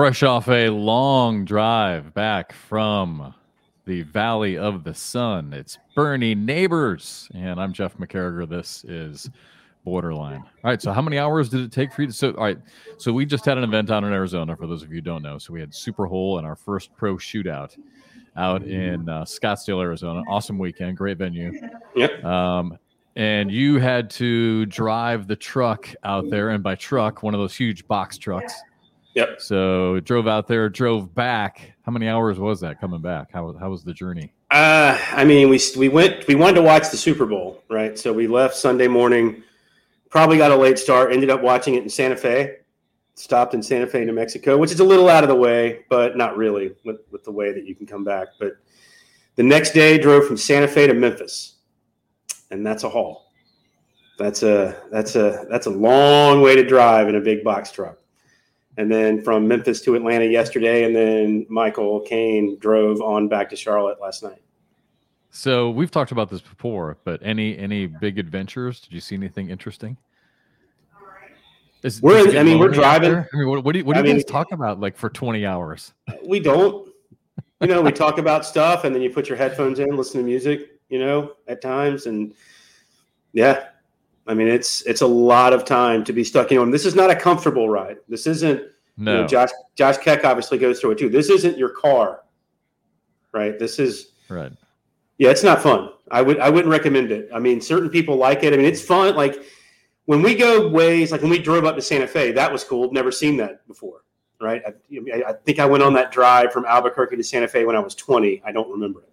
Fresh 0.00 0.22
off 0.22 0.48
a 0.48 0.70
long 0.70 1.44
drive 1.44 2.14
back 2.14 2.54
from 2.54 3.34
the 3.84 4.00
Valley 4.00 4.56
of 4.56 4.82
the 4.82 4.94
Sun, 4.94 5.52
it's 5.52 5.76
Bernie 5.94 6.34
Neighbors, 6.34 7.28
and 7.34 7.60
I'm 7.60 7.74
Jeff 7.74 7.98
McCarriger. 7.98 8.48
This 8.48 8.82
is 8.88 9.28
Borderline. 9.84 10.40
All 10.40 10.70
right, 10.70 10.80
so 10.80 10.94
how 10.94 11.02
many 11.02 11.18
hours 11.18 11.50
did 11.50 11.60
it 11.60 11.70
take 11.70 11.92
for 11.92 12.00
you 12.00 12.08
to? 12.08 12.14
So, 12.14 12.30
all 12.30 12.44
right, 12.44 12.56
so 12.96 13.12
we 13.12 13.26
just 13.26 13.44
had 13.44 13.58
an 13.58 13.64
event 13.64 13.90
out 13.90 14.02
in 14.02 14.10
Arizona. 14.10 14.56
For 14.56 14.66
those 14.66 14.82
of 14.82 14.88
you 14.88 14.94
who 14.94 15.00
don't 15.02 15.20
know, 15.20 15.36
so 15.36 15.52
we 15.52 15.60
had 15.60 15.74
Super 15.74 16.06
Hole 16.06 16.38
and 16.38 16.46
our 16.46 16.56
first 16.56 16.96
pro 16.96 17.16
shootout 17.16 17.76
out 18.38 18.62
in 18.62 19.06
uh, 19.06 19.24
Scottsdale, 19.24 19.82
Arizona. 19.82 20.22
Awesome 20.30 20.58
weekend, 20.58 20.96
great 20.96 21.18
venue. 21.18 21.52
Yep. 21.94 22.24
Um, 22.24 22.78
and 23.16 23.50
you 23.50 23.78
had 23.78 24.08
to 24.12 24.64
drive 24.64 25.26
the 25.26 25.36
truck 25.36 25.94
out 26.04 26.30
there, 26.30 26.48
and 26.48 26.62
by 26.62 26.74
truck, 26.74 27.22
one 27.22 27.34
of 27.34 27.40
those 27.40 27.54
huge 27.54 27.86
box 27.86 28.16
trucks. 28.16 28.54
Yep. 29.14 29.40
So 29.40 30.00
drove 30.00 30.28
out 30.28 30.46
there, 30.46 30.68
drove 30.68 31.14
back. 31.14 31.74
How 31.82 31.92
many 31.92 32.08
hours 32.08 32.38
was 32.38 32.60
that 32.60 32.80
coming 32.80 33.00
back? 33.00 33.32
How 33.32 33.52
how 33.58 33.70
was 33.70 33.82
the 33.82 33.92
journey? 33.92 34.32
Uh, 34.50 34.98
I 35.12 35.24
mean, 35.24 35.48
we 35.48 35.60
we 35.76 35.88
went. 35.88 36.26
We 36.28 36.34
wanted 36.36 36.56
to 36.56 36.62
watch 36.62 36.90
the 36.90 36.96
Super 36.96 37.26
Bowl, 37.26 37.62
right? 37.68 37.98
So 37.98 38.12
we 38.12 38.26
left 38.26 38.54
Sunday 38.54 38.88
morning. 38.88 39.42
Probably 40.10 40.38
got 40.38 40.52
a 40.52 40.56
late 40.56 40.78
start. 40.78 41.12
Ended 41.12 41.30
up 41.30 41.42
watching 41.42 41.74
it 41.74 41.82
in 41.82 41.88
Santa 41.88 42.16
Fe. 42.16 42.56
Stopped 43.14 43.54
in 43.54 43.62
Santa 43.62 43.86
Fe, 43.86 44.04
New 44.04 44.12
Mexico, 44.12 44.56
which 44.56 44.70
is 44.70 44.80
a 44.80 44.84
little 44.84 45.08
out 45.08 45.24
of 45.24 45.28
the 45.28 45.36
way, 45.36 45.84
but 45.90 46.16
not 46.16 46.36
really 46.36 46.74
with, 46.84 47.00
with 47.10 47.22
the 47.22 47.30
way 47.30 47.52
that 47.52 47.66
you 47.66 47.74
can 47.74 47.86
come 47.86 48.02
back. 48.02 48.28
But 48.38 48.52
the 49.34 49.42
next 49.42 49.72
day, 49.72 49.98
drove 49.98 50.26
from 50.26 50.36
Santa 50.36 50.66
Fe 50.66 50.86
to 50.86 50.94
Memphis, 50.94 51.56
and 52.50 52.64
that's 52.64 52.84
a 52.84 52.88
haul. 52.88 53.32
That's 54.18 54.42
a 54.42 54.80
that's 54.90 55.16
a 55.16 55.46
that's 55.50 55.66
a 55.66 55.70
long 55.70 56.42
way 56.42 56.54
to 56.54 56.64
drive 56.64 57.08
in 57.08 57.16
a 57.16 57.20
big 57.20 57.42
box 57.42 57.72
truck 57.72 57.98
and 58.80 58.90
then 58.90 59.22
from 59.22 59.46
Memphis 59.46 59.82
to 59.82 59.94
Atlanta 59.94 60.24
yesterday, 60.24 60.84
and 60.84 60.96
then 60.96 61.44
Michael 61.50 62.00
Kane 62.00 62.58
drove 62.58 63.02
on 63.02 63.28
back 63.28 63.50
to 63.50 63.56
Charlotte 63.56 64.00
last 64.00 64.22
night. 64.22 64.40
So 65.30 65.68
we've 65.68 65.90
talked 65.90 66.12
about 66.12 66.30
this 66.30 66.40
before, 66.40 66.96
but 67.04 67.20
any 67.22 67.58
any 67.58 67.86
big 67.86 68.18
adventures? 68.18 68.80
Did 68.80 68.94
you 68.94 69.00
see 69.00 69.14
anything 69.14 69.50
interesting? 69.50 69.98
Is, 71.82 72.00
we're, 72.00 72.38
I 72.38 72.42
mean, 72.42 72.58
we're 72.58 72.68
driving. 72.68 73.16
I 73.16 73.36
mean, 73.36 73.48
what, 73.48 73.64
what 73.64 73.72
do 73.72 73.80
you, 73.80 73.84
what 73.84 73.94
do 73.94 74.00
you 74.00 74.04
mean, 74.04 74.16
guys 74.16 74.24
talk 74.24 74.52
about 74.52 74.80
like 74.80 74.96
for 74.96 75.10
20 75.10 75.44
hours? 75.44 75.92
We 76.26 76.40
don't. 76.40 76.90
You 77.60 77.68
know, 77.68 77.82
we 77.82 77.92
talk 78.06 78.16
about 78.16 78.46
stuff 78.46 78.84
and 78.84 78.94
then 78.94 79.02
you 79.02 79.10
put 79.10 79.28
your 79.28 79.36
headphones 79.36 79.78
in, 79.78 79.94
listen 79.94 80.20
to 80.20 80.26
music, 80.26 80.80
you 80.88 80.98
know, 80.98 81.32
at 81.48 81.60
times. 81.60 82.06
And 82.06 82.34
yeah, 83.32 83.68
I 84.30 84.34
mean, 84.34 84.46
it's 84.46 84.82
it's 84.82 85.00
a 85.00 85.06
lot 85.08 85.52
of 85.52 85.64
time 85.64 86.04
to 86.04 86.12
be 86.12 86.22
stuck 86.22 86.52
in. 86.52 86.54
You 86.54 86.64
know, 86.64 86.70
this 86.70 86.86
is 86.86 86.94
not 86.94 87.10
a 87.10 87.16
comfortable 87.16 87.68
ride. 87.68 87.96
This 88.08 88.28
isn't. 88.28 88.62
No. 88.96 89.12
You 89.12 89.20
know, 89.22 89.26
Josh 89.26 89.48
Josh 89.74 89.98
Keck 89.98 90.24
obviously 90.24 90.56
goes 90.56 90.78
through 90.78 90.92
it 90.92 90.98
too. 90.98 91.08
This 91.08 91.30
isn't 91.30 91.58
your 91.58 91.70
car, 91.70 92.22
right? 93.32 93.58
This 93.58 93.80
is 93.80 94.12
right. 94.28 94.52
Yeah, 95.18 95.30
it's 95.30 95.42
not 95.42 95.60
fun. 95.60 95.90
I 96.12 96.22
would 96.22 96.38
I 96.38 96.48
wouldn't 96.48 96.70
recommend 96.70 97.10
it. 97.10 97.28
I 97.34 97.40
mean, 97.40 97.60
certain 97.60 97.90
people 97.90 98.14
like 98.16 98.44
it. 98.44 98.54
I 98.54 98.56
mean, 98.56 98.66
it's 98.66 98.80
fun. 98.80 99.16
Like 99.16 99.42
when 100.04 100.22
we 100.22 100.36
go 100.36 100.68
ways, 100.68 101.10
like 101.10 101.22
when 101.22 101.30
we 101.30 101.40
drove 101.40 101.64
up 101.64 101.74
to 101.74 101.82
Santa 101.82 102.06
Fe, 102.06 102.30
that 102.30 102.52
was 102.52 102.62
cool. 102.62 102.92
Never 102.92 103.10
seen 103.10 103.36
that 103.38 103.66
before, 103.66 104.04
right? 104.40 104.62
I, 104.64 105.24
I 105.26 105.32
think 105.44 105.58
I 105.58 105.66
went 105.66 105.82
on 105.82 105.92
that 105.94 106.12
drive 106.12 106.52
from 106.52 106.66
Albuquerque 106.66 107.16
to 107.16 107.24
Santa 107.24 107.48
Fe 107.48 107.64
when 107.64 107.74
I 107.74 107.80
was 107.80 107.96
20. 107.96 108.42
I 108.44 108.52
don't 108.52 108.70
remember 108.70 109.00
it. 109.00 109.12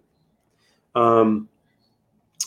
Um, 0.94 1.48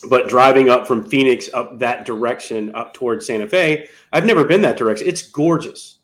but 0.10 0.28
driving 0.28 0.70
up 0.70 0.88
from 0.88 1.04
Phoenix 1.04 1.50
up 1.54 1.80
that 1.80 2.06
direction 2.06 2.74
up 2.76 2.94
towards 2.94 3.26
Santa 3.26 3.48
Fe, 3.48 3.88
I've 4.14 4.26
never 4.26 4.44
been 4.44 4.62
that 4.62 4.78
direction. 4.78 5.08
It's 5.08 5.22
gorgeous. 5.22 6.00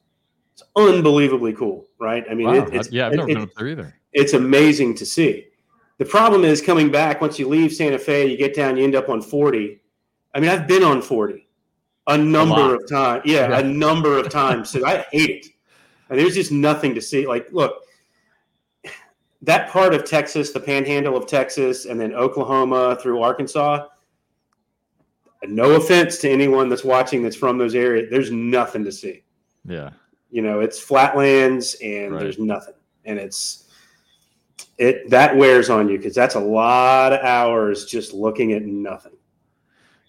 It's 0.53 0.63
unbelievably 0.75 1.53
cool, 1.53 1.87
right? 1.99 2.25
I 2.29 2.33
mean, 2.33 2.47
wow. 2.47 2.53
it, 2.53 2.73
it's, 2.73 2.91
yeah, 2.91 3.07
I've 3.07 3.13
never 3.13 3.29
it, 3.29 3.33
been 3.33 3.43
up 3.43 3.53
there 3.55 3.67
either. 3.67 3.95
It's 4.13 4.33
amazing 4.33 4.95
to 4.95 5.05
see. 5.05 5.47
The 5.97 6.05
problem 6.05 6.43
is 6.43 6.61
coming 6.61 6.91
back 6.91 7.21
once 7.21 7.39
you 7.39 7.47
leave 7.47 7.73
Santa 7.73 7.97
Fe, 7.97 8.27
you 8.29 8.37
get 8.37 8.55
down, 8.55 8.77
you 8.77 8.83
end 8.83 8.95
up 8.95 9.09
on 9.09 9.21
40. 9.21 9.79
I 10.33 10.39
mean, 10.39 10.49
I've 10.49 10.67
been 10.67 10.83
on 10.83 11.01
40 11.01 11.47
a 12.07 12.17
number 12.17 12.75
a 12.75 12.79
of 12.79 12.89
times. 12.89 13.23
Yeah, 13.25 13.49
yeah, 13.49 13.59
a 13.59 13.63
number 13.63 14.17
of 14.17 14.29
times. 14.29 14.69
So 14.69 14.85
I 14.85 15.05
hate 15.11 15.29
it. 15.29 15.45
And 16.09 16.19
there's 16.19 16.35
just 16.35 16.51
nothing 16.51 16.95
to 16.95 17.01
see. 17.01 17.27
Like, 17.27 17.47
look, 17.51 17.83
that 19.41 19.69
part 19.69 19.93
of 19.93 20.03
Texas, 20.03 20.51
the 20.51 20.59
panhandle 20.59 21.15
of 21.15 21.27
Texas, 21.27 21.85
and 21.85 21.99
then 21.99 22.13
Oklahoma 22.13 22.97
through 23.01 23.21
Arkansas. 23.21 23.87
No 25.43 25.73
offense 25.73 26.17
to 26.19 26.29
anyone 26.29 26.67
that's 26.69 26.83
watching 26.83 27.21
that's 27.21 27.35
from 27.35 27.57
those 27.57 27.75
areas. 27.75 28.07
There's 28.09 28.31
nothing 28.31 28.83
to 28.83 28.91
see. 28.91 29.23
Yeah. 29.65 29.91
You 30.31 30.41
know, 30.41 30.61
it's 30.61 30.79
flatlands 30.79 31.75
and 31.83 32.13
right. 32.13 32.19
there's 32.19 32.39
nothing. 32.39 32.73
And 33.05 33.19
it's 33.19 33.65
it 34.77 35.09
that 35.09 35.35
wears 35.35 35.69
on 35.69 35.87
you 35.89 35.97
because 35.97 36.15
that's 36.15 36.35
a 36.35 36.39
lot 36.39 37.13
of 37.13 37.21
hours 37.21 37.85
just 37.85 38.13
looking 38.13 38.53
at 38.53 38.63
nothing. 38.63 39.13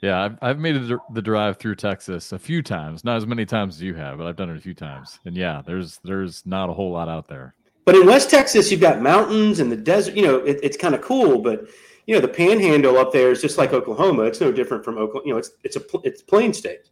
Yeah, 0.01 0.23
I've, 0.23 0.39
I've 0.41 0.59
made 0.59 0.77
the 1.13 1.23
drive 1.23 1.57
through 1.57 1.75
Texas 1.75 2.31
a 2.33 2.39
few 2.39 2.63
times, 2.63 3.05
not 3.05 3.17
as 3.17 3.27
many 3.27 3.45
times 3.45 3.77
as 3.77 3.83
you 3.83 3.95
have, 3.95 4.19
but 4.19 4.29
I've 4.29 4.37
done 4.37 4.49
it 4.49 4.57
a 4.57 4.61
few 4.61 4.75
times. 4.75 5.19
And 5.25 5.37
yeah, 5.37 5.61
there's 5.65 5.99
there's 6.05 6.47
not 6.47 6.71
a 6.71 6.73
whole 6.73 6.93
lot 6.93 7.09
out 7.09 7.27
there. 7.27 7.55
But 7.89 7.97
in 7.97 8.07
West 8.07 8.29
Texas, 8.29 8.71
you've 8.71 8.83
got 8.83 9.01
mountains 9.01 9.61
and 9.61 9.73
the 9.73 9.77
desert. 9.77 10.15
You 10.15 10.21
know, 10.21 10.37
it, 10.41 10.61
it's 10.63 10.77
kind 10.77 10.95
of 10.95 11.01
cool. 11.01 11.41
But 11.41 11.67
you 12.05 12.15
know, 12.15 12.21
the 12.21 12.29
Panhandle 12.29 12.99
up 12.99 13.15
there 13.15 13.31
is 13.31 13.41
just 13.41 13.57
like 13.57 13.73
Oklahoma. 13.73 14.25
It's 14.25 14.43
no 14.43 14.53
different 14.53 14.85
from 14.85 14.99
Oklahoma. 14.99 15.23
You 15.27 15.33
know, 15.33 15.39
it's 15.39 15.53
it's 15.65 15.77
a 15.77 15.81
it's 16.05 16.21
plain 16.21 16.53
state. 16.53 16.91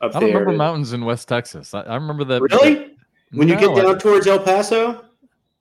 Up 0.00 0.14
I 0.14 0.20
don't 0.20 0.28
there. 0.28 0.38
remember 0.38 0.56
mountains 0.56 0.92
in 0.92 1.04
West 1.04 1.26
Texas. 1.26 1.74
I, 1.74 1.80
I 1.80 1.96
remember 1.96 2.22
that. 2.26 2.40
Really? 2.42 2.94
When 3.32 3.48
no, 3.48 3.54
you 3.54 3.58
get 3.58 3.74
down 3.74 3.98
towards 3.98 4.28
El 4.28 4.38
Paso, 4.38 5.04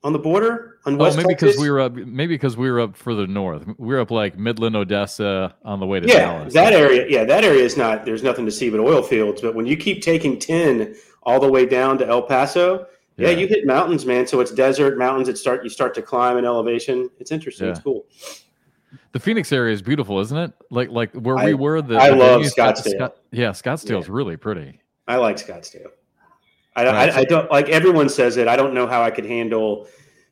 on 0.04 0.14
the 0.14 0.20
border 0.20 0.78
on 0.86 0.94
oh, 0.94 0.98
West 0.98 1.18
oh, 1.18 1.22
maybe 1.24 1.34
because 1.34 1.58
we 1.58 1.68
were 1.68 1.80
up. 1.80 1.94
Maybe 1.94 2.36
because 2.36 2.56
we 2.56 2.70
were 2.70 2.80
up 2.80 2.96
further 2.96 3.26
north. 3.26 3.66
We 3.80 3.88
were 3.88 4.02
up 4.02 4.12
like 4.12 4.38
Midland, 4.38 4.76
Odessa, 4.76 5.56
on 5.66 5.80
the 5.80 5.88
way 5.88 6.00
to 6.00 6.08
yeah, 6.08 6.20
Dallas. 6.20 6.54
that 6.54 6.74
area. 6.74 7.08
Yeah, 7.10 7.24
that 7.24 7.44
area 7.44 7.64
is 7.64 7.76
not. 7.76 8.06
There's 8.06 8.22
nothing 8.22 8.46
to 8.46 8.52
see 8.52 8.70
but 8.70 8.80
oil 8.80 9.02
fields. 9.02 9.42
But 9.42 9.56
when 9.56 9.66
you 9.66 9.76
keep 9.76 10.04
taking 10.04 10.38
ten 10.38 10.96
all 11.24 11.40
the 11.40 11.52
way 11.52 11.66
down 11.66 11.98
to 11.98 12.08
El 12.08 12.22
Paso, 12.22 12.86
yeah, 13.18 13.30
yeah, 13.30 13.38
you 13.38 13.48
hit 13.48 13.66
mountains, 13.66 14.06
man. 14.06 14.28
So 14.28 14.42
it's 14.42 14.52
desert 14.52 14.98
mountains. 14.98 15.30
It 15.30 15.38
start 15.38 15.64
you 15.64 15.70
start 15.70 15.94
to 15.96 16.02
climb 16.02 16.38
in 16.38 16.46
elevation. 16.46 17.10
It's 17.20 17.32
interesting. 17.32 17.68
Yeah. 17.68 17.72
It's 17.72 17.82
cool. 17.82 18.06
The 19.14 19.20
Phoenix 19.20 19.52
area 19.52 19.74
is 19.74 19.82
beautiful, 19.82 20.20
isn't 20.20 20.38
it? 20.38 20.52
Like 20.70 20.90
like 20.90 21.14
where 21.14 21.38
I, 21.38 21.46
we 21.46 21.54
were. 21.54 21.82
The 21.82 21.98
I 21.98 22.10
the 22.10 22.16
love 22.18 22.42
Scottsdale. 22.42 22.96
Scott, 22.96 23.18
yeah, 23.32 23.50
Scottsdale's 23.52 24.08
yeah. 24.08 24.14
really 24.14 24.36
pretty. 24.36 24.82
I 25.08 25.16
like 25.18 25.38
Scottsdale. 25.38 25.88
I, 26.76 26.86
right. 26.86 27.10
I, 27.14 27.20
I, 27.20 27.24
don't 27.24 27.50
like 27.50 27.70
everyone 27.70 28.10
says 28.10 28.36
it. 28.36 28.50
I 28.50 28.58
don't 28.58 28.74
know 28.74 28.86
how 28.86 29.02
I 29.02 29.12
could 29.12 29.26
handle 29.26 29.88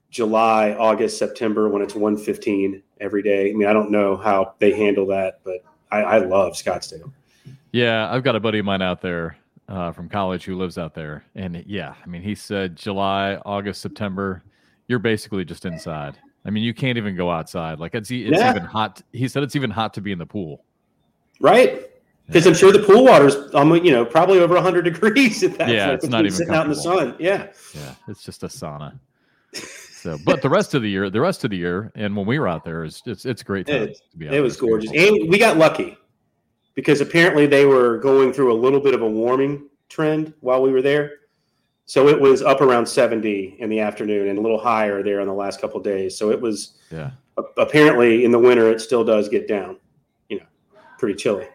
July, 0.10 0.74
August, 0.74 1.18
September 1.18 1.70
when 1.70 1.82
it's 1.82 1.96
115 1.96 2.84
every 3.00 3.24
day. 3.24 3.50
I 3.50 3.54
mean, 3.54 3.68
I 3.68 3.72
don't 3.72 3.92
know 3.92 4.18
how 4.18 4.56
they 4.60 4.74
handle 4.76 5.06
that, 5.08 5.40
but 5.46 5.64
I, 5.90 6.02
I 6.02 6.18
love 6.18 6.54
Scottsdale. 6.54 7.12
Yeah, 7.72 8.12
I've 8.12 8.24
got 8.24 8.36
a 8.36 8.42
buddy 8.42 8.60
of 8.60 8.66
mine 8.66 8.82
out 8.82 9.02
there 9.02 9.38
uh, 9.68 9.92
from 9.92 10.10
college 10.10 10.46
who 10.46 10.58
lives 10.58 10.78
out 10.78 10.94
there, 10.94 11.26
and 11.36 11.64
yeah, 11.68 11.96
I 12.04 12.08
mean, 12.08 12.22
he 12.22 12.36
said 12.36 12.76
July, 12.76 13.36
August, 13.46 13.82
September, 13.82 14.44
you're 14.88 15.00
basically 15.00 15.46
just 15.46 15.66
inside. 15.66 16.18
I 16.46 16.50
mean, 16.50 16.64
you 16.64 16.74
can't 16.74 16.98
even 16.98 17.16
go 17.16 17.32
outside. 17.32 17.80
Like 17.80 17.96
it's 17.96 18.12
it's 18.12 18.38
yeah. 18.38 18.52
even 18.52 18.64
hot. 18.64 19.02
He 19.14 19.28
said 19.28 19.44
it's 19.44 19.56
even 19.56 19.70
hot 19.70 19.94
to 19.96 20.02
be 20.02 20.12
in 20.12 20.20
the 20.20 20.26
pool. 20.26 20.64
Right. 21.40 21.90
Because 22.28 22.46
yeah. 22.46 22.52
I'm 22.52 22.56
sure 22.56 22.72
the 22.72 22.80
pool 22.80 23.04
water's, 23.04 23.36
um, 23.54 23.74
you 23.84 23.92
know, 23.92 24.06
probably 24.06 24.40
over 24.40 24.54
100 24.54 24.82
degrees 24.94 25.44
at 25.44 25.58
that 25.58 25.70
yeah, 25.70 25.88
point. 25.88 26.04
it's 26.04 26.08
not 26.08 26.22
even 26.22 26.32
sitting 26.32 26.54
out 26.54 26.66
in 26.66 26.70
the 26.70 26.76
sun. 26.76 27.16
Yeah. 27.20 27.48
Yeah, 27.74 27.96
it's 28.08 28.24
just 28.24 28.44
a 28.44 28.48
sauna. 28.48 28.98
So, 29.54 30.18
but 30.26 30.42
the 30.42 30.50
rest 30.50 30.74
of 30.74 30.82
the 30.82 30.90
year, 30.90 31.10
the 31.10 31.22
rest 31.22 31.44
of 31.46 31.52
the 31.52 31.58
year, 31.58 31.92
and 31.96 32.16
when 32.16 32.26
we 32.26 32.38
were 32.38 32.48
out 32.48 32.66
there, 32.66 32.84
is 32.84 33.02
it's 33.06 33.26
it's 33.26 33.42
great. 33.42 33.70
It, 33.70 33.98
it 34.20 34.42
was 34.42 34.58
gorgeous, 34.58 34.92
and 34.92 35.30
we 35.30 35.38
got 35.38 35.56
lucky 35.56 35.98
because 36.76 37.02
apparently 37.02 37.46
they 37.46 37.66
were 37.66 37.98
going 38.00 38.34
through 38.34 38.52
a 38.52 38.56
little 38.56 38.80
bit 38.80 38.94
of 38.94 39.02
a 39.02 39.08
warming 39.08 39.70
trend 39.90 40.34
while 40.42 40.62
we 40.62 40.72
were 40.72 40.82
there. 40.82 41.12
So 41.86 42.08
it 42.08 42.20
was 42.20 42.42
up 42.42 42.62
around 42.62 42.86
70 42.86 43.58
in 43.60 43.70
the 43.70 43.80
afternoon 43.80 44.30
and 44.30 44.40
a 44.40 44.42
little 44.42 44.60
higher 44.60 45.04
there 45.04 45.20
in 45.20 45.28
the 45.28 45.34
last 45.34 45.60
couple 45.60 45.80
days. 45.82 46.18
So 46.18 46.32
it 46.32 46.40
was 46.40 46.78
yeah. 46.90 47.12
apparently 47.58 48.26
in 48.26 48.32
the 48.32 48.40
winter 48.40 48.72
it 48.72 48.80
still 48.80 49.04
does 49.04 49.28
get 49.28 49.48
down, 49.48 49.78
you 50.30 50.40
know, 50.40 50.46
pretty 50.98 51.16
chilly. 51.16 51.48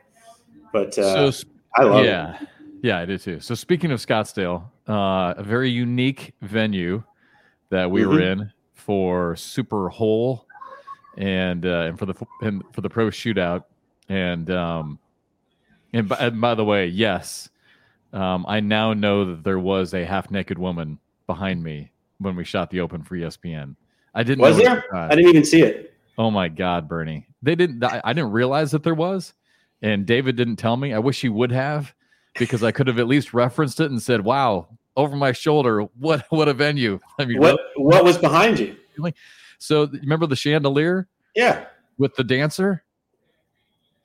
But 0.73 0.97
uh, 0.99 1.33
so, 1.33 1.49
I 1.77 1.85
love 1.85 2.05
yeah. 2.05 2.43
it. 2.43 2.49
Yeah, 2.83 2.99
I 2.99 3.07
do 3.07 3.19
too. 3.19 3.41
So 3.41 3.55
speaking 3.55 3.91
of 3.91 4.01
Scottsdale, 4.01 4.65
uh, 4.89 5.35
a 5.37 5.43
very 5.43 5.71
unique 5.71 6.35
venue 6.43 7.03
that 7.71 7.91
we 7.91 8.03
mm-hmm. 8.03 8.11
were 8.11 8.21
in 8.21 8.53
for 8.75 9.35
Super 9.35 9.89
Hole 9.89 10.47
and 11.17 11.67
uh, 11.67 11.87
and 11.89 11.99
for 11.99 12.07
the 12.07 12.15
and 12.43 12.63
for 12.73 12.81
the 12.81 12.89
pro 12.89 13.09
shootout 13.09 13.65
and 14.09 14.51
um 14.51 14.99
and 15.93 16.09
by, 16.09 16.17
and 16.17 16.41
by 16.41 16.55
the 16.55 16.65
way, 16.65 16.87
yes, 16.87 17.49
um, 18.13 18.45
I 18.49 18.61
now 18.61 18.93
know 18.93 19.25
that 19.27 19.45
there 19.45 19.59
was 19.59 19.95
a 19.95 20.05
half 20.05 20.31
naked 20.31 20.59
woman 20.59 20.99
behind 21.27 21.63
me 21.63 21.91
when 22.19 22.37
we 22.37 22.45
shot 22.45 22.71
the 22.71 22.81
open 22.81 23.03
for 23.03 23.17
ESPN. 23.17 23.77
I 24.15 24.23
didn't. 24.23 24.41
Was 24.41 24.57
there? 24.57 24.85
I 24.95 25.15
didn't 25.15 25.31
even 25.31 25.45
see 25.45 25.63
it. 25.63 25.95
Oh 26.17 26.31
my 26.31 26.49
God, 26.49 26.89
Bernie! 26.89 27.27
They 27.43 27.55
didn't. 27.55 27.85
I, 27.85 28.01
I 28.05 28.13
didn't 28.13 28.33
realize 28.33 28.71
that 28.73 28.83
there 28.83 28.95
was, 28.95 29.35
and 29.83 30.07
David 30.07 30.37
didn't 30.37 30.57
tell 30.57 30.77
me. 30.77 30.93
I 30.93 30.99
wish 30.99 31.21
he 31.21 31.29
would 31.29 31.53
have, 31.53 31.95
because 32.39 32.65
I 32.65 32.73
could 32.73 32.89
have 32.89 32.99
at 32.99 33.07
least 33.07 33.35
referenced 33.35 33.79
it 33.81 33.91
and 33.91 34.03
said, 34.03 34.25
"Wow, 34.25 34.69
over 34.99 35.17
my 35.17 35.33
shoulder. 35.33 35.83
What 35.99 36.27
what 36.31 36.49
a 36.49 36.55
venue! 36.55 36.99
I 37.19 37.25
mean, 37.25 37.39
what 37.39 37.59
what 37.77 38.05
was 38.05 38.19
behind 38.19 38.59
you? 38.59 38.77
So 39.59 39.87
remember 39.87 40.27
the 40.27 40.37
chandelier 40.37 41.09
Yeah, 41.35 41.67
with 41.97 42.15
the 42.17 42.25
dancer? 42.25 42.83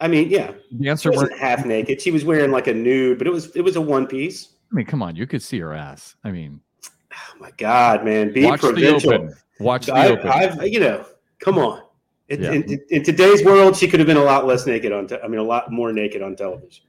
I 0.04 0.08
mean, 0.10 0.30
yeah, 0.30 0.52
The 0.72 0.96
she 0.98 1.10
wasn't 1.10 1.38
half 1.40 1.66
naked. 1.66 2.02
She 2.02 2.12
was 2.12 2.26
wearing 2.26 2.52
like 2.52 2.68
a 2.68 2.74
nude, 2.74 3.18
but 3.18 3.26
it 3.26 3.30
was 3.32 3.56
it 3.56 3.62
was 3.62 3.78
a 3.78 3.82
one 3.82 4.06
piece. 4.06 4.50
I 4.72 4.76
mean, 4.76 4.86
come 4.86 5.02
on, 5.02 5.16
you 5.16 5.26
could 5.26 5.42
see 5.42 5.60
her 5.60 5.74
ass. 5.74 6.16
I 6.26 6.32
mean, 6.32 6.60
Oh 7.14 7.40
my 7.40 7.52
god, 7.58 8.04
man! 8.04 8.34
Be 8.34 8.44
watch 8.44 8.62
the 8.62 8.88
open. 8.96 9.34
Watch 9.60 9.86
the 9.86 9.94
I, 9.94 10.08
open. 10.08 10.28
I've 10.28 10.68
you 10.68 10.80
know, 10.82 11.06
come 11.40 11.58
on. 11.58 11.84
In, 12.28 12.42
Yeah. 12.44 12.52
in, 12.52 12.80
in 12.90 13.04
today's 13.04 13.44
world, 13.46 13.76
she 13.78 13.88
could 13.88 14.00
have 14.00 14.08
been 14.08 14.18
a 14.18 14.24
lot 14.24 14.46
less 14.46 14.66
naked 14.68 14.92
on. 14.92 15.08
Te- 15.08 15.20
I 15.24 15.28
mean, 15.28 15.40
a 15.40 15.44
lot 15.44 15.72
more 15.72 15.94
naked 15.94 16.22
on 16.22 16.36
television. 16.36 16.84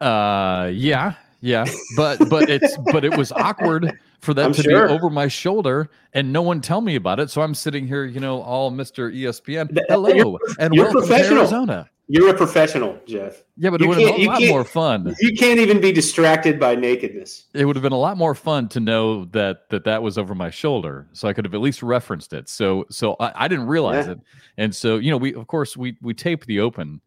Uh, 0.00 0.70
yeah, 0.72 1.14
yeah, 1.40 1.64
but 1.96 2.18
but 2.30 2.48
it's 2.48 2.76
but 2.92 3.04
it 3.04 3.16
was 3.16 3.30
awkward 3.32 3.92
for 4.20 4.32
that 4.34 4.46
I'm 4.46 4.52
to 4.54 4.62
sure. 4.62 4.88
be 4.88 4.92
over 4.94 5.10
my 5.10 5.28
shoulder 5.28 5.90
and 6.14 6.32
no 6.32 6.42
one 6.42 6.60
tell 6.60 6.80
me 6.80 6.96
about 6.96 7.20
it. 7.20 7.30
So 7.30 7.42
I'm 7.42 7.54
sitting 7.54 7.86
here, 7.86 8.04
you 8.04 8.20
know, 8.20 8.42
all 8.42 8.70
Mr. 8.70 9.14
ESPN. 9.14 9.78
Hello 9.88 10.08
you're- 10.08 10.36
and 10.58 10.74
you're 10.74 10.84
welcome 10.86 11.02
to 11.02 11.06
professional. 11.08 11.38
Arizona. 11.40 11.90
You're 12.12 12.30
a 12.30 12.34
professional, 12.36 12.98
Jeff. 13.06 13.44
Yeah, 13.56 13.70
but 13.70 13.80
it 13.80 13.86
would 13.86 13.96
have 14.00 14.16
been 14.16 14.26
a 14.26 14.30
lot 14.32 14.42
more 14.42 14.64
fun. 14.64 15.14
You 15.20 15.32
can't 15.36 15.60
even 15.60 15.80
be 15.80 15.92
distracted 15.92 16.58
by 16.58 16.74
nakedness. 16.74 17.44
It 17.54 17.66
would 17.66 17.76
have 17.76 17.84
been 17.84 17.92
a 17.92 17.98
lot 17.98 18.16
more 18.16 18.34
fun 18.34 18.68
to 18.70 18.80
know 18.80 19.26
that 19.26 19.68
that 19.70 19.84
that 19.84 20.02
was 20.02 20.18
over 20.18 20.34
my 20.34 20.50
shoulder, 20.50 21.06
so 21.12 21.28
I 21.28 21.32
could 21.32 21.44
have 21.44 21.54
at 21.54 21.60
least 21.60 21.84
referenced 21.84 22.32
it. 22.32 22.48
So 22.48 22.84
so 22.90 23.14
I, 23.20 23.44
I 23.44 23.48
didn't 23.48 23.68
realize 23.68 24.06
Yeah. 24.06 24.12
it, 24.14 24.18
and 24.58 24.74
so 24.74 24.96
you 24.96 25.12
know 25.12 25.18
we 25.18 25.34
of 25.34 25.46
course 25.46 25.76
we 25.76 25.96
we 26.02 26.12
taped 26.12 26.48
the 26.48 26.58
open 26.58 27.00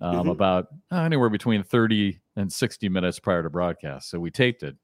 um, 0.00 0.26
Mhm. 0.26 0.30
about 0.32 0.66
uh, 0.90 1.02
anywhere 1.02 1.30
between 1.30 1.62
thirty 1.62 2.18
and 2.34 2.52
sixty 2.52 2.88
minutes 2.88 3.20
prior 3.20 3.44
to 3.44 3.50
broadcast. 3.50 4.10
So 4.10 4.18
we 4.18 4.32
taped 4.32 4.64
it, 4.64 4.74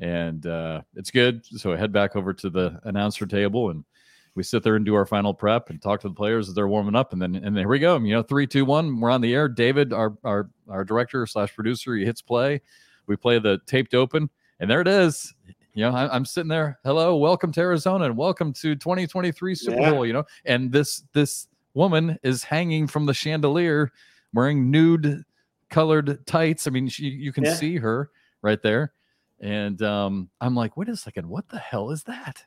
and 0.00 0.44
uh, 0.46 0.80
it's 0.96 1.12
good. 1.12 1.46
So 1.46 1.72
I 1.72 1.76
head 1.76 1.92
back 1.92 2.16
over 2.16 2.34
to 2.34 2.50
the 2.50 2.80
announcer 2.82 3.26
table 3.26 3.70
and 3.70 3.84
we 4.34 4.42
sit 4.42 4.62
there 4.62 4.76
and 4.76 4.84
do 4.84 4.94
our 4.94 5.04
final 5.06 5.34
prep 5.34 5.68
and 5.70 5.80
talk 5.80 6.00
to 6.00 6.08
the 6.08 6.14
players 6.14 6.48
as 6.48 6.54
they're 6.54 6.68
warming 6.68 6.94
up, 6.96 7.12
and 7.12 7.20
then 7.20 7.34
and 7.34 7.44
then 7.44 7.56
here 7.56 7.68
we 7.68 7.78
go. 7.78 7.98
You 7.98 8.14
know, 8.14 8.22
three, 8.22 8.46
two, 8.46 8.64
one, 8.64 9.00
we're 9.00 9.10
on 9.10 9.20
the 9.20 9.34
air. 9.34 9.48
David, 9.48 9.92
our 9.92 10.16
our 10.24 10.50
our 10.68 10.84
director 10.84 11.26
slash 11.26 11.54
producer, 11.54 11.94
he 11.94 12.04
hits 12.04 12.22
play. 12.22 12.60
We 13.06 13.16
play 13.16 13.38
the 13.38 13.58
taped 13.66 13.94
open, 13.94 14.30
and 14.60 14.70
there 14.70 14.80
it 14.80 14.88
is. 14.88 15.34
You 15.74 15.84
know, 15.84 15.90
I, 15.96 16.14
I'm 16.14 16.24
sitting 16.24 16.48
there. 16.48 16.78
Hello, 16.84 17.16
welcome 17.16 17.52
to 17.52 17.60
Arizona, 17.60 18.04
and 18.06 18.16
welcome 18.16 18.52
to 18.54 18.74
2023 18.74 19.54
Super 19.54 19.80
Yeah. 19.80 19.90
Bowl. 19.90 20.06
You 20.06 20.12
know, 20.14 20.24
and 20.44 20.70
this 20.72 21.02
this 21.12 21.48
woman 21.74 22.18
is 22.22 22.44
hanging 22.44 22.86
from 22.86 23.06
the 23.06 23.14
chandelier, 23.14 23.90
wearing 24.34 24.70
nude 24.70 25.24
colored 25.70 26.24
tights. 26.26 26.66
I 26.66 26.70
mean, 26.70 26.88
she, 26.88 27.04
you 27.04 27.32
can 27.32 27.44
Yeah. 27.44 27.54
see 27.54 27.76
her 27.78 28.10
right 28.42 28.62
there. 28.62 28.92
And 29.40 29.80
um, 29.82 30.28
I'm 30.40 30.54
like, 30.54 30.76
wait 30.76 30.88
a 30.90 30.96
second, 30.96 31.26
what 31.28 31.48
the 31.48 31.58
hell 31.58 31.90
is 31.90 32.02
that? 32.04 32.44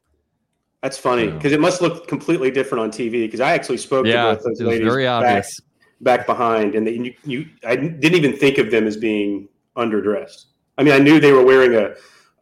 That's 0.86 1.00
funny 1.00 1.32
because 1.32 1.52
it 1.52 1.60
must 1.60 1.82
look 1.82 2.08
completely 2.08 2.52
different 2.52 2.84
on 2.84 2.92
TV. 2.92 3.24
Because 3.26 3.40
I 3.40 3.54
actually 3.54 3.78
spoke 3.78 4.06
Yeah, 4.06 4.26
to 4.26 4.36
both 4.36 4.44
those 4.44 4.62
ladies 4.62 4.88
very 4.88 5.06
back, 5.06 5.44
back 6.02 6.28
behind, 6.28 6.76
and 6.76 6.86
they, 6.86 6.92
you, 6.92 7.14
you, 7.24 7.50
I 7.66 7.76
didn't 7.76 8.14
even 8.14 8.38
think 8.38 8.60
of 8.60 8.70
them 8.70 8.86
as 8.86 8.96
being 8.96 9.50
underdressed. 9.76 10.46
I 10.78 10.84
mean, 10.84 10.94
I 10.94 11.00
knew 11.00 11.20
they 11.20 11.32
were 11.32 11.44
wearing 11.44 11.74
a, 11.74 11.96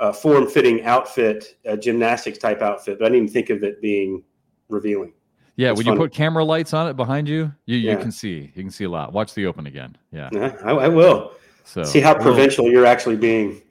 a 0.05 0.11
form-fitting 0.11 0.83
outfit, 0.83 1.55
a 1.63 1.77
gymnastics 1.77 2.37
type 2.37 2.61
outfit, 2.61 2.99
but 2.99 3.05
I 3.05 3.09
didn't 3.11 3.23
even 3.23 3.33
think 3.33 3.49
of 3.49 3.63
it 3.63 3.81
being 3.81 4.21
revealing. 4.67 5.13
Yeah, 5.55 5.69
It's 5.71 5.77
when 5.77 5.87
you 5.87 5.95
put 5.95 6.11
camera 6.11 6.43
lights 6.43 6.73
on 6.73 6.89
it 6.89 6.97
behind 6.97 7.29
you, 7.29 7.49
you, 7.65 7.77
you 7.77 7.91
Yeah. 7.91 7.95
can 7.95 8.11
see. 8.11 8.51
You 8.55 8.63
can 8.63 8.71
see 8.71 8.83
a 8.83 8.89
lot. 8.89 9.13
Watch 9.13 9.33
the 9.35 9.45
open 9.45 9.67
again. 9.67 9.95
Yeah. 10.11 10.27
Yeah, 10.33 10.53
I, 10.65 10.71
I 10.71 10.87
will 10.89 11.31
So 11.63 11.83
see 11.85 12.01
how 12.01 12.13
we'll- 12.15 12.23
provincial 12.23 12.69
you're 12.69 12.85
actually 12.85 13.15
being. 13.15 13.61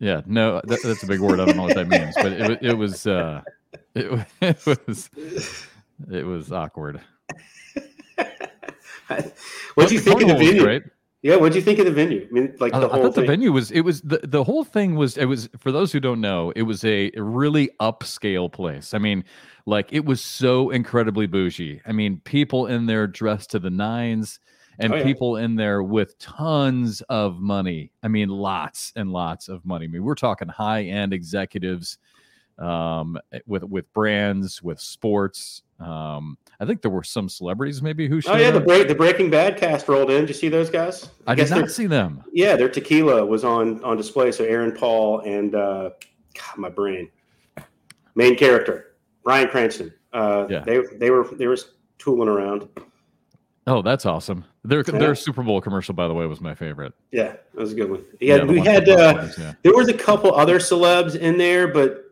Yeah, 0.00 0.22
no, 0.26 0.60
that, 0.64 0.82
that's 0.82 1.04
a 1.04 1.06
big 1.06 1.20
word. 1.20 1.38
I 1.38 1.44
don't 1.44 1.56
know 1.56 1.62
what 1.62 1.76
that 1.76 1.86
means, 1.88 2.16
but 2.16 2.32
it, 2.32 2.58
it 2.62 2.74
was 2.76 3.06
uh, 3.06 3.42
it, 3.94 4.26
it 4.40 4.66
was 4.86 5.10
it 6.10 6.26
was 6.26 6.52
awkward. 6.52 7.00
What 9.76 9.88
do 9.88 9.94
you 9.94 10.00
think 10.00 10.20
of 10.22 10.28
the 10.28 10.34
venue? 10.34 10.62
Great. 10.62 10.82
Yeah, 11.22 11.36
what 11.36 11.52
do 11.52 11.58
you 11.58 11.64
think 11.64 11.78
of 11.78 11.86
the 11.86 11.92
venue? 11.92 12.26
I 12.28 12.32
mean, 12.32 12.54
like 12.60 12.72
the 12.72 12.78
I 12.78 12.80
whole 12.80 13.02
thought 13.04 13.14
the 13.14 13.24
venue 13.24 13.52
was 13.52 13.70
it 13.70 13.80
was 13.80 14.00
the, 14.02 14.20
the 14.22 14.44
whole 14.44 14.64
thing 14.64 14.96
was 14.96 15.16
it 15.16 15.24
was 15.26 15.48
for 15.58 15.72
those 15.72 15.92
who 15.92 16.00
don't 16.00 16.20
know 16.20 16.52
it 16.54 16.62
was 16.62 16.84
a 16.84 17.10
really 17.16 17.70
upscale 17.80 18.50
place. 18.50 18.94
I 18.94 18.98
mean, 18.98 19.24
like 19.64 19.92
it 19.92 20.04
was 20.04 20.20
so 20.20 20.70
incredibly 20.70 21.26
bougie. 21.26 21.80
I 21.86 21.92
mean, 21.92 22.20
people 22.24 22.66
in 22.66 22.86
there 22.86 23.06
dressed 23.06 23.50
to 23.50 23.58
the 23.58 23.70
nines 23.70 24.38
and 24.78 24.92
Oh, 24.92 24.96
yeah. 24.96 25.04
people 25.04 25.36
in 25.36 25.56
there 25.56 25.82
with 25.82 26.18
tons 26.18 27.00
of 27.08 27.40
money. 27.40 27.92
I 28.02 28.08
mean, 28.08 28.28
lots 28.28 28.92
and 28.94 29.10
lots 29.10 29.48
of 29.48 29.64
money. 29.64 29.86
I 29.86 29.88
mean, 29.88 30.04
we're 30.04 30.14
talking 30.14 30.48
high 30.48 30.84
end 30.84 31.12
executives 31.12 31.98
um, 32.58 33.18
with 33.46 33.64
with 33.64 33.92
brands, 33.92 34.62
with 34.62 34.80
sports. 34.80 35.62
Um, 35.78 36.38
I 36.58 36.64
think 36.64 36.80
there 36.80 36.90
were 36.90 37.02
some 37.02 37.28
celebrities 37.28 37.82
maybe 37.82 38.08
who 38.08 38.20
Oh 38.26 38.36
yeah, 38.36 38.50
the 38.50 38.60
break 38.60 38.88
the 38.88 38.94
Breaking 38.94 39.28
Bad 39.30 39.56
cast 39.58 39.88
rolled 39.88 40.10
in. 40.10 40.20
Did 40.22 40.28
you 40.28 40.34
see 40.34 40.48
those 40.48 40.70
guys? 40.70 41.10
I 41.26 41.34
did 41.34 41.42
guess 41.42 41.50
not 41.50 41.70
see 41.70 41.86
them. 41.86 42.24
Yeah, 42.32 42.56
their 42.56 42.68
tequila 42.68 43.24
was 43.24 43.44
on 43.44 43.82
on 43.84 43.96
display. 43.96 44.32
So 44.32 44.44
Aaron 44.44 44.72
Paul 44.72 45.20
and 45.20 45.54
uh, 45.54 45.90
God, 46.34 46.58
my 46.58 46.68
brain, 46.70 47.10
main 48.14 48.36
character 48.36 48.96
Bryan 49.22 49.48
Cranston. 49.48 49.92
Uh, 50.12 50.46
Yeah. 50.48 50.60
they 50.60 50.80
they 50.98 51.10
were 51.10 51.28
they 51.32 51.46
were 51.46 51.58
tooling 51.98 52.28
around. 52.28 52.68
Oh, 53.66 53.82
that's 53.82 54.06
awesome. 54.06 54.44
Their 54.64 54.82
Yeah. 54.86 54.98
their 54.98 55.14
Super 55.14 55.42
Bowl 55.42 55.60
commercial, 55.60 55.92
by 55.92 56.08
the 56.08 56.14
way, 56.14 56.24
was 56.26 56.40
my 56.40 56.54
favorite. 56.54 56.94
Yeah, 57.10 57.32
that 57.32 57.54
was 57.54 57.72
a 57.72 57.74
good 57.74 57.90
one. 57.90 58.04
Yeah, 58.20 58.38
the 58.38 58.46
we 58.46 58.60
had 58.60 58.88
uh, 58.88 59.12
Buffalo's, 59.14 59.38
yeah. 59.38 59.52
there 59.62 59.74
was 59.74 59.88
a 59.88 59.94
couple 59.94 60.34
other 60.34 60.58
celebs 60.58 61.16
in 61.16 61.36
there, 61.36 61.68
but 61.68 62.05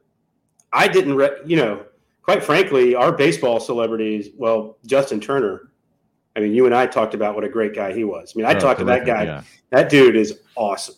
I 0.74 0.88
didn't. 0.88 1.14
Re- 1.14 1.38
you 1.46 1.56
know, 1.56 1.84
quite 2.22 2.42
frankly, 2.42 2.94
our 2.94 3.12
baseball 3.12 3.60
celebrities. 3.60 4.28
Well, 4.36 4.76
Justin 4.86 5.20
Turner. 5.20 5.70
I 6.36 6.40
mean, 6.40 6.52
you 6.52 6.66
and 6.66 6.74
I 6.74 6.86
talked 6.86 7.14
about 7.14 7.36
what 7.36 7.44
a 7.44 7.48
great 7.48 7.74
guy 7.74 7.92
he 7.92 8.02
was. 8.02 8.32
I 8.34 8.38
mean, 8.38 8.46
I 8.46 8.54
Oh, 8.54 8.58
talked 8.58 8.80
to 8.80 8.84
that 8.86 9.06
guy. 9.06 9.22
Yeah. 9.24 9.42
That 9.70 9.88
dude 9.88 10.16
is 10.16 10.40
awesome. 10.56 10.96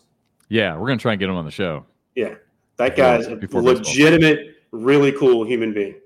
yeah, 0.49 0.77
we're 0.77 0.87
gonna 0.87 0.97
try 0.99 1.13
and 1.13 1.19
get 1.21 1.29
him 1.29 1.37
on 1.37 1.45
the 1.45 1.51
show. 1.51 1.85
Yeah, 2.15 2.35
that 2.79 2.97
Before- 2.97 2.97
guy's 2.97 3.27
a 3.27 3.37
before 3.37 3.63
baseball. 3.63 3.79
legitimate, 3.87 4.55
really 4.71 5.13
cool 5.13 5.45
human 5.45 5.75
being. 5.75 5.97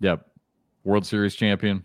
Yep, 0.00 0.24
World 0.84 1.04
Series 1.06 1.34
champion. 1.34 1.82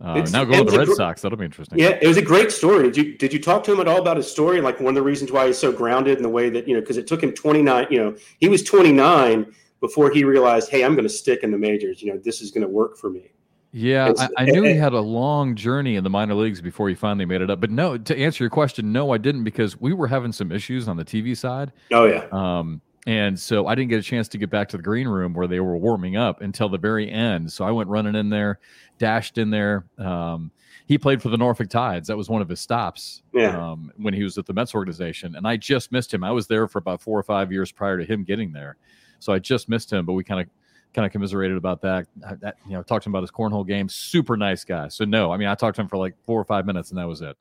Uh, 0.00 0.26
now 0.32 0.44
go 0.44 0.62
to 0.64 0.70
the 0.70 0.76
Red 0.78 0.88
gr- 0.88 0.94
Sox. 0.94 1.22
That'll 1.22 1.38
be 1.38 1.44
interesting. 1.46 1.78
Yeah, 1.78 1.96
it 2.02 2.06
was 2.08 2.16
a 2.18 2.22
great 2.22 2.50
story. 2.52 2.82
Did 2.90 2.96
you 2.98 3.16
did 3.16 3.32
you 3.32 3.38
talk 3.40 3.64
to 3.64 3.72
him 3.72 3.80
at 3.80 3.88
all 3.88 3.98
about 4.00 4.16
his 4.18 4.30
story? 4.30 4.60
Like 4.60 4.78
one 4.80 4.88
of 4.88 4.94
the 4.96 5.02
reasons 5.02 5.32
why 5.32 5.46
he's 5.46 5.56
so 5.56 5.72
grounded 5.72 6.16
in 6.18 6.22
the 6.22 6.28
way 6.28 6.50
that 6.50 6.66
you 6.68 6.74
know, 6.74 6.80
because 6.80 6.96
it 6.98 7.06
took 7.06 7.22
him 7.22 7.32
twenty 7.32 7.62
nine. 7.62 7.86
You 7.90 7.98
know, 8.00 8.16
he 8.40 8.48
was 8.48 8.62
twenty 8.62 8.92
nine 8.92 9.46
before 9.84 10.08
he 10.10 10.24
realized, 10.24 10.70
hey, 10.70 10.82
I'm 10.82 10.94
going 10.94 11.06
to 11.06 11.12
stick 11.12 11.42
in 11.42 11.50
the 11.50 11.58
majors. 11.58 12.00
You 12.02 12.10
know, 12.10 12.18
this 12.18 12.40
is 12.40 12.50
going 12.50 12.62
to 12.62 12.68
work 12.68 12.96
for 12.96 13.10
me. 13.10 13.30
Yeah, 13.70 14.14
I, 14.16 14.28
I 14.38 14.44
knew 14.46 14.62
he 14.62 14.72
had 14.76 14.94
a 14.94 15.00
long 15.00 15.54
journey 15.54 15.96
in 15.96 16.04
the 16.04 16.08
minor 16.08 16.32
leagues 16.34 16.62
before 16.62 16.88
he 16.88 16.94
finally 16.94 17.26
made 17.26 17.42
it 17.42 17.50
up. 17.50 17.60
But 17.60 17.70
no, 17.70 17.98
to 17.98 18.16
answer 18.18 18.42
your 18.44 18.50
question, 18.50 18.92
no, 18.92 19.10
I 19.10 19.18
didn't 19.18 19.44
because 19.44 19.78
we 19.78 19.92
were 19.92 20.06
having 20.06 20.32
some 20.32 20.50
issues 20.52 20.88
on 20.88 20.96
the 20.96 21.04
TV 21.04 21.36
side. 21.36 21.70
Oh 21.92 22.06
yeah, 22.06 22.26
Um, 22.32 22.80
and 23.06 23.38
so 23.38 23.66
I 23.66 23.74
didn't 23.74 23.90
get 23.90 23.98
a 23.98 24.02
chance 24.02 24.26
to 24.28 24.38
get 24.38 24.48
back 24.48 24.70
to 24.70 24.78
the 24.78 24.82
green 24.82 25.06
room 25.06 25.34
where 25.34 25.46
they 25.46 25.60
were 25.60 25.76
warming 25.76 26.16
up 26.16 26.40
until 26.40 26.70
the 26.70 26.78
very 26.78 27.10
end. 27.10 27.52
So 27.52 27.66
I 27.66 27.72
went 27.72 27.90
running 27.90 28.14
in 28.14 28.30
there, 28.30 28.58
dashed 28.98 29.36
in 29.36 29.50
there. 29.50 29.84
Um, 29.98 30.50
he 30.86 30.96
played 30.96 31.20
for 31.20 31.28
the 31.28 31.36
Norfolk 31.36 31.68
Tides. 31.68 32.08
That 32.08 32.16
was 32.16 32.30
one 32.30 32.40
of 32.40 32.48
his 32.48 32.60
stops 32.60 33.22
Yeah. 33.34 33.60
um, 33.72 33.92
when 33.98 34.14
he 34.14 34.22
was 34.22 34.38
at 34.38 34.46
the 34.46 34.54
Mets 34.54 34.74
organization. 34.74 35.34
And 35.36 35.46
I 35.46 35.58
just 35.58 35.92
missed 35.92 36.14
him. 36.14 36.24
I 36.24 36.30
was 36.30 36.46
there 36.46 36.66
for 36.68 36.78
about 36.78 37.02
four 37.02 37.18
or 37.18 37.22
five 37.22 37.52
years 37.52 37.70
prior 37.72 37.98
to 37.98 38.04
him 38.04 38.24
getting 38.24 38.52
there. 38.52 38.76
So 39.24 39.32
I 39.32 39.38
just 39.38 39.68
missed 39.68 39.92
him, 39.92 40.04
but 40.04 40.12
we 40.12 40.24
kind 40.24 40.40
of 40.40 40.48
kind 40.94 41.06
of 41.06 41.12
commiserated 41.12 41.56
about 41.56 41.82
that. 41.82 42.06
That. 42.40 42.56
You 42.66 42.74
know, 42.74 42.82
talked 42.82 43.04
to 43.04 43.08
him 43.08 43.14
about 43.14 43.22
his 43.22 43.30
cornhole 43.30 43.66
game. 43.66 43.88
Super 43.88 44.36
nice 44.36 44.64
guy. 44.64 44.88
So 44.88 45.04
no, 45.04 45.32
I 45.32 45.36
mean, 45.36 45.48
I 45.48 45.54
talked 45.54 45.76
to 45.76 45.82
him 45.82 45.88
for 45.88 45.96
like 45.96 46.14
four 46.24 46.40
or 46.40 46.44
five 46.44 46.66
minutes, 46.66 46.90
and 46.90 46.98
that 46.98 47.08
was 47.08 47.20
it. 47.20 47.36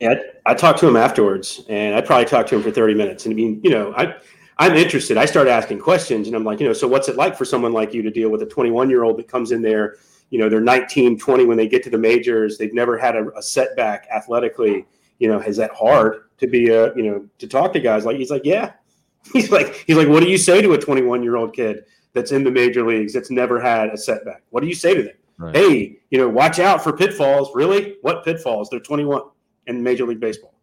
yeah. 0.00 0.14
I 0.46 0.54
talked 0.54 0.80
to 0.80 0.88
him 0.88 0.96
afterwards, 0.96 1.62
and 1.68 1.94
I 1.94 2.00
probably 2.00 2.24
talked 2.26 2.48
to 2.50 2.56
him 2.56 2.62
for 2.62 2.70
thirty 2.70 2.94
minutes. 2.94 3.26
And 3.26 3.32
I 3.32 3.36
mean, 3.36 3.60
you 3.62 3.70
know, 3.70 3.94
I 3.96 4.14
I'm 4.58 4.74
interested. 4.74 5.16
I 5.16 5.24
start 5.24 5.48
asking 5.48 5.80
questions, 5.80 6.26
and 6.26 6.36
I'm 6.36 6.44
like, 6.44 6.60
you 6.60 6.66
know, 6.66 6.72
so 6.72 6.86
what's 6.88 7.08
it 7.08 7.16
like 7.16 7.36
for 7.36 7.44
someone 7.44 7.72
like 7.72 7.94
you 7.94 8.02
to 8.02 8.10
deal 8.10 8.30
with 8.30 8.42
a 8.42 8.46
21 8.46 8.90
year 8.90 9.02
old 9.02 9.18
that 9.18 9.28
comes 9.28 9.52
in 9.52 9.62
there? 9.62 9.96
You 10.30 10.38
know, 10.38 10.48
they're 10.48 10.60
19, 10.60 11.18
20 11.18 11.44
when 11.44 11.56
they 11.56 11.68
get 11.68 11.82
to 11.84 11.90
the 11.90 11.98
majors. 11.98 12.58
They've 12.58 12.72
never 12.72 12.96
had 12.96 13.16
a, 13.16 13.28
a 13.36 13.42
setback 13.42 14.06
athletically. 14.14 14.86
You 15.18 15.28
know, 15.28 15.40
is 15.40 15.56
that 15.56 15.72
hard 15.72 16.24
to 16.38 16.46
be 16.46 16.70
a 16.70 16.94
you 16.94 17.02
know 17.02 17.26
to 17.38 17.46
talk 17.46 17.72
to 17.74 17.80
guys 17.80 18.04
like? 18.04 18.16
He's 18.16 18.30
like, 18.30 18.42
yeah. 18.44 18.72
He's 19.32 19.50
like, 19.50 19.84
he's 19.86 19.96
like, 19.96 20.08
what 20.08 20.20
do 20.20 20.28
you 20.28 20.36
say 20.36 20.60
to 20.60 20.72
a 20.72 20.78
21 20.78 21.22
year 21.22 21.36
old 21.36 21.54
kid 21.54 21.84
that's 22.12 22.32
in 22.32 22.42
the 22.42 22.50
major 22.50 22.84
leagues 22.84 23.12
that's 23.12 23.30
never 23.30 23.60
had 23.60 23.90
a 23.90 23.96
setback? 23.96 24.42
What 24.50 24.62
do 24.62 24.66
you 24.66 24.74
say 24.74 24.94
to 24.94 25.02
them? 25.04 25.14
Right. 25.38 25.56
Hey, 25.56 25.98
you 26.10 26.18
know, 26.18 26.28
watch 26.28 26.58
out 26.58 26.82
for 26.82 26.92
pitfalls. 26.92 27.50
Really? 27.54 27.96
What 28.02 28.24
pitfalls? 28.24 28.68
They're 28.68 28.80
21 28.80 29.22
in 29.68 29.82
Major 29.82 30.06
League 30.06 30.20
Baseball, 30.20 30.54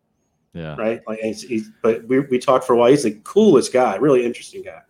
yeah. 0.53 0.75
right? 0.75 1.01
Like, 1.07 1.19
he's, 1.19 1.41
he's, 1.41 1.71
but 1.81 2.05
we, 2.07 2.19
we 2.19 2.37
talked 2.37 2.65
for 2.65 2.73
a 2.73 2.77
while. 2.77 2.89
He's 2.89 3.03
the 3.03 3.19
coolest 3.23 3.73
guy, 3.73 3.95
really 3.95 4.25
interesting 4.25 4.61
guy. 4.61 4.81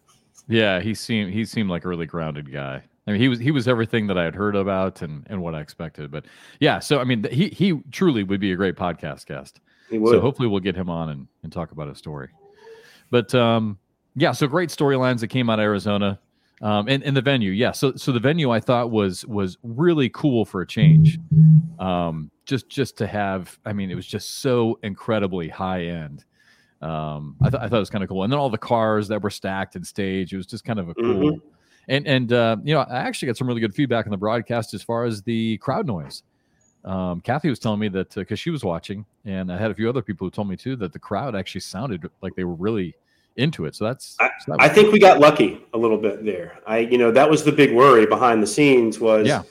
Yeah, 0.48 0.80
he 0.82 0.96
seemed 0.96 1.32
he 1.32 1.46
seemed 1.46 1.70
like 1.70 1.86
a 1.86 1.88
really 1.88 2.08
grounded 2.08 2.52
guy. 2.52 2.84
I 3.08 3.12
mean, 3.12 3.22
he 3.22 3.28
was 3.28 3.40
he 3.40 3.52
was 3.52 3.68
everything 3.68 4.08
that 4.08 4.18
I 4.18 4.24
had 4.24 4.34
heard 4.34 4.56
about 4.56 5.04
and 5.04 5.26
and 5.30 5.42
what 5.42 5.54
I 5.54 5.62
expected. 5.62 6.10
But 6.10 6.26
yeah, 6.60 6.80
so 6.80 7.00
I 7.00 7.04
mean, 7.04 7.24
he 7.32 7.50
he 7.50 7.80
truly 7.92 8.24
would 8.24 8.40
be 8.40 8.52
a 8.52 8.56
great 8.56 8.76
podcast 8.76 9.28
guest. 9.28 9.62
He 9.92 10.00
would. 10.00 10.12
So 10.12 10.20
hopefully 10.20 10.48
we'll 10.48 10.60
get 10.60 10.76
him 10.76 10.90
on 10.90 11.10
and, 11.10 11.28
and 11.44 11.52
talk 11.52 11.72
about 11.72 11.88
his 11.88 12.00
story. 12.00 12.30
But 13.12 13.34
um, 13.36 13.78
Yeah, 14.16 14.32
so 14.32 14.48
great 14.48 14.70
storylines 14.70 15.20
that 15.22 15.28
came 15.28 15.50
out 15.50 15.60
of 15.60 15.64
Arizona. 15.64 16.20
Um, 16.62 16.90
and, 16.90 17.02
and 17.04 17.16
the 17.16 17.22
venue, 17.22 17.52
yeah. 17.52 17.72
So 17.72 17.94
so 17.96 18.12
the 18.12 18.20
venue 18.20 18.52
I 18.52 18.60
thought 18.60 18.92
was 18.92 19.26
was 19.26 19.58
really 19.64 20.10
cool 20.10 20.44
for 20.44 20.60
a 20.62 20.68
change. 20.68 21.18
Um, 21.80 22.30
just 22.46 22.68
just 22.68 22.98
to 22.98 23.08
have, 23.08 23.58
I 23.66 23.72
mean, 23.72 23.90
it 23.90 23.96
was 23.96 24.06
just 24.06 24.40
so 24.40 24.78
incredibly 24.84 25.48
high 25.48 25.86
end. 25.86 26.26
Um, 26.82 27.38
I, 27.42 27.50
th- 27.50 27.62
I 27.62 27.68
thought 27.70 27.78
it 27.78 27.80
was 27.80 27.90
kind 27.90 28.04
of 28.04 28.10
cool. 28.10 28.24
And 28.24 28.32
then 28.32 28.40
all 28.40 28.50
the 28.50 28.58
cars 28.58 29.08
that 29.08 29.22
were 29.22 29.30
stacked 29.30 29.76
and 29.76 29.88
stage, 29.88 30.34
it 30.34 30.38
was 30.38 30.48
just 30.48 30.66
kind 30.66 30.80
of 30.80 30.90
a 30.90 30.96
cool. 30.96 31.32
Mhm. 31.34 31.42
And 31.88 32.06
and 32.08 32.34
uh, 32.34 32.58
you 32.64 32.74
know, 32.74 32.82
I 32.82 32.98
actually 32.98 33.28
got 33.28 33.38
some 33.38 33.48
really 33.48 33.62
good 33.62 33.74
feedback 33.74 34.06
on 34.06 34.12
the 34.12 34.18
broadcast 34.18 34.74
as 34.74 34.84
far 34.84 35.06
as 35.06 35.22
the 35.22 35.58
crowd 35.60 35.88
noise. 35.88 36.24
Um, 36.86 37.22
Kathy 37.22 37.50
was 37.50 37.60
telling 37.60 37.80
me 37.80 37.90
that 37.90 38.14
because 38.16 38.40
she 38.40 38.50
was 38.50 38.64
watching, 38.64 39.06
and 39.26 39.52
I 39.52 39.58
had 39.58 39.70
a 39.72 39.76
few 39.76 39.90
other 39.90 40.02
people 40.02 40.26
who 40.26 40.32
told 40.32 40.48
me 40.50 40.56
too 40.56 40.76
that 40.78 40.94
the 40.94 41.00
crowd 41.00 41.36
actually 41.36 41.62
sounded 41.62 42.10
like 42.22 42.36
they 42.36 42.46
were 42.46 42.56
really 42.56 42.96
into 43.36 43.66
it. 43.66 43.76
So 43.76 43.86
that's 43.86 44.16
so 44.18 44.28
that 44.48 44.58
I 44.62 44.70
think 44.70 44.92
we 44.94 45.00
got 45.00 45.20
lucky 45.20 45.64
a 45.74 45.78
little 45.78 45.98
bit 45.98 46.24
there. 46.26 46.60
I, 46.66 46.80
you 46.80 46.98
know, 46.98 47.12
that 47.12 47.30
was 47.30 47.44
the 47.44 47.52
big 47.52 47.74
worry 47.74 48.06
behind 48.06 48.42
the 48.42 48.48
scenes 48.48 49.00
was, 49.00 49.28
Yeah. 49.28 49.44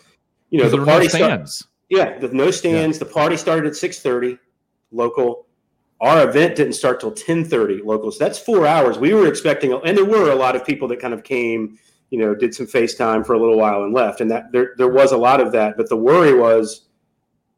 you 0.51 0.61
know 0.63 0.69
the 0.69 0.79
no 0.79 0.85
party 0.85 1.09
started. 1.09 1.49
stands. 1.49 1.67
Yeah, 1.91 2.19
the 2.19 2.29
no 2.29 2.51
stands. 2.51 2.99
The 2.99 3.07
party 3.07 3.37
started 3.37 3.67
at 3.67 3.77
six 3.77 4.01
thirty, 4.01 4.39
local. 4.91 5.47
Our 6.01 6.29
event 6.29 6.57
didn't 6.57 6.75
start 6.75 7.01
till 7.01 7.13
ten 7.13 7.45
thirty, 7.45 7.83
local. 7.83 8.11
So 8.11 8.25
that's 8.25 8.39
four 8.39 8.67
hours. 8.67 8.99
We 8.99 9.15
were 9.15 9.27
expecting, 9.27 9.73
and 9.73 9.97
there 9.97 10.05
were 10.05 10.31
a 10.31 10.35
lot 10.35 10.55
of 10.55 10.65
people 10.65 10.87
that 10.89 11.01
kind 11.01 11.13
of 11.15 11.25
came, 11.25 11.79
you 12.11 12.19
know, 12.19 12.35
did 12.35 12.55
some 12.55 12.67
FaceTime 12.67 13.25
for 13.27 13.33
a 13.35 13.39
little 13.39 13.57
while 13.59 13.85
and 13.85 13.93
left, 13.95 14.21
and 14.21 14.31
that 14.31 14.53
there 14.53 14.75
there 14.77 14.89
was 14.89 15.13
a 15.13 15.17
lot 15.17 15.41
of 15.41 15.51
that. 15.53 15.77
But 15.77 15.89
the 15.89 15.97
worry 15.97 16.35
was, 16.35 16.88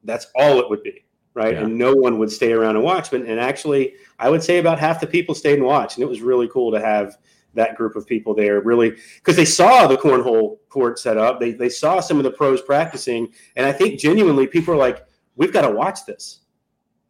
that's 0.04 0.26
all 0.34 0.58
it 0.60 0.68
would 0.70 0.82
be, 0.82 1.04
right? 1.34 1.54
Yeah. 1.54 1.62
And 1.64 1.76
no 1.78 1.94
one 1.94 2.18
would 2.18 2.30
stay 2.32 2.52
around 2.52 2.76
and 2.76 2.84
watch. 2.84 3.10
But 3.10 3.22
and 3.22 3.38
actually, 3.40 3.94
I 4.18 4.28
would 4.30 4.42
say 4.42 4.58
about 4.58 4.78
half 4.78 5.00
the 5.00 5.06
people 5.06 5.34
stayed 5.34 5.58
and 5.58 5.64
watched, 5.64 5.96
and 5.96 6.04
it 6.04 6.08
was 6.08 6.20
really 6.20 6.48
cool 6.48 6.70
to 6.72 6.80
have 6.80 7.16
that 7.54 7.74
group 7.76 7.96
of 7.96 8.06
people 8.06 8.32
there 8.32 8.60
really 8.60 8.96
because 9.16 9.34
they 9.34 9.44
saw 9.44 9.88
the 9.88 9.96
cornhole 9.96 10.58
court 10.68 11.00
set 11.00 11.18
up 11.18 11.40
they, 11.40 11.50
they 11.50 11.68
saw 11.68 11.98
some 11.98 12.16
of 12.18 12.22
the 12.22 12.30
pros 12.30 12.62
practicing 12.62 13.26
and 13.56 13.66
i 13.66 13.72
think 13.72 13.98
genuinely 13.98 14.46
people 14.46 14.72
are 14.72 14.76
like 14.76 15.04
we've 15.34 15.52
got 15.52 15.62
to 15.62 15.70
watch 15.74 16.06
this 16.06 16.42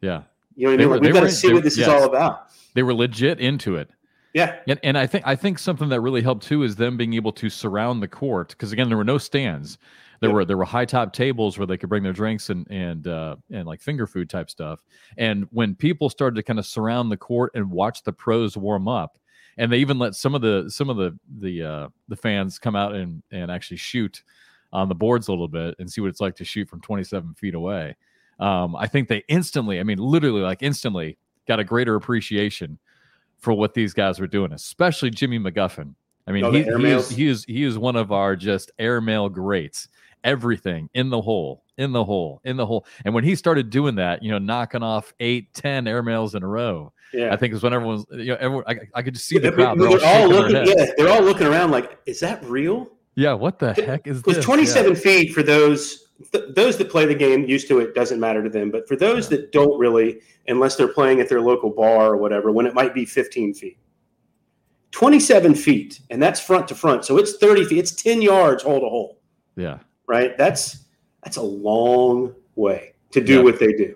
Yeah. 0.00 0.22
you 0.56 0.64
know 0.64 0.70
what 0.70 0.74
i 0.74 0.76
mean 0.78 0.88
were- 0.88 0.98
we've 1.00 1.12
got 1.12 1.22
were- 1.24 1.28
to 1.28 1.34
see 1.34 1.48
they- 1.48 1.52
what 1.52 1.62
this 1.62 1.76
yes. 1.76 1.88
is 1.88 1.92
all 1.92 2.04
about 2.04 2.46
They 2.72 2.82
were 2.82 2.94
legit 2.94 3.38
into 3.38 3.76
it. 3.76 3.90
yeah 4.32 4.56
And, 4.66 4.80
and 4.82 4.96
I 4.96 5.06
think 5.06 5.26
I 5.26 5.36
think 5.36 5.58
something 5.58 5.90
that 5.90 6.00
really 6.00 6.22
helped 6.22 6.44
too 6.46 6.62
is 6.62 6.74
them 6.74 6.96
being 6.96 7.12
able 7.12 7.32
to 7.32 7.50
surround 7.50 8.02
the 8.02 8.08
court 8.08 8.48
because 8.48 8.72
again 8.72 8.88
there 8.88 8.96
were 8.96 9.04
no 9.04 9.18
stands. 9.18 9.76
There 10.20 10.28
Yeah. 10.30 10.34
were 10.34 10.44
there 10.44 10.56
were 10.56 10.64
high 10.64 10.84
top 10.84 11.12
tables 11.12 11.58
where 11.58 11.66
they 11.66 11.76
could 11.78 11.88
bring 11.88 12.02
their 12.02 12.12
drinks 12.12 12.50
and 12.50 12.66
and 12.70 13.06
uh, 13.06 13.36
and 13.50 13.66
like 13.66 13.80
finger 13.80 14.06
food 14.06 14.28
type 14.28 14.50
stuff. 14.50 14.82
And 15.16 15.46
when 15.50 15.74
people 15.74 16.10
started 16.10 16.36
to 16.36 16.42
kind 16.42 16.58
of 16.58 16.66
surround 16.66 17.10
the 17.10 17.16
court 17.16 17.52
and 17.54 17.70
watch 17.70 18.02
the 18.02 18.12
pros 18.12 18.56
warm 18.56 18.86
up, 18.86 19.18
and 19.56 19.72
they 19.72 19.78
even 19.78 19.98
let 19.98 20.14
some 20.14 20.34
of 20.34 20.42
the 20.42 20.66
some 20.68 20.90
of 20.90 20.96
the 20.98 21.18
the 21.38 21.62
uh, 21.62 21.88
the 22.08 22.16
fans 22.16 22.58
come 22.58 22.76
out 22.76 22.94
and 22.94 23.22
and 23.30 23.50
actually 23.50 23.78
shoot 23.78 24.22
on 24.72 24.88
the 24.88 24.94
boards 24.94 25.28
a 25.28 25.32
little 25.32 25.48
bit 25.48 25.74
and 25.78 25.90
see 25.90 26.00
what 26.00 26.08
it's 26.08 26.20
like 26.20 26.36
to 26.36 26.44
shoot 26.44 26.68
from 26.68 26.80
27 26.80 27.34
feet 27.34 27.54
away. 27.54 27.96
Um, 28.38 28.76
I 28.76 28.86
think 28.86 29.08
they 29.08 29.24
instantly, 29.28 29.80
I 29.80 29.82
mean, 29.82 29.98
literally 29.98 30.42
like 30.42 30.62
instantly, 30.62 31.18
got 31.48 31.58
a 31.58 31.64
greater 31.64 31.96
appreciation 31.96 32.78
for 33.38 33.52
what 33.52 33.74
these 33.74 33.92
guys 33.92 34.20
were 34.20 34.28
doing, 34.28 34.52
especially 34.52 35.10
Jimmy 35.10 35.38
McGuffin. 35.40 35.94
I 36.28 36.32
mean, 36.32 36.44
Oh, 36.44 36.52
he, 36.52 36.62
he 36.62 36.84
is 36.92 37.08
he 37.08 37.26
is 37.26 37.44
he 37.46 37.64
is 37.64 37.78
one 37.78 37.96
of 37.96 38.12
our 38.12 38.36
just 38.36 38.70
airmail 38.78 39.28
greats. 39.28 39.88
Everything 40.24 40.88
in 40.94 41.08
the 41.10 41.20
hole, 41.20 41.64
in 41.78 41.92
the 41.92 42.04
hole, 42.04 42.40
in 42.44 42.56
the 42.56 42.66
hole. 42.66 42.84
And 43.04 43.14
when 43.14 43.24
he 43.24 43.34
started 43.34 43.70
doing 43.70 43.94
that, 43.96 44.22
you 44.22 44.30
know, 44.30 44.38
knocking 44.38 44.82
off 44.82 45.12
eight, 45.20 45.52
ten 45.54 45.84
airmails 45.86 46.34
in 46.34 46.42
a 46.42 46.46
row, 46.46 46.92
yeah 47.12 47.32
I 47.32 47.36
think 47.36 47.54
is 47.54 47.62
when 47.62 47.72
everyone's, 47.72 48.04
you 48.10 48.26
know, 48.26 48.36
everyone, 48.38 48.64
I, 48.66 48.76
I 48.94 49.02
could 49.02 49.14
just 49.14 49.26
see 49.26 49.38
the 49.38 49.50
crowd. 49.50 49.78
they're, 49.78 49.88
all, 49.88 50.04
all 50.04 50.28
looking 50.28 50.56
yeah 50.76 50.86
they're 50.96 51.08
all 51.08 51.22
looking 51.22 51.46
around 51.46 51.70
like 51.72 51.98
is 52.06 52.20
that 52.20 52.44
real 52.44 52.88
Yeah, 53.16 53.32
what 53.32 53.58
the 53.58 53.72
heck 53.72 54.06
is 54.06 54.22
because 54.22 54.36
this? 54.36 54.44
27 54.44 54.94
feet 54.94 55.32
for 55.32 55.42
those 55.42 56.10
th- 56.32 56.54
those 56.54 56.76
that 56.78 56.88
play 56.90 57.06
the 57.06 57.14
game 57.14 57.44
used 57.44 57.66
to 57.68 57.80
it 57.80 57.94
doesn't 57.96 58.20
matter 58.20 58.42
to 58.44 58.48
them 58.50 58.70
but 58.70 58.86
for 58.86 58.94
those 58.94 59.28
that 59.30 59.50
don't 59.50 59.76
really 59.78 60.20
unless 60.46 60.76
they're 60.76 60.92
playing 60.92 61.20
at 61.20 61.28
their 61.28 61.40
local 61.40 61.70
bar 61.70 62.12
or 62.12 62.16
whatever 62.16 62.52
when 62.52 62.66
it 62.66 62.74
might 62.74 62.94
be 62.94 63.04
15 63.04 63.54
feet 63.54 63.78
27 64.92 65.54
feet 65.54 66.00
and 66.10 66.22
that's 66.22 66.40
front 66.40 66.68
to 66.68 66.74
front 66.74 67.04
so 67.04 67.16
it's 67.18 67.36
30 67.38 67.64
feet 67.64 67.78
it's 67.78 67.92
10 67.92 68.22
yards 68.22 68.62
hole 68.62 68.80
to 68.80 68.88
hole 68.88 69.18
Yeah. 69.56 69.78
Right 70.10 70.36
that's 70.36 70.84
that's 71.22 71.36
a 71.36 71.42
long 71.42 72.34
way 72.56 72.92
to 73.12 73.20
do 73.20 73.34
Yeah. 73.36 73.42
what 73.42 73.58
they 73.60 73.72
do 73.72 73.94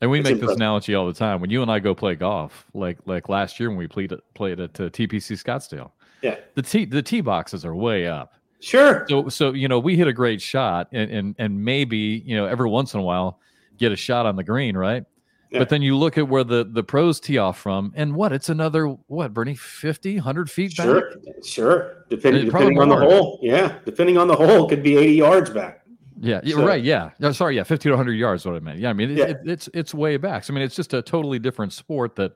And 0.00 0.10
we 0.10 0.18
It's 0.18 0.28
make 0.30 0.40
this 0.40 0.56
analogy 0.56 0.94
all 0.96 1.06
the 1.06 1.12
time. 1.12 1.40
When 1.40 1.50
you 1.50 1.62
and 1.62 1.70
I 1.70 1.78
go 1.78 1.94
play 1.94 2.14
golf, 2.16 2.66
like 2.74 2.98
like 3.06 3.28
last 3.28 3.60
year 3.60 3.68
when 3.68 3.78
we 3.78 3.86
played 3.86 4.12
at, 4.12 4.20
played 4.34 4.58
at 4.58 4.80
uh, 4.80 4.88
TPC 4.88 5.36
Scottsdale, 5.44 5.90
yeah 6.22 6.36
the 6.54 6.62
tee 6.62 6.86
the 6.86 7.02
tee 7.02 7.20
boxes 7.20 7.64
are 7.64 7.74
way 7.76 8.06
up. 8.08 8.32
sure 8.60 9.06
So 9.08 9.28
so 9.28 9.52
you 9.52 9.68
know 9.68 9.78
we 9.78 9.96
hit 9.96 10.08
a 10.08 10.12
great 10.12 10.40
shot, 10.40 10.88
and 10.92 11.10
and 11.10 11.34
and 11.38 11.64
maybe 11.64 12.22
you 12.26 12.34
know 12.36 12.46
every 12.46 12.68
once 12.68 12.94
in 12.94 13.00
a 13.00 13.02
while 13.02 13.38
get 13.78 13.92
a 13.92 13.96
shot 13.96 14.26
on 14.26 14.34
the 14.36 14.44
green, 14.44 14.76
right? 14.76 15.04
Yeah. 15.52 15.58
But 15.58 15.68
then 15.68 15.82
you 15.82 15.96
look 15.96 16.16
at 16.16 16.26
where 16.28 16.44
the 16.44 16.64
the 16.64 16.82
pros 16.82 17.20
tee 17.20 17.36
off 17.38 17.58
from, 17.58 17.92
and 17.94 18.14
what 18.14 18.32
it's 18.32 18.48
another 18.48 18.86
what 19.06 19.34
Bernie 19.34 19.54
50, 19.54 20.14
100 20.16 20.50
feet 20.50 20.76
back. 20.76 20.86
sure 20.86 21.12
sure 21.44 22.04
depending 22.08 22.46
depending 22.46 22.80
on 22.80 22.88
the 22.88 22.96
hole 22.96 23.38
yeah 23.42 23.78
depending 23.84 24.16
on 24.18 24.28
the 24.28 24.34
hole 24.36 24.64
it 24.64 24.68
could 24.70 24.82
be 24.82 24.96
80 24.96 25.12
yards 25.12 25.50
back 25.50 25.82
Yeah, 26.20 26.40
yeah, 26.44 26.54
So- 26.56 26.66
right. 26.66 26.82
Yeah, 26.82 27.10
no, 27.18 27.32
sorry. 27.32 27.56
Yeah, 27.56 27.64
fifty 27.64 27.88
to 27.90 27.96
hundred 27.96 28.12
yards. 28.14 28.42
is 28.42 28.46
What 28.46 28.54
I 28.54 28.60
meant. 28.60 28.78
Yeah, 28.78 28.90
I 28.90 28.92
mean, 28.92 29.10
it, 29.10 29.18
Yeah. 29.18 29.24
It, 29.26 29.38
it's 29.44 29.68
it's 29.74 29.92
way 29.94 30.16
back. 30.18 30.44
So, 30.44 30.52
I 30.52 30.54
mean, 30.54 30.64
it's 30.64 30.76
just 30.76 30.94
a 30.94 31.02
totally 31.02 31.38
different 31.38 31.72
sport 31.72 32.14
that 32.16 32.32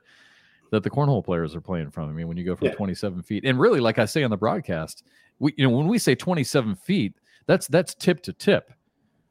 that 0.71 0.83
the 0.83 0.89
cornhole 0.89 1.23
players 1.23 1.55
are 1.55 1.61
playing 1.61 1.89
from. 1.91 2.09
I 2.09 2.11
mean, 2.11 2.27
when 2.27 2.35
you 2.37 2.43
go 2.43 2.55
from 2.55 2.67
Yeah. 2.67 2.73
twenty 2.75 2.93
seven 2.93 3.21
feet, 3.23 3.45
and 3.45 3.57
really, 3.59 3.79
like 3.79 3.97
I 3.97 4.05
say 4.05 4.23
on 4.23 4.29
the 4.29 4.37
broadcast, 4.37 5.03
we 5.39 5.53
you 5.57 5.63
know 5.67 5.75
when 5.75 5.87
we 5.87 5.97
say 5.97 6.13
twenty 6.15 6.43
seven 6.43 6.75
feet, 6.75 7.13
that's 7.47 7.65
that's 7.67 7.95
tip 7.95 8.21
to 8.23 8.33
tip. 8.33 8.73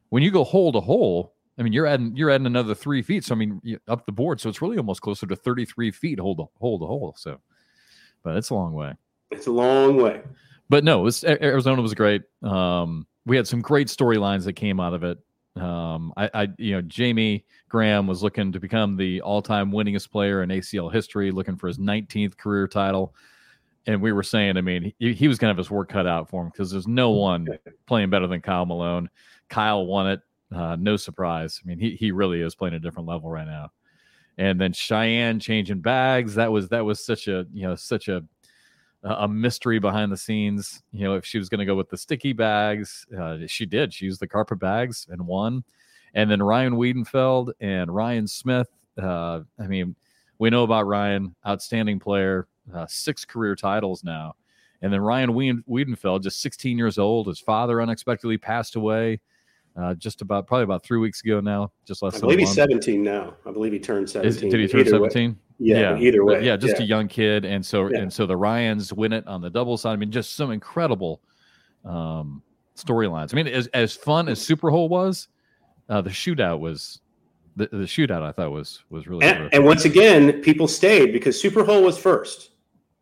When 0.09 0.23
you 0.23 0.31
go 0.31 0.43
hole 0.43 0.73
to 0.73 0.81
hole, 0.81 1.35
I 1.59 1.63
mean, 1.63 1.73
you're 1.73 1.87
adding 1.87 2.15
you're 2.15 2.31
adding 2.31 2.47
another 2.47 2.75
three 2.75 3.03
feet. 3.03 3.25
So, 3.25 3.35
I 3.35 3.39
mean, 3.39 3.61
up 3.89 4.07
the 4.07 4.13
board, 4.13 4.41
so 4.41 4.49
it's 4.49 4.61
really 4.61 4.77
almost 4.77 5.01
closer 5.01 5.27
to 5.27 5.37
thirty 5.37 5.65
three 5.65 5.91
feet 5.91 6.21
hole 6.21 6.37
to 6.37 6.45
hole 6.59 6.79
to 6.79 6.87
hole. 6.87 7.15
So, 7.17 7.41
but 8.23 8.37
it's 8.37 8.51
a 8.51 8.55
long 8.55 8.75
way 8.75 8.95
it's 9.33 9.49
a 9.49 9.51
long 9.51 9.97
way 9.97 10.23
but 10.69 10.85
no, 10.85 11.01
it 11.01 11.05
was, 11.05 11.25
Arizona 11.25 11.81
was 11.81 11.95
great. 11.95 12.23
Um, 12.43 13.07
we 13.25 13.37
had 13.37 13.47
some 13.47 13.61
great 13.61 13.89
storylines 13.89 14.45
that 14.45 14.55
came 14.55 14.81
out 14.81 14.95
of 14.95 15.05
it. 15.05 15.19
Um, 15.57 16.13
I, 16.17 16.31
I, 16.35 16.49
you 16.59 16.73
know, 16.75 16.83
Jamie 16.83 17.45
Graham 17.69 18.07
was 18.07 18.23
looking 18.23 18.53
to 18.53 18.61
become 18.61 18.97
the 18.97 19.21
all-time 19.23 19.73
winningest 19.73 20.11
player 20.11 20.43
in 20.43 20.51
ACL 20.51 20.93
history, 20.93 21.31
looking 21.31 21.57
for 21.57 21.69
his 21.69 21.79
19th 21.79 22.37
career 22.37 22.69
title. 22.69 23.15
And 23.87 24.03
we 24.03 24.13
were 24.13 24.25
saying, 24.25 24.57
I 24.57 24.61
mean, 24.61 24.93
he, 24.99 25.15
he 25.15 25.29
was 25.29 25.39
going 25.39 25.49
to 25.49 25.53
have 25.53 25.59
his 25.59 25.71
work 25.71 25.89
cut 25.89 26.07
out 26.07 26.29
for 26.29 26.43
him 26.43 26.51
because 26.51 26.71
there's 26.71 26.89
no 26.89 27.11
one 27.11 27.47
playing 27.87 28.11
better 28.11 28.27
than 28.27 28.41
Kyle 28.41 28.67
Malone. 28.67 29.09
Kyle 29.49 29.87
won 29.87 30.09
it, 30.09 30.21
uh, 30.55 30.77
no 30.79 30.97
surprise. 30.97 31.61
I 31.63 31.69
mean, 31.69 31.79
he 31.79 31.97
he 31.97 32.11
really 32.13 32.41
is 32.41 32.55
playing 32.55 32.75
a 32.75 32.81
different 32.81 33.09
level 33.09 33.31
right 33.31 33.47
now. 33.47 33.71
And 34.39 34.61
then 34.61 34.73
Cheyenne 34.73 35.41
changing 35.41 35.81
bags. 35.81 36.35
That 36.35 36.53
was 36.53 36.69
that 36.69 36.85
was 36.85 37.05
such 37.05 37.29
a 37.29 37.47
you 37.53 37.67
know 37.67 37.75
such 37.75 38.09
a 38.09 38.23
a 39.03 39.29
mystery 39.29 39.79
behind 39.79 40.11
the 40.11 40.17
scenes. 40.17 40.83
You 40.93 41.05
know, 41.05 41.15
if 41.15 41.25
she 41.25 41.39
was 41.39 41.49
going 41.49 41.61
to 41.61 41.65
go 41.65 41.77
with 41.77 41.89
the 41.89 41.97
sticky 41.97 42.33
bags, 42.33 43.07
uh, 43.17 43.39
she 43.47 43.67
did. 43.67 43.93
She 43.95 44.07
used 44.07 44.21
the 44.21 44.27
carpet 44.27 44.59
bags 44.59 45.07
and 45.11 45.25
won. 45.27 45.65
And 46.15 46.31
then 46.31 46.43
Ryan 46.43 46.75
Wiedenfeld 46.75 47.53
and 47.61 47.95
Ryan 47.95 48.27
Smith. 48.27 48.69
Uh, 49.01 49.41
I 49.61 49.67
mean, 49.67 49.95
we 50.39 50.51
know 50.51 50.65
about 50.65 50.87
Ryan, 50.87 51.35
outstanding 51.47 51.99
player, 52.01 52.49
uh, 52.75 52.87
six 52.89 53.25
career 53.25 53.55
titles 53.55 54.03
now. 54.03 54.35
And 54.83 54.93
then 54.93 55.01
Ryan 55.01 55.31
Wieden- 55.31 55.65
Wiedenfeld, 55.69 56.23
just 56.23 56.41
16 56.41 56.77
years 56.77 56.99
old. 56.99 57.29
His 57.29 57.41
father 57.41 57.81
unexpectedly 57.81 58.39
passed 58.39 58.77
away 58.77 59.21
uh, 59.77 59.95
just 59.95 60.23
about 60.23 60.47
probably 60.47 60.65
about 60.65 60.83
three 60.83 60.99
weeks 60.99 61.23
ago 61.23 61.41
now. 61.41 61.71
Just 61.85 62.03
less 62.03 62.17
I 62.17 62.21
believe 62.21 62.39
he's 62.39 62.55
17 62.55 63.03
now. 63.03 63.35
I 63.47 63.51
believe 63.51 63.73
he 63.73 63.79
turned 63.79 64.05
Is, 64.05 64.13
17. 64.13 64.51
did 64.51 64.61
he 64.61 64.69
turn 64.69 64.87
17? 64.87 65.39
Yeah, 65.59 65.93
but 65.93 66.03
either 66.03 66.19
but 66.25 66.27
way. 66.27 66.45
yeah, 66.45 66.57
just 66.57 66.77
yeah. 66.79 66.83
a 66.83 66.87
young 66.87 67.09
kid, 67.09 67.45
and 67.45 67.65
so 67.65 67.89
Yeah. 67.89 68.01
and 68.01 68.13
so 68.13 68.27
the 68.27 68.37
Ryans 68.37 68.93
win 68.93 69.13
it 69.13 69.27
on 69.27 69.41
the 69.41 69.51
double 69.51 69.77
side. 69.77 69.93
I 69.93 69.97
mean, 69.97 70.11
just 70.11 70.35
some 70.35 70.51
incredible 70.51 71.21
um, 71.85 72.43
storylines. 72.77 73.33
I 73.33 73.37
mean, 73.37 73.47
as 73.49 73.67
as 73.69 73.95
fun 73.95 74.29
as 74.29 74.41
Super 74.41 74.71
Hole 74.71 74.89
was, 74.89 75.29
uh, 75.89 76.03
the 76.03 76.11
shootout 76.11 76.61
was 76.61 77.01
the, 77.57 77.69
the 77.73 77.85
shootout. 77.85 78.23
I 78.23 78.33
thought 78.33 78.51
was 78.51 78.85
was 78.91 79.07
really 79.07 79.27
And, 79.27 79.49
and 79.53 79.65
once 79.65 79.85
again, 79.85 80.43
people 80.43 80.69
stayed 80.69 81.13
because 81.13 81.41
Super 81.41 81.65
Bowl 81.65 81.83
was 81.83 81.97
first. 81.99 82.51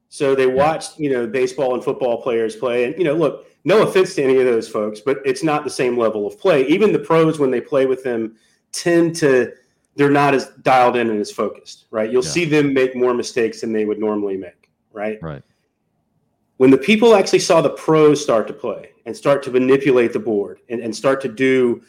So 0.09 0.37
they 0.37 0.47
watched, 0.47 1.01
you 1.01 1.11
know, 1.11 1.27
baseball 1.27 1.75
and 1.75 1.83
football 1.83 2.23
players 2.23 2.55
play. 2.55 2.85
And, 2.85 2.97
you 2.97 3.03
know, 3.03 3.15
look, 3.15 3.49
no 3.65 3.83
offense 3.83 4.15
to 4.15 4.23
any 4.23 4.37
of 4.37 4.45
those 4.45 4.69
folks, 4.69 5.01
but 5.01 5.19
it's 5.25 5.43
not 5.43 5.65
the 5.65 5.71
same 5.71 5.99
level 5.99 6.27
of 6.27 6.39
play. 6.39 6.67
Even 6.67 6.93
the 6.93 6.99
pros, 6.99 7.39
when 7.39 7.51
they 7.51 7.61
play 7.61 7.87
with 7.87 8.03
them, 8.05 8.37
tend 8.73 9.17
to, 9.17 9.53
they're 9.97 10.11
not 10.11 10.35
as 10.35 10.49
dialed 10.63 10.97
in 10.97 11.09
and 11.11 11.21
as 11.21 11.31
focused, 11.31 11.87
right? 11.91 12.11
You'll 12.11 12.25
Yeah. 12.25 12.31
see 12.31 12.45
them 12.45 12.75
make 12.75 12.95
more 12.95 13.15
mistakes 13.15 13.63
than 13.63 13.73
they 13.73 13.85
would 13.87 13.99
normally 13.99 14.37
make, 14.37 14.71
right? 14.93 15.19
right. 15.23 15.43
when 16.59 16.71
the 16.71 16.79
people 16.79 17.15
actually 17.17 17.39
saw 17.41 17.61
the 17.61 17.71
pros 17.71 18.23
start 18.23 18.47
to 18.47 18.53
play 18.53 18.91
and 19.07 19.17
start 19.17 19.43
to 19.43 19.51
manipulate 19.51 20.13
the 20.13 20.19
board 20.21 20.61
and, 20.69 20.81
and 20.81 20.95
start 20.95 21.21
to 21.21 21.29
do 21.29 21.83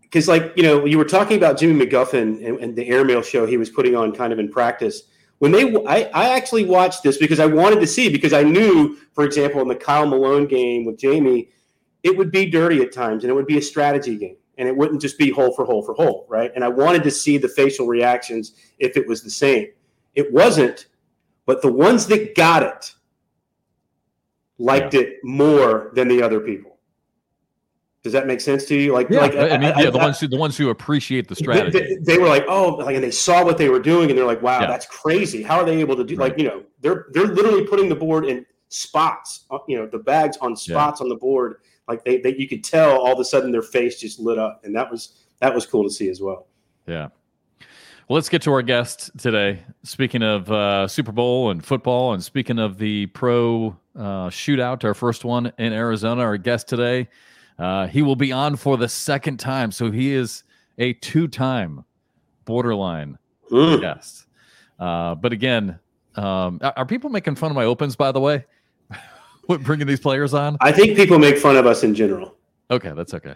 because 0.00 0.26
like 0.26 0.52
you 0.56 0.62
know 0.62 0.84
you 0.84 0.98
were 0.98 1.04
talking 1.04 1.36
about 1.36 1.56
jimmy 1.58 1.86
mcguffin 1.86 2.44
and, 2.44 2.58
and 2.58 2.74
the 2.74 2.88
airmail 2.88 3.22
show 3.22 3.46
he 3.46 3.56
was 3.56 3.70
putting 3.70 3.94
on 3.94 4.10
kind 4.12 4.32
of 4.32 4.38
in 4.40 4.50
practice 4.50 5.02
when 5.38 5.52
they 5.52 5.74
I, 5.86 6.10
I 6.14 6.36
actually 6.36 6.64
watched 6.64 7.02
this 7.02 7.16
because 7.16 7.40
I 7.40 7.46
wanted 7.46 7.80
to 7.80 7.86
see 7.86 8.08
because 8.08 8.32
I 8.32 8.42
knew, 8.42 8.96
for 9.14 9.24
example, 9.24 9.60
in 9.60 9.68
the 9.68 9.76
Kyle 9.76 10.06
Malone 10.06 10.46
game 10.46 10.84
with 10.84 10.98
Jamie, 10.98 11.50
it 12.02 12.16
would 12.16 12.30
be 12.30 12.46
dirty 12.46 12.80
at 12.82 12.92
times 12.92 13.24
and 13.24 13.30
it 13.30 13.34
would 13.34 13.46
be 13.46 13.58
a 13.58 13.62
strategy 13.62 14.16
game 14.16 14.36
and 14.58 14.68
it 14.68 14.76
wouldn't 14.76 15.00
just 15.00 15.16
be 15.16 15.30
hole 15.30 15.52
for 15.52 15.64
hole 15.64 15.82
for 15.82 15.94
hole, 15.94 16.26
right? 16.28 16.50
And 16.54 16.64
I 16.64 16.68
wanted 16.68 17.04
to 17.04 17.10
see 17.10 17.38
the 17.38 17.48
facial 17.48 17.86
reactions 17.86 18.54
if 18.78 18.96
it 18.96 19.06
was 19.06 19.22
the 19.22 19.30
same. 19.30 19.68
It 20.14 20.32
wasn't, 20.32 20.86
but 21.46 21.62
the 21.62 21.72
ones 21.72 22.06
that 22.08 22.34
got 22.34 22.64
it 22.64 22.94
liked 24.58 24.94
yeah. 24.94 25.02
it 25.02 25.18
more 25.22 25.92
than 25.94 26.08
the 26.08 26.20
other 26.20 26.40
people. 26.40 26.67
Does 28.08 28.14
that 28.14 28.26
make 28.26 28.40
sense 28.40 28.64
to 28.64 28.74
you? 28.74 28.94
Like, 28.94 29.10
yeah, 29.10 29.20
like 29.20 29.34
I 29.34 29.58
mean, 29.58 29.70
I, 29.70 29.82
yeah, 29.82 29.90
the 29.90 29.98
I, 29.98 30.04
ones 30.04 30.18
who 30.18 30.28
the 30.28 30.38
ones 30.38 30.56
who 30.56 30.70
appreciate 30.70 31.28
the 31.28 31.36
strategy. 31.36 31.78
They, 31.78 31.96
they, 32.14 32.18
were 32.18 32.26
like, 32.26 32.46
oh, 32.48 32.76
like, 32.76 32.94
and 32.94 33.04
they 33.04 33.10
saw 33.10 33.44
what 33.44 33.58
they 33.58 33.68
were 33.68 33.80
doing, 33.80 34.08
and 34.08 34.18
they're 34.18 34.24
like, 34.24 34.40
wow, 34.40 34.60
yeah. 34.62 34.66
that's 34.66 34.86
crazy. 34.86 35.42
How 35.42 35.58
are 35.58 35.64
they 35.66 35.78
able 35.78 35.94
to 35.94 36.04
do? 36.04 36.16
Right. 36.16 36.30
Like, 36.30 36.38
you 36.38 36.48
know, 36.48 36.62
they're 36.80 37.08
they're 37.12 37.26
literally 37.26 37.66
putting 37.66 37.90
the 37.90 37.94
board 37.94 38.24
in 38.24 38.46
spots. 38.70 39.44
Uh, 39.50 39.58
you 39.68 39.76
know, 39.76 39.86
the 39.86 39.98
bags 39.98 40.38
on 40.38 40.56
spots 40.56 41.02
on 41.02 41.10
the 41.10 41.16
board. 41.16 41.56
Like 41.86 42.02
they, 42.02 42.18
they, 42.22 42.34
you 42.34 42.48
could 42.48 42.64
tell 42.64 42.92
all 42.92 43.12
of 43.12 43.18
a 43.18 43.24
sudden 43.26 43.52
their 43.52 43.60
face 43.60 44.00
just 44.00 44.18
lit 44.18 44.38
up, 44.38 44.62
and 44.64 44.74
that 44.74 44.90
was 44.90 45.26
that 45.40 45.54
was 45.54 45.66
cool 45.66 45.84
to 45.84 45.90
see 45.90 46.08
as 46.08 46.22
well. 46.22 46.46
Yeah. 46.86 47.08
Well, 48.08 48.14
let's 48.14 48.30
get 48.30 48.40
to 48.42 48.52
our 48.52 48.62
guest 48.62 49.10
today. 49.18 49.60
Speaking 49.82 50.22
of 50.22 50.50
uh, 50.50 50.88
Super 50.88 51.12
Bowl 51.12 51.50
and 51.50 51.62
football, 51.62 52.14
and 52.14 52.24
speaking 52.24 52.58
of 52.58 52.78
the 52.78 53.04
pro 53.08 53.76
uh, 53.94 54.30
shootout, 54.30 54.82
our 54.82 54.94
first 54.94 55.26
one 55.26 55.52
in 55.58 55.74
Arizona, 55.74 56.22
our 56.22 56.38
guest 56.38 56.68
today 56.68 57.06
uh, 57.58 57.86
he 57.86 58.02
will 58.02 58.16
be 58.16 58.32
on 58.32 58.56
for 58.56 58.76
the 58.76 58.88
second 58.88 59.38
time, 59.38 59.72
so 59.72 59.90
he 59.90 60.12
is 60.12 60.44
a 60.78 60.92
two-time 60.94 61.84
borderline 62.44 63.18
mm. 63.50 63.80
guest. 63.80 64.26
Uh, 64.78 65.14
but 65.14 65.32
again, 65.32 65.78
um, 66.14 66.60
are 66.62 66.86
people 66.86 67.10
making 67.10 67.34
fun 67.34 67.50
of 67.50 67.56
my 67.56 67.64
opens? 67.64 67.96
By 67.96 68.12
the 68.12 68.20
way, 68.20 68.44
bringing 69.60 69.86
these 69.86 70.00
players 70.00 70.34
on? 70.34 70.56
I 70.60 70.72
think 70.72 70.96
people 70.96 71.18
make 71.18 71.38
fun 71.38 71.56
of 71.56 71.66
us 71.66 71.82
in 71.82 71.94
general. 71.94 72.36
Okay, 72.70 72.92
that's 72.94 73.14
okay. 73.14 73.34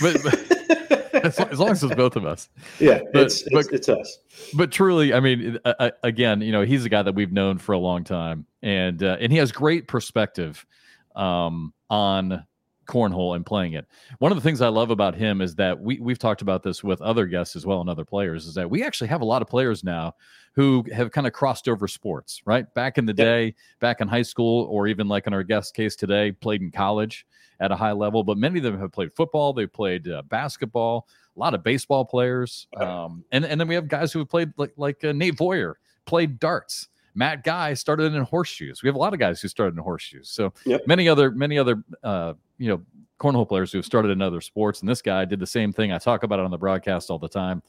But, 0.00 0.16
but 0.22 1.12
as, 1.24 1.38
as, 1.38 1.58
long 1.58 1.70
as 1.70 1.82
it's 1.82 1.94
both 1.94 2.16
of 2.16 2.26
us. 2.26 2.48
Yeah, 2.78 3.00
but, 3.12 3.22
it's, 3.22 3.42
it's, 3.42 3.50
but, 3.52 3.66
it's 3.72 3.88
us. 3.88 4.18
But 4.54 4.72
truly, 4.72 5.14
I 5.14 5.20
mean, 5.20 5.58
uh, 5.64 5.90
again, 6.02 6.40
you 6.40 6.52
know, 6.52 6.62
he's 6.62 6.84
a 6.84 6.88
guy 6.88 7.02
that 7.02 7.14
we've 7.14 7.32
known 7.32 7.58
for 7.58 7.72
a 7.72 7.78
long 7.78 8.02
time, 8.02 8.46
and 8.62 9.02
uh, 9.02 9.16
and 9.20 9.30
he 9.30 9.38
has 9.38 9.52
great 9.52 9.86
perspective 9.86 10.66
um, 11.14 11.72
on 11.90 12.44
cornhole 12.86 13.36
and 13.36 13.46
playing 13.46 13.74
it. 13.74 13.86
One 14.18 14.32
of 14.32 14.36
the 14.36 14.42
things 14.42 14.60
I 14.60 14.68
love 14.68 14.90
about 14.90 15.14
him 15.14 15.40
is 15.40 15.54
that 15.56 15.78
we 15.80 15.98
we've 15.98 16.18
talked 16.18 16.42
about 16.42 16.62
this 16.62 16.82
with 16.82 17.00
other 17.00 17.26
guests 17.26 17.56
as 17.56 17.64
well 17.66 17.80
and 17.80 17.88
other 17.88 18.04
players 18.04 18.46
is 18.46 18.54
that 18.54 18.68
we 18.68 18.82
actually 18.82 19.08
have 19.08 19.20
a 19.20 19.24
lot 19.24 19.42
of 19.42 19.48
players 19.48 19.84
now 19.84 20.14
who 20.54 20.84
have 20.92 21.10
kind 21.12 21.26
of 21.26 21.32
crossed 21.32 21.68
over 21.68 21.88
sports, 21.88 22.42
right? 22.44 22.72
Back 22.74 22.98
in 22.98 23.06
the 23.06 23.14
day, 23.14 23.54
back 23.80 24.00
in 24.00 24.08
high 24.08 24.22
school, 24.22 24.66
or 24.70 24.86
even 24.86 25.08
like 25.08 25.26
in 25.26 25.32
our 25.32 25.42
guest 25.42 25.74
case 25.74 25.96
today, 25.96 26.32
played 26.32 26.60
in 26.60 26.70
college 26.70 27.26
at 27.60 27.72
a 27.72 27.76
high 27.76 27.92
level. 27.92 28.22
But 28.22 28.36
many 28.36 28.58
of 28.58 28.64
them 28.64 28.78
have 28.78 28.92
played 28.92 29.12
football, 29.14 29.52
they've 29.52 29.72
played 29.72 30.08
uh, 30.08 30.22
basketball, 30.22 31.08
a 31.34 31.40
lot 31.40 31.54
of 31.54 31.62
baseball 31.62 32.04
players, 32.04 32.66
um, 32.76 33.24
and 33.32 33.44
and 33.44 33.60
then 33.60 33.68
we 33.68 33.74
have 33.74 33.88
guys 33.88 34.12
who 34.12 34.18
have 34.18 34.28
played 34.28 34.52
like 34.56 34.72
like 34.76 35.02
uh, 35.04 35.12
Nate 35.12 35.36
Voyer 35.36 35.74
played 36.04 36.38
darts. 36.38 36.88
Matt 37.14 37.44
Guy 37.44 37.74
started 37.74 38.14
in 38.14 38.22
horseshoes. 38.22 38.82
We 38.82 38.88
have 38.88 38.96
a 38.96 38.98
lot 38.98 39.12
of 39.12 39.18
guys 39.18 39.40
who 39.40 39.48
started 39.48 39.76
in 39.76 39.82
horseshoes. 39.82 40.28
So 40.30 40.52
yep. 40.64 40.86
many 40.86 41.08
other 41.08 41.30
many 41.30 41.58
other 41.58 41.82
uh, 42.02 42.34
you 42.58 42.68
know 42.68 42.82
cornhole 43.20 43.48
players 43.48 43.70
who 43.70 43.78
have 43.78 43.84
started 43.84 44.10
in 44.10 44.20
other 44.20 44.40
sports, 44.40 44.80
and 44.80 44.88
this 44.88 45.02
guy 45.02 45.24
did 45.24 45.38
the 45.38 45.46
same 45.46 45.72
thing. 45.72 45.92
I 45.92 45.98
talk 45.98 46.22
about 46.22 46.38
it 46.38 46.44
on 46.44 46.50
the 46.50 46.58
broadcast 46.58 47.10
all 47.10 47.18
the 47.18 47.28
time. 47.28 47.62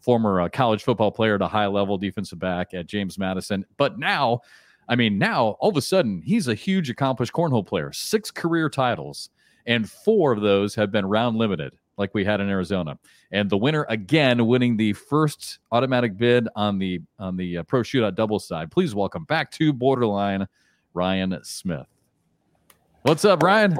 Former 0.00 0.42
uh, 0.42 0.48
college 0.48 0.84
football 0.84 1.10
player 1.10 1.36
at 1.36 1.42
a 1.42 1.48
high 1.48 1.66
level, 1.66 1.96
defensive 1.96 2.38
back 2.38 2.74
at 2.74 2.86
James 2.86 3.18
Madison, 3.18 3.64
but 3.76 3.98
now, 3.98 4.40
I 4.88 4.96
mean, 4.96 5.18
now 5.18 5.56
all 5.60 5.70
of 5.70 5.76
a 5.76 5.82
sudden 5.82 6.20
he's 6.20 6.48
a 6.48 6.54
huge 6.54 6.90
accomplished 6.90 7.32
cornhole 7.32 7.66
player. 7.66 7.92
Six 7.92 8.30
career 8.30 8.68
titles, 8.68 9.30
and 9.66 9.90
four 9.90 10.32
of 10.32 10.40
those 10.40 10.74
have 10.74 10.92
been 10.92 11.06
round 11.06 11.36
limited 11.36 11.77
like 11.98 12.14
we 12.14 12.24
had 12.24 12.40
in 12.40 12.48
Arizona. 12.48 12.98
And 13.32 13.50
the 13.50 13.58
winner 13.58 13.84
again 13.88 14.46
winning 14.46 14.76
the 14.76 14.92
first 14.94 15.58
automatic 15.72 16.16
bid 16.16 16.48
on 16.56 16.78
the 16.78 17.00
on 17.18 17.36
the 17.36 17.58
uh, 17.58 17.62
pro 17.64 17.82
shootout 17.82 18.14
double 18.14 18.38
side. 18.38 18.70
Please 18.70 18.94
welcome 18.94 19.24
back 19.24 19.50
to 19.52 19.72
Borderline 19.72 20.46
Ryan 20.94 21.38
Smith. 21.42 21.86
What's 23.02 23.24
up, 23.24 23.42
Ryan? 23.42 23.72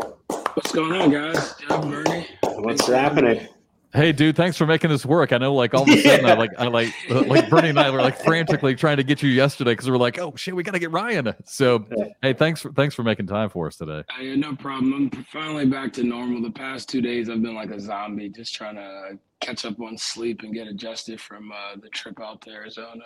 What's 0.54 0.72
going 0.72 0.92
on, 0.92 1.10
guys? 1.10 1.54
Jeff, 1.60 1.82
Bernie. 1.82 2.26
What's 2.42 2.86
happening? 2.86 3.48
Hey, 3.94 4.12
dude, 4.12 4.36
thanks 4.36 4.56
for 4.58 4.66
making 4.66 4.90
this 4.90 5.06
work. 5.06 5.32
I 5.32 5.38
know, 5.38 5.54
like 5.54 5.72
all 5.72 5.82
of 5.82 5.88
a 5.88 6.02
sudden, 6.02 6.26
yeah. 6.26 6.32
I 6.32 6.36
like, 6.36 6.50
I 6.58 6.66
like, 6.66 6.92
like 7.08 7.48
Bernie 7.48 7.70
and 7.70 7.80
I 7.80 7.90
were 7.90 8.02
like 8.02 8.18
frantically 8.24 8.74
trying 8.74 8.98
to 8.98 9.02
get 9.02 9.22
you 9.22 9.30
yesterday 9.30 9.72
because 9.72 9.86
we 9.86 9.92
were 9.92 9.98
like, 9.98 10.18
oh 10.18 10.34
shit, 10.36 10.54
we 10.54 10.62
got 10.62 10.72
to 10.72 10.78
get 10.78 10.90
Ryan. 10.90 11.34
So, 11.46 11.86
hey, 12.20 12.34
thanks 12.34 12.60
for 12.60 12.70
thanks 12.72 12.94
for 12.94 13.02
making 13.02 13.28
time 13.28 13.48
for 13.48 13.66
us 13.66 13.76
today. 13.76 14.04
Uh, 14.10 14.36
no 14.36 14.54
problem. 14.54 15.10
I'm 15.14 15.24
finally 15.24 15.64
back 15.64 15.92
to 15.94 16.02
normal. 16.02 16.42
The 16.42 16.50
past 16.50 16.88
two 16.88 17.00
days, 17.00 17.30
I've 17.30 17.42
been 17.42 17.54
like 17.54 17.70
a 17.70 17.80
zombie, 17.80 18.28
just 18.28 18.54
trying 18.54 18.74
to 18.76 19.18
catch 19.40 19.64
up 19.64 19.80
on 19.80 19.96
sleep 19.96 20.42
and 20.42 20.52
get 20.52 20.66
adjusted 20.66 21.20
from 21.20 21.50
uh, 21.50 21.76
the 21.80 21.88
trip 21.88 22.20
out 22.20 22.42
to 22.42 22.50
Arizona. 22.50 23.04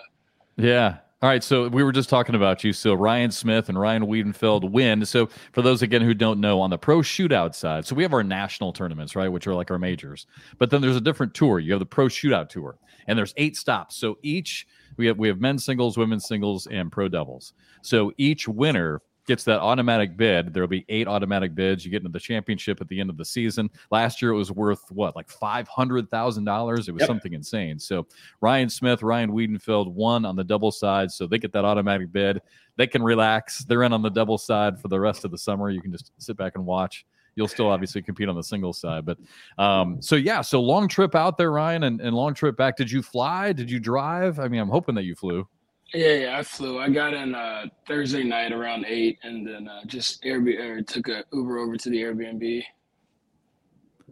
Yeah, 0.57 0.99
all 1.23 1.29
right, 1.29 1.45
so 1.45 1.69
we 1.69 1.85
were 1.85 1.93
just 1.93 2.09
talking 2.09 2.35
about 2.35 2.65
you. 2.65 2.73
So 2.73 2.95
Ryan 2.95 3.31
Smith 3.31 3.69
and 3.69 3.79
Ryan 3.79 4.07
Wiedenfeld 4.07 4.69
win. 4.69 5.07
So 5.07 5.29
for 5.53 5.63
those 5.63 5.81
again 5.81 6.03
who 6.03 6.15
don't 6.15 6.41
know, 6.41 6.61
on 6.61 6.71
the 6.71 6.79
pro 6.79 6.99
shootout 6.99 7.55
side, 7.55 7.87
so 7.87 7.95
we 7.95 8.03
have 8.03 8.13
our 8.13 8.25
national 8.25 8.73
tournaments, 8.73 9.15
right, 9.15 9.29
which 9.29 9.47
are 9.47 9.55
like 9.55 9.71
our 9.71 9.79
majors. 9.79 10.27
But 10.59 10.71
then 10.71 10.81
there's 10.81 10.97
a 10.97 11.01
different 11.01 11.33
tour. 11.33 11.61
You 11.61 11.71
have 11.73 11.79
the 11.79 11.87
pro 11.87 12.07
shootout 12.07 12.49
tour, 12.49 12.77
and 13.07 13.17
there's 13.17 13.35
eight 13.37 13.57
stops. 13.57 13.95
So 13.97 14.19
each 14.23 14.67
we 14.97 15.07
have 15.07 15.17
we 15.17 15.29
have 15.29 15.41
men's 15.41 15.65
singles, 15.65 15.97
women's 15.97 16.27
singles, 16.27 16.67
and 16.67 16.91
pro 16.91 17.09
doubles. 17.09 17.55
So 17.83 18.11
each 18.19 18.49
winner 18.49 19.01
gets 19.27 19.45
that 19.45 19.61
automatic 19.61 20.17
bid. 20.17 20.53
There'll 20.53 20.69
be 20.69 20.85
eight 20.89 21.07
automatic 21.07 21.55
bids. 21.55 21.85
You 21.85 21.91
get 21.91 22.03
into 22.03 22.13
the 22.13 22.21
championship 22.21 22.81
at 22.81 22.89
the 22.89 23.01
end 23.01 23.11
of 23.11 23.17
the 23.17 23.25
season. 23.25 23.71
Last 23.91 24.21
year 24.21 24.33
it 24.33 24.37
was 24.37 24.51
worth 24.51 24.91
what, 24.91 25.15
like 25.15 25.29
five 25.29 25.69
hundred 25.69 26.11
thousand 26.11 26.45
dollars. 26.45 26.89
It 26.89 26.93
was 26.93 27.01
yep. 27.01 27.07
something 27.07 27.33
insane. 27.33 27.79
So 27.79 28.07
Ryan 28.41 28.69
Smith, 28.69 29.03
Ryan 29.03 29.31
Wiedenfeld 29.31 29.93
won 29.93 30.25
on 30.25 30.37
the 30.37 30.45
double 30.45 30.73
side, 30.73 31.11
so 31.11 31.27
they 31.27 31.39
get 31.39 31.53
that 31.53 31.65
automatic 31.65 32.13
bid. 32.13 32.41
They 32.77 32.87
can 32.87 33.03
relax. 33.03 33.65
They're 33.65 33.83
in 33.83 33.93
on 33.93 34.03
the 34.03 34.11
double 34.11 34.39
side 34.39 34.81
for 34.81 34.89
the 34.89 34.99
rest 34.99 35.25
of 35.25 35.31
the 35.31 35.39
summer. 35.39 35.71
You 35.71 35.81
can 35.81 35.93
just 35.93 36.13
sit 36.19 36.37
back 36.37 36.53
and 36.57 36.65
watch. 36.65 37.07
You'll 37.35 37.49
still 37.49 37.69
obviously 37.69 38.03
compete 38.03 38.29
on 38.29 38.35
the 38.35 38.43
single 38.43 38.75
side, 38.75 39.07
but 39.07 39.17
um, 39.57 40.03
so 40.03 40.17
yeah, 40.17 40.43
so 40.43 40.61
long 40.61 40.87
trip 40.87 41.15
out 41.15 41.39
there, 41.39 41.51
Ryan, 41.51 41.85
and, 41.85 42.01
and 42.01 42.15
long 42.15 42.35
trip 42.35 42.59
back. 42.59 42.77
Did 42.77 42.91
you 42.91 43.01
fly? 43.03 43.55
Did 43.55 43.71
you 43.71 43.81
drive? 43.81 44.39
I 44.39 44.49
mean, 44.49 44.61
I'm 44.61 44.69
hoping 44.69 44.95
that 44.97 45.05
you 45.05 45.15
flew. 45.15 45.49
Yeah, 45.95 46.13
yeah, 46.15 46.39
I 46.39 46.43
flew. 46.43 46.79
I 46.79 46.89
got 46.89 47.13
in 47.13 47.35
uh, 47.35 47.67
Thursday 47.87 48.23
night 48.25 48.53
around 48.53 48.87
eight, 48.89 49.19
and 49.23 49.47
then 49.47 49.69
uh, 49.69 49.85
just 49.85 50.23
Airbnb 50.23 50.87
took 50.87 51.09
a 51.09 51.25
Uber 51.33 51.59
over 51.59 51.77
to 51.77 51.91
the 51.91 52.01
Airbnb. 52.01 52.65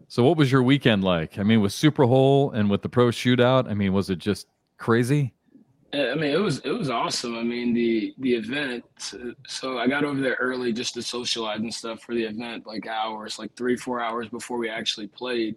So, 0.09 0.23
what 0.25 0.37
was 0.37 0.53
your 0.53 0.63
weekend 0.63 1.05
like? 1.05 1.39
I 1.39 1.43
mean, 1.43 1.63
with 1.63 1.73
Super 1.73 2.05
Hole 2.05 2.51
and 2.51 2.69
with 2.69 2.83
the 2.83 2.89
Pro 2.91 3.07
Shootout, 3.09 3.71
I 3.71 3.75
mean, 3.75 3.95
was 3.95 4.11
it 4.11 4.19
just 4.19 4.47
crazy? 4.77 5.33
I 5.95 6.15
mean, 6.15 6.31
it 6.31 6.41
was 6.41 6.59
it 6.61 6.71
was 6.71 6.91
awesome. 6.91 7.37
I 7.37 7.43
mean, 7.43 7.73
the 7.73 8.15
the 8.19 8.35
event. 8.35 8.85
So 9.47 9.79
I 9.79 9.87
got 9.87 10.05
over 10.05 10.21
there 10.21 10.37
early 10.39 10.75
just 10.75 10.95
to 10.95 11.03
socialize 11.03 11.61
and 11.61 11.73
stuff 11.73 12.03
for 12.03 12.15
the 12.15 12.25
event, 12.25 12.67
like 12.67 12.87
hours, 12.87 13.39
like 13.39 13.57
three 13.57 13.77
four 13.77 14.01
hours 14.03 14.29
before 14.29 14.59
we 14.59 14.69
actually 14.69 15.07
played, 15.07 15.57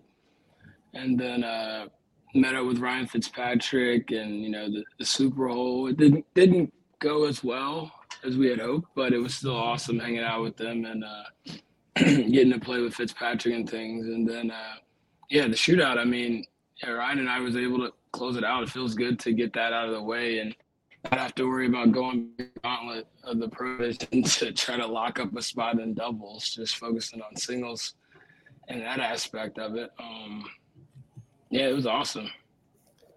and 0.93 1.19
then. 1.19 1.43
uh 1.43 1.87
met 2.33 2.55
up 2.55 2.65
with 2.65 2.79
Ryan 2.79 3.07
Fitzpatrick 3.07 4.11
and 4.11 4.43
you 4.43 4.49
know 4.49 4.69
the, 4.69 4.83
the 4.99 5.05
Super 5.05 5.47
Bowl. 5.47 5.87
It 5.87 5.97
didn't 5.97 6.25
didn't 6.33 6.73
go 6.99 7.25
as 7.25 7.43
well 7.43 7.91
as 8.25 8.37
we 8.37 8.49
had 8.49 8.59
hoped, 8.59 8.87
but 8.95 9.13
it 9.13 9.19
was 9.19 9.35
still 9.35 9.55
awesome 9.55 9.99
hanging 9.99 10.23
out 10.23 10.41
with 10.41 10.57
them 10.57 10.85
and 10.85 11.03
uh, 11.03 11.23
getting 11.95 12.53
to 12.53 12.59
play 12.59 12.81
with 12.81 12.95
Fitzpatrick 12.95 13.53
and 13.53 13.69
things. 13.69 14.07
And 14.07 14.27
then 14.27 14.51
uh, 14.51 14.75
yeah, 15.29 15.47
the 15.47 15.55
shootout. 15.55 15.97
I 15.97 16.05
mean, 16.05 16.45
yeah, 16.81 16.91
Ryan 16.91 17.19
and 17.19 17.29
I 17.29 17.39
was 17.39 17.55
able 17.55 17.79
to 17.79 17.93
close 18.11 18.37
it 18.37 18.43
out. 18.43 18.63
It 18.63 18.69
feels 18.69 18.95
good 18.95 19.19
to 19.19 19.33
get 19.33 19.53
that 19.53 19.73
out 19.73 19.87
of 19.87 19.93
the 19.93 20.01
way 20.01 20.39
and 20.39 20.55
not 21.03 21.19
have 21.19 21.35
to 21.35 21.47
worry 21.47 21.67
about 21.67 21.91
going 21.91 22.29
gauntlet 22.63 23.07
of 23.23 23.39
the 23.39 23.49
provision 23.49 24.23
to 24.23 24.51
try 24.53 24.77
to 24.77 24.87
lock 24.87 25.19
up 25.19 25.35
a 25.35 25.41
spot 25.41 25.79
in 25.79 25.93
doubles. 25.93 26.49
Just 26.49 26.77
focusing 26.77 27.21
on 27.21 27.35
singles 27.35 27.95
and 28.67 28.81
that 28.81 28.99
aspect 28.99 29.59
of 29.59 29.75
it. 29.75 29.91
Um, 29.99 30.45
yeah, 31.53 31.67
it 31.67 31.73
was 31.73 31.85
awesome. 31.85 32.29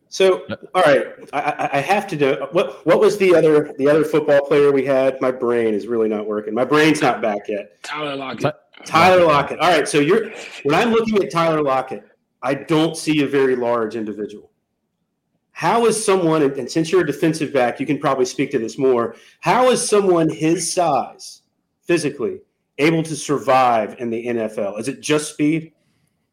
So, 0.09 0.47
all 0.75 0.83
right, 0.83 1.07
I, 1.33 1.71
I 1.73 1.81
have 1.81 2.07
to 2.09 2.17
do 2.17 2.47
what. 2.53 2.87
What 2.87 3.01
was 3.01 3.19
the 3.19 3.35
other 3.35 3.73
the 3.77 3.89
other 3.89 4.05
football 4.05 4.41
player 4.47 4.71
we 4.71 4.85
had? 4.85 5.21
My 5.21 5.31
brain 5.31 5.75
is 5.75 5.87
really 5.87 6.09
not 6.09 6.27
working. 6.27 6.55
My 6.55 6.65
brain's 6.65 7.01
not 7.03 7.21
back 7.21 7.49
yet. 7.49 7.83
Tyler 7.83 8.15
Lockett. 8.15 8.55
Tyler 8.85 9.25
Lockett. 9.25 9.59
All 9.59 9.69
right, 9.69 9.89
so 9.89 9.99
you're 9.99 10.31
when 10.63 10.75
I'm 10.75 10.91
looking 10.91 11.23
at 11.23 11.31
Tyler 11.31 11.63
Lockett, 11.63 12.05
I 12.43 12.55
don't 12.55 12.97
see 12.97 13.23
a 13.23 13.27
very 13.27 13.57
large 13.57 13.97
individual. 13.97 14.51
How 15.53 15.87
is 15.87 16.03
someone, 16.05 16.43
and 16.43 16.71
since 16.71 16.93
you're 16.93 17.01
a 17.01 17.07
defensive 17.07 17.53
back, 17.53 17.81
you 17.81 17.87
can 17.87 17.99
probably 17.99 18.27
speak 18.27 18.51
to 18.51 18.59
this 18.59 18.77
more. 18.77 19.17
How 19.41 19.71
is 19.71 19.87
someone 19.87 20.29
his 20.29 20.71
size, 20.71 21.41
physically, 21.81 22.43
able 22.77 23.03
to 23.03 23.17
survive 23.17 23.97
in 23.99 24.11
the 24.11 24.27
NFL? 24.27 24.79
Is 24.79 24.89
it 24.89 25.01
just 25.01 25.33
speed? 25.33 25.73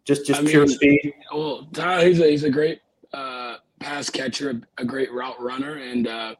Just 0.06 0.26
just 0.26 0.42
I 0.42 0.46
pure 0.46 0.66
mean, 0.66 0.76
speed. 0.76 1.14
Well, 1.34 1.68
Tyler, 1.74 2.06
he's 2.06 2.20
a, 2.20 2.30
he's 2.30 2.44
a 2.44 2.50
great 2.50 2.82
uh, 3.14 3.58
pass 3.80 4.10
catcher, 4.10 4.62
a 4.78 4.86
great 4.86 5.12
route 5.14 5.42
runner, 5.42 5.76
and 5.76 6.08
uh, 6.08 6.36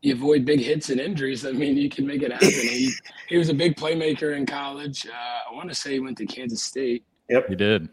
you 0.00 0.14
avoid 0.14 0.44
big 0.44 0.60
hits 0.60 0.90
and 0.90 1.00
injuries. 1.00 1.44
I 1.44 1.52
mean, 1.52 1.76
you 1.76 1.88
can 1.88 2.06
make 2.06 2.22
it 2.22 2.32
happen. 2.32 2.48
he, 2.50 2.90
he 3.28 3.38
was 3.38 3.48
a 3.48 3.54
big 3.54 3.76
playmaker 3.76 4.36
in 4.36 4.46
college. 4.46 5.06
Uh, 5.06 5.50
I 5.50 5.54
want 5.54 5.68
to 5.68 5.74
say 5.74 5.92
he 5.92 6.00
went 6.00 6.18
to 6.18 6.26
Kansas 6.26 6.62
State. 6.62 7.04
Yep, 7.28 7.48
he 7.48 7.54
did. 7.54 7.88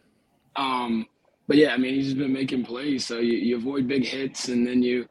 Um, 0.56 1.06
but 1.48 1.58
yeah, 1.58 1.74
I 1.74 1.78
mean, 1.78 1.96
he's 1.96 2.06
just 2.06 2.18
been 2.18 2.34
making 2.34 2.66
plays. 2.66 3.06
So 3.06 3.20
you, 3.20 3.34
you 3.34 3.58
avoid 3.58 3.88
big 3.88 4.06
hits, 4.06 4.50
and 4.50 4.66
then 4.66 4.82
you, 4.82 5.08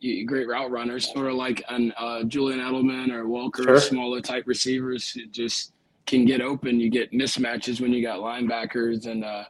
you 0.00 0.26
great 0.26 0.48
route 0.48 0.70
runners, 0.70 1.12
sort 1.12 1.28
of 1.28 1.34
like 1.34 1.62
an 1.68 1.92
uh, 1.98 2.24
Julian 2.24 2.60
Edelman 2.60 3.10
or 3.10 3.24
Welker, 3.24 3.64
sure. 3.64 3.80
smaller 3.80 4.20
type 4.20 4.44
receivers. 4.46 5.10
Who 5.10 5.26
just 5.26 5.72
can 6.06 6.24
get 6.24 6.40
open. 6.40 6.80
You 6.80 6.90
get 6.90 7.12
mismatches 7.12 7.80
when 7.80 7.92
you 7.92 8.02
got 8.02 8.20
linebackers 8.20 9.06
and 9.06 9.24
uh, 9.24 9.44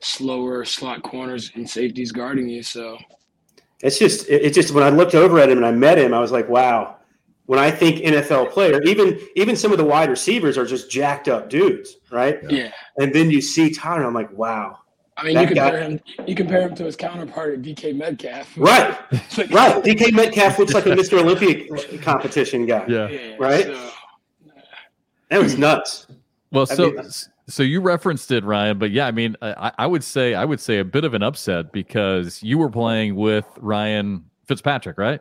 slower 0.00 0.64
slot 0.64 1.02
corners 1.02 1.52
and 1.54 1.68
safeties 1.68 2.12
guarding 2.12 2.48
you. 2.48 2.62
So 2.62 2.98
it's 3.82 3.98
just 3.98 4.28
it's 4.28 4.54
just 4.54 4.72
when 4.72 4.84
I 4.84 4.90
looked 4.90 5.14
over 5.14 5.38
at 5.38 5.50
him 5.50 5.58
and 5.58 5.66
I 5.66 5.72
met 5.72 5.98
him, 5.98 6.14
I 6.14 6.20
was 6.20 6.32
like, 6.32 6.48
wow. 6.48 6.96
When 7.46 7.58
I 7.58 7.70
think 7.70 7.96
NFL 7.98 8.52
player, 8.52 8.80
even 8.82 9.18
even 9.36 9.56
some 9.56 9.72
of 9.72 9.78
the 9.78 9.84
wide 9.84 10.08
receivers 10.08 10.56
are 10.56 10.64
just 10.64 10.90
jacked 10.90 11.28
up 11.28 11.50
dudes, 11.50 11.96
right? 12.10 12.38
Yeah. 12.48 12.70
And 12.98 13.12
then 13.12 13.30
you 13.30 13.40
see 13.40 13.70
Tyler, 13.70 14.04
I'm 14.04 14.14
like, 14.14 14.32
wow. 14.32 14.78
I 15.16 15.24
mean, 15.24 15.38
you 15.38 15.46
compare 15.46 15.72
guy, 15.72 15.80
him. 15.80 16.00
You 16.26 16.34
compare 16.34 16.62
him 16.62 16.74
to 16.76 16.84
his 16.84 16.96
counterpart 16.96 17.54
at 17.54 17.62
DK 17.62 17.94
Metcalf. 17.94 18.56
Right, 18.56 18.98
right. 19.50 19.84
DK 19.84 20.12
Metcalf 20.12 20.58
looks 20.58 20.72
like 20.72 20.86
a 20.86 20.90
Mr. 20.90 21.20
Olympia 21.20 21.98
competition 21.98 22.64
guy. 22.64 22.84
Yeah, 22.88 23.08
yeah 23.08 23.36
right. 23.38 23.66
So, 23.66 23.90
that 25.32 25.42
was 25.42 25.56
nuts. 25.56 26.06
Well, 26.50 26.66
so 26.66 26.90
mean, 26.90 27.10
so 27.48 27.62
you 27.62 27.80
referenced 27.80 28.30
it, 28.30 28.44
Ryan, 28.44 28.78
but 28.78 28.90
yeah, 28.90 29.06
I 29.06 29.10
mean, 29.10 29.34
I, 29.40 29.72
I, 29.78 29.86
would 29.86 30.04
say 30.04 30.34
I 30.34 30.44
would 30.44 30.60
say 30.60 30.78
a 30.78 30.84
bit 30.84 31.04
of 31.04 31.14
an 31.14 31.22
upset 31.22 31.72
because 31.72 32.42
you 32.42 32.58
were 32.58 32.68
playing 32.68 33.16
with 33.16 33.46
Ryan 33.58 34.24
Fitzpatrick, 34.46 34.98
right? 34.98 35.20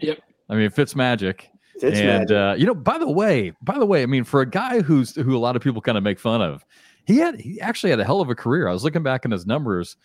Yep. 0.00 0.20
I 0.48 0.54
mean, 0.54 0.70
Fitz 0.70 0.94
magic. 0.94 1.50
Fitz 1.80 1.98
and 1.98 2.30
uh, 2.30 2.54
you 2.56 2.66
know, 2.66 2.74
by 2.74 2.98
the 2.98 3.10
way, 3.10 3.52
by 3.62 3.78
the 3.78 3.86
way, 3.86 4.04
I 4.04 4.06
mean, 4.06 4.22
for 4.22 4.40
a 4.40 4.48
guy 4.48 4.80
who's 4.80 5.16
who 5.16 5.36
a 5.36 5.38
lot 5.38 5.56
of 5.56 5.62
people 5.62 5.82
kind 5.82 5.98
of 5.98 6.04
make 6.04 6.20
fun 6.20 6.40
of, 6.40 6.64
he 7.04 7.16
had 7.18 7.40
he 7.40 7.60
actually 7.60 7.90
had 7.90 7.98
a 7.98 8.04
hell 8.04 8.20
of 8.20 8.30
a 8.30 8.36
career. 8.36 8.68
I 8.68 8.72
was 8.72 8.84
looking 8.84 9.02
back 9.02 9.24
in 9.24 9.32
his 9.32 9.44
numbers. 9.46 9.96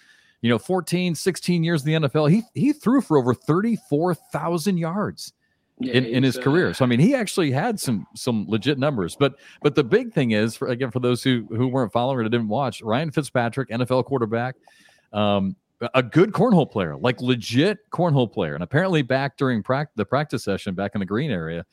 You 0.41 0.49
know, 0.49 0.59
14, 0.59 1.15
16 1.15 1.63
years 1.63 1.85
in 1.85 2.01
the 2.01 2.07
NFL. 2.09 2.29
He 2.29 2.41
he 2.53 2.73
threw 2.73 2.99
for 2.99 3.17
over 3.17 3.33
34,000 3.33 4.77
yards 4.77 5.31
yeah, 5.79 5.93
in, 5.93 6.05
in 6.05 6.23
his 6.23 6.37
career. 6.37 6.73
So 6.73 6.85
I 6.85 6.87
mean, 6.87 6.99
he 6.99 7.15
actually 7.15 7.51
had 7.51 7.79
some 7.79 8.05
some 8.15 8.45
legit 8.47 8.77
numbers. 8.77 9.15
But 9.19 9.35
but 9.61 9.75
the 9.75 9.83
big 9.83 10.13
thing 10.13 10.31
is, 10.31 10.55
for, 10.55 10.67
again, 10.67 10.91
for 10.91 10.99
those 10.99 11.23
who 11.23 11.47
who 11.49 11.67
weren't 11.67 11.91
following 11.91 12.19
or 12.19 12.23
didn't 12.23 12.47
watch, 12.47 12.81
Ryan 12.81 13.11
Fitzpatrick, 13.11 13.69
NFL 13.69 14.05
quarterback, 14.05 14.55
um, 15.11 15.55
a 15.93 16.03
good 16.03 16.31
cornhole 16.31 16.69
player, 16.69 16.95
like 16.95 17.21
legit 17.21 17.89
cornhole 17.91 18.31
player, 18.31 18.53
and 18.53 18.63
apparently 18.63 19.01
back 19.01 19.37
during 19.37 19.63
practice 19.63 19.93
the 19.95 20.05
practice 20.05 20.43
session 20.43 20.75
back 20.75 20.91
in 20.95 20.99
the 20.99 21.05
green 21.05 21.31
area, 21.31 21.65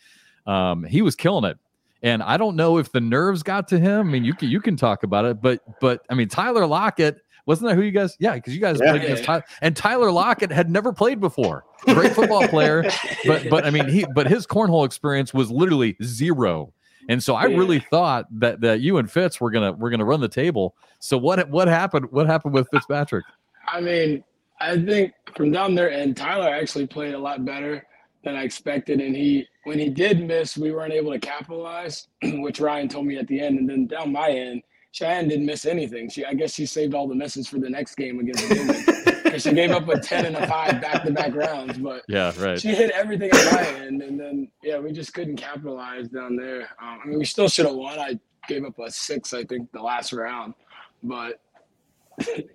um, 0.46 0.84
he 0.84 1.02
was 1.02 1.14
killing 1.14 1.44
it. 1.44 1.58
And 2.02 2.22
I 2.22 2.38
don't 2.38 2.56
know 2.56 2.78
if 2.78 2.90
the 2.90 3.00
nerves 3.00 3.42
got 3.42 3.68
to 3.68 3.78
him. 3.78 4.08
I 4.08 4.10
mean, 4.10 4.24
you 4.24 4.32
can 4.32 4.48
you 4.48 4.60
can 4.60 4.76
talk 4.76 5.02
about 5.02 5.26
it, 5.26 5.42
but 5.42 5.60
but 5.80 6.02
I 6.08 6.14
mean, 6.14 6.28
Tyler 6.28 6.66
Lockett 6.66 7.18
wasn't 7.46 7.70
that 7.70 7.76
who 7.76 7.82
you 7.82 7.90
guys? 7.90 8.16
Yeah, 8.18 8.34
because 8.34 8.54
you 8.54 8.60
guys 8.60 8.78
yeah, 8.82 8.90
played 8.90 9.04
against 9.04 9.24
Tyler, 9.24 9.44
and 9.62 9.76
Tyler 9.76 10.10
Lockett 10.10 10.50
had 10.50 10.70
never 10.70 10.92
played 10.92 11.20
before. 11.20 11.64
Great 11.86 12.12
football 12.12 12.46
player, 12.48 12.84
but 13.26 13.48
but 13.48 13.64
I 13.64 13.70
mean 13.70 13.88
he 13.88 14.06
but 14.14 14.26
his 14.26 14.46
cornhole 14.46 14.84
experience 14.84 15.32
was 15.32 15.50
literally 15.50 15.96
zero. 16.02 16.72
And 17.08 17.22
so 17.22 17.34
I 17.34 17.44
really 17.44 17.80
thought 17.80 18.26
that 18.38 18.60
that 18.60 18.80
you 18.80 18.98
and 18.98 19.10
Fitz 19.10 19.40
were 19.40 19.50
gonna 19.50 19.72
were 19.72 19.90
gonna 19.90 20.04
run 20.04 20.20
the 20.20 20.28
table. 20.28 20.76
So 20.98 21.18
what 21.18 21.48
what 21.48 21.68
happened? 21.68 22.10
What 22.10 22.26
happened 22.26 22.54
with 22.54 22.68
Fitzpatrick? 22.70 23.24
I 23.66 23.80
mean, 23.80 24.22
I 24.60 24.76
think 24.84 25.12
from 25.36 25.50
down 25.50 25.74
there, 25.74 25.90
and 25.90 26.16
Tyler 26.16 26.48
actually 26.48 26.86
played 26.86 27.14
a 27.14 27.18
lot 27.18 27.44
better 27.44 27.86
than 28.24 28.36
I 28.36 28.42
expected. 28.42 29.00
And 29.00 29.16
he, 29.16 29.46
when 29.64 29.78
he 29.78 29.88
did 29.88 30.26
miss, 30.26 30.56
we 30.56 30.72
weren't 30.72 30.92
able 30.92 31.12
to 31.12 31.18
capitalize, 31.18 32.08
which 32.22 32.60
Ryan 32.60 32.88
told 32.88 33.06
me 33.06 33.16
at 33.16 33.26
the 33.26 33.40
end. 33.40 33.58
And 33.58 33.68
then 33.68 33.86
down 33.86 34.12
my 34.12 34.28
end, 34.28 34.62
Cheyenne 34.92 35.28
didn't 35.28 35.46
miss 35.46 35.66
anything. 35.66 36.10
She, 36.10 36.24
I 36.24 36.34
guess 36.34 36.54
she 36.54 36.66
saved 36.66 36.94
all 36.94 37.06
the 37.06 37.14
misses 37.14 37.48
for 37.48 37.58
the 37.58 37.70
next 37.70 37.94
game 37.94 38.18
against 38.18 38.50
Newman. 38.50 39.38
she 39.38 39.52
gave 39.52 39.70
up 39.70 39.88
a 39.88 39.98
10 39.98 40.26
and 40.26 40.36
a 40.36 40.46
5 40.46 40.80
back 40.80 41.04
to 41.04 41.12
back 41.12 41.34
rounds. 41.34 41.78
But 41.78 42.02
yeah, 42.08 42.32
right. 42.38 42.60
She 42.60 42.68
hit 42.68 42.90
everything 42.90 43.30
at 43.32 43.52
my 43.52 43.66
end. 43.80 44.02
And 44.02 44.18
then, 44.18 44.48
yeah, 44.62 44.78
we 44.78 44.92
just 44.92 45.14
couldn't 45.14 45.36
capitalize 45.36 46.08
down 46.08 46.36
there. 46.36 46.62
Um, 46.82 47.00
I 47.04 47.06
mean, 47.06 47.18
we 47.18 47.24
still 47.24 47.48
should 47.48 47.66
have 47.66 47.76
won. 47.76 47.98
I 47.98 48.18
gave 48.48 48.64
up 48.64 48.78
a 48.78 48.90
six, 48.90 49.32
I 49.32 49.44
think, 49.44 49.70
the 49.72 49.82
last 49.82 50.12
round. 50.12 50.54
But 51.02 51.40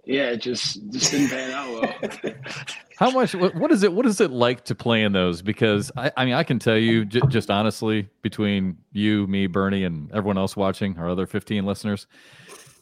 yeah, 0.05 0.29
it 0.31 0.37
just 0.41 0.79
just 0.91 1.11
didn't 1.11 1.29
pan 1.29 1.51
out 1.51 2.01
well. 2.03 2.33
How 2.97 3.11
much? 3.11 3.35
What, 3.35 3.55
what 3.55 3.71
is 3.71 3.83
it? 3.83 3.91
What 3.91 4.05
is 4.05 4.21
it 4.21 4.31
like 4.31 4.63
to 4.65 4.75
play 4.75 5.03
in 5.03 5.11
those? 5.11 5.41
Because 5.41 5.91
I, 5.97 6.11
I 6.15 6.25
mean, 6.25 6.33
I 6.33 6.43
can 6.43 6.59
tell 6.59 6.77
you, 6.77 7.03
j- 7.03 7.21
just 7.27 7.49
honestly, 7.51 8.07
between 8.21 8.77
you, 8.93 9.27
me, 9.27 9.47
Bernie, 9.47 9.83
and 9.83 10.09
everyone 10.11 10.37
else 10.37 10.55
watching, 10.55 10.97
our 10.97 11.09
other 11.09 11.27
fifteen 11.27 11.65
listeners, 11.65 12.07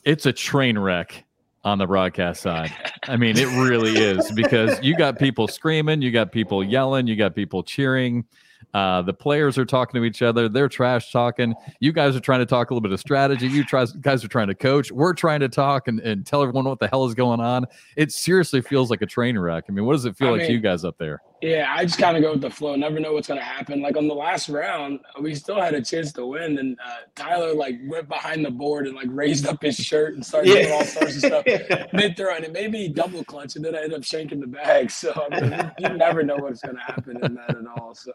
it's 0.04 0.26
a 0.26 0.34
train 0.34 0.78
wreck 0.78 1.24
on 1.64 1.78
the 1.78 1.88
broadcast 1.88 2.42
side. 2.42 2.72
I 3.08 3.18
mean, 3.18 3.38
it 3.38 3.48
really 3.48 3.98
is 3.98 4.32
because 4.34 4.82
you 4.84 4.96
got 4.96 5.18
people 5.18 5.48
screaming, 5.48 6.02
you 6.02 6.12
got 6.12 6.32
people 6.32 6.64
yelling, 6.64 7.08
you 7.08 7.16
got 7.16 7.36
people 7.36 7.64
cheering. 7.64 8.26
Uh, 8.74 9.02
the 9.02 9.14
players 9.14 9.58
are 9.58 9.66
talking 9.66 10.00
to 10.00 10.06
each 10.06 10.22
other. 10.22 10.50
They're 10.50 10.70
trash 10.70 11.12
talking. 11.12 11.56
You 11.80 11.92
guys 11.92 12.16
are 12.16 12.20
trying 12.20 12.40
to 12.40 12.46
talk 12.46 12.70
a 12.70 12.74
little 12.74 12.82
bit 12.82 12.92
of 12.92 13.00
strategy. 13.00 13.48
You 13.48 13.64
try, 13.64 13.86
guys 14.02 14.24
are 14.24 14.28
trying 14.28 14.48
to 14.48 14.56
coach. 14.56 14.92
We're 14.92 15.14
trying 15.14 15.42
to 15.42 15.50
talk 15.50 15.88
and, 15.88 16.00
and 16.00 16.26
tell 16.26 16.42
everyone 16.42 16.66
what 16.66 16.80
the 16.80 16.88
hell 16.88 17.06
is 17.06 17.14
going 17.14 17.40
on. 17.40 17.66
It 17.96 18.12
seriously 18.12 18.62
feels 18.62 18.90
like 18.90 19.02
a 19.02 19.06
train 19.06 19.38
wreck. 19.38 19.66
I 19.70 19.72
mean, 19.72 19.86
what 19.86 19.94
does 19.94 20.06
it 20.06 20.16
feel 20.16 20.30
I 20.30 20.32
like 20.32 20.40
mean, 20.42 20.48
to 20.48 20.54
you 20.54 20.60
guys 20.60 20.84
up 20.86 20.98
there? 20.98 21.22
Yeah, 21.44 21.74
I 21.76 21.84
just 21.84 22.00
kind 22.00 22.16
of 22.16 22.24
go 22.24 22.32
with 22.32 22.42
the 22.42 22.50
flow. 22.50 22.78
Never 22.78 23.02
know 23.02 23.12
what's 23.12 23.28
going 23.28 23.38
to 23.38 23.46
happen. 23.46 23.82
Like 23.82 23.98
on 23.98 24.08
the 24.08 24.14
last 24.14 24.48
round, 24.48 25.02
we 25.20 25.36
still 25.36 25.60
had 25.60 25.74
a 25.74 25.82
chance 25.82 26.14
to 26.14 26.26
win, 26.26 26.58
and 26.58 26.80
uh, 26.80 27.00
Tyler 27.16 27.54
like 27.54 27.82
went 27.84 28.08
behind 28.08 28.46
the 28.46 28.50
board 28.50 28.88
and 28.88 28.96
like 28.96 29.08
raised 29.10 29.46
up 29.46 29.62
his 29.62 29.76
shirt 29.76 30.14
and 30.14 30.26
started 30.26 30.48
yeah. 30.48 30.62
doing 30.62 30.72
all 30.72 30.86
sorts 30.86 31.16
of 31.16 31.22
stuff 31.22 31.46
mid 31.94 32.16
throw, 32.16 32.34
and 32.34 32.46
it 32.46 32.54
made 32.54 32.72
me 32.72 32.88
double 32.88 33.26
clutch, 33.26 33.58
and 33.58 33.66
then 33.66 33.76
I 33.76 33.80
ended 33.80 33.96
up 33.96 34.04
shanking 34.04 34.40
the 34.40 34.48
bag. 34.48 34.90
So 34.90 35.12
I 35.34 35.42
mean, 35.42 35.52
you, 35.52 35.90
you 35.90 35.98
never 35.98 36.24
know 36.24 36.38
what's 36.38 36.62
going 36.62 36.78
to 36.78 36.82
happen 36.82 37.22
in 37.22 37.36
that 37.36 37.50
at 37.50 37.68
all. 37.76 37.94
So 37.94 38.14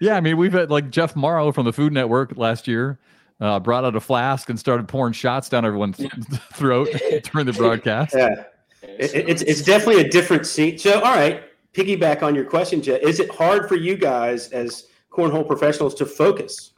yeah, 0.00 0.16
I 0.16 0.20
mean, 0.20 0.36
we've 0.36 0.52
had 0.52 0.68
like 0.68 0.90
Jeff 0.90 1.14
Mauro 1.14 1.52
from 1.52 1.64
the 1.64 1.72
Food 1.72 1.92
Network 1.92 2.36
last 2.36 2.66
year. 2.66 2.98
Uh, 3.40 3.60
brought 3.60 3.84
out 3.84 3.94
a 3.94 4.00
flask 4.00 4.50
and 4.50 4.58
started 4.58 4.88
pouring 4.88 5.12
shots 5.12 5.48
down 5.48 5.64
everyone's 5.64 6.00
yeah. 6.00 6.08
throat 6.54 6.88
during 7.22 7.46
the 7.46 7.52
broadcast. 7.52 8.16
Yeah, 8.16 8.42
it, 8.82 9.14
it's 9.14 9.42
it's 9.42 9.62
definitely 9.62 10.02
a 10.02 10.08
different 10.08 10.44
scene. 10.44 10.76
So, 10.76 10.94
all 10.94 11.14
right, 11.14 11.44
piggyback 11.78 12.22
on 12.22 12.34
your 12.34 12.44
question, 12.44 12.82
Jet, 12.82 13.02
is 13.02 13.20
it 13.20 13.30
hard 13.30 13.68
for 13.68 13.76
you 13.76 13.96
guys 13.96 14.48
as 14.50 14.88
cornhole 15.12 15.46
professionals 15.46 15.94
to 15.96 16.06
focus 16.06 16.72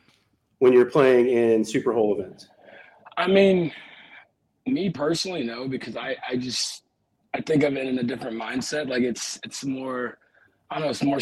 when 0.58 0.72
you're 0.72 0.90
playing 0.90 1.28
in 1.28 1.64
super 1.64 1.92
hole 1.92 2.18
events? 2.18 2.48
I 3.16 3.26
mean, 3.26 3.72
me 4.66 4.90
personally, 4.90 5.42
no, 5.42 5.68
because 5.68 5.96
I, 5.96 6.16
I 6.28 6.36
just 6.36 6.84
I 7.34 7.40
think 7.40 7.62
of 7.62 7.76
it 7.76 7.86
in 7.86 7.98
a 7.98 8.02
different 8.02 8.40
mindset. 8.40 8.88
Like 8.88 9.02
it's 9.02 9.38
it's 9.42 9.64
more 9.64 10.18
I 10.70 10.76
don't 10.76 10.84
know, 10.84 10.90
it's 10.90 11.02
more 11.02 11.18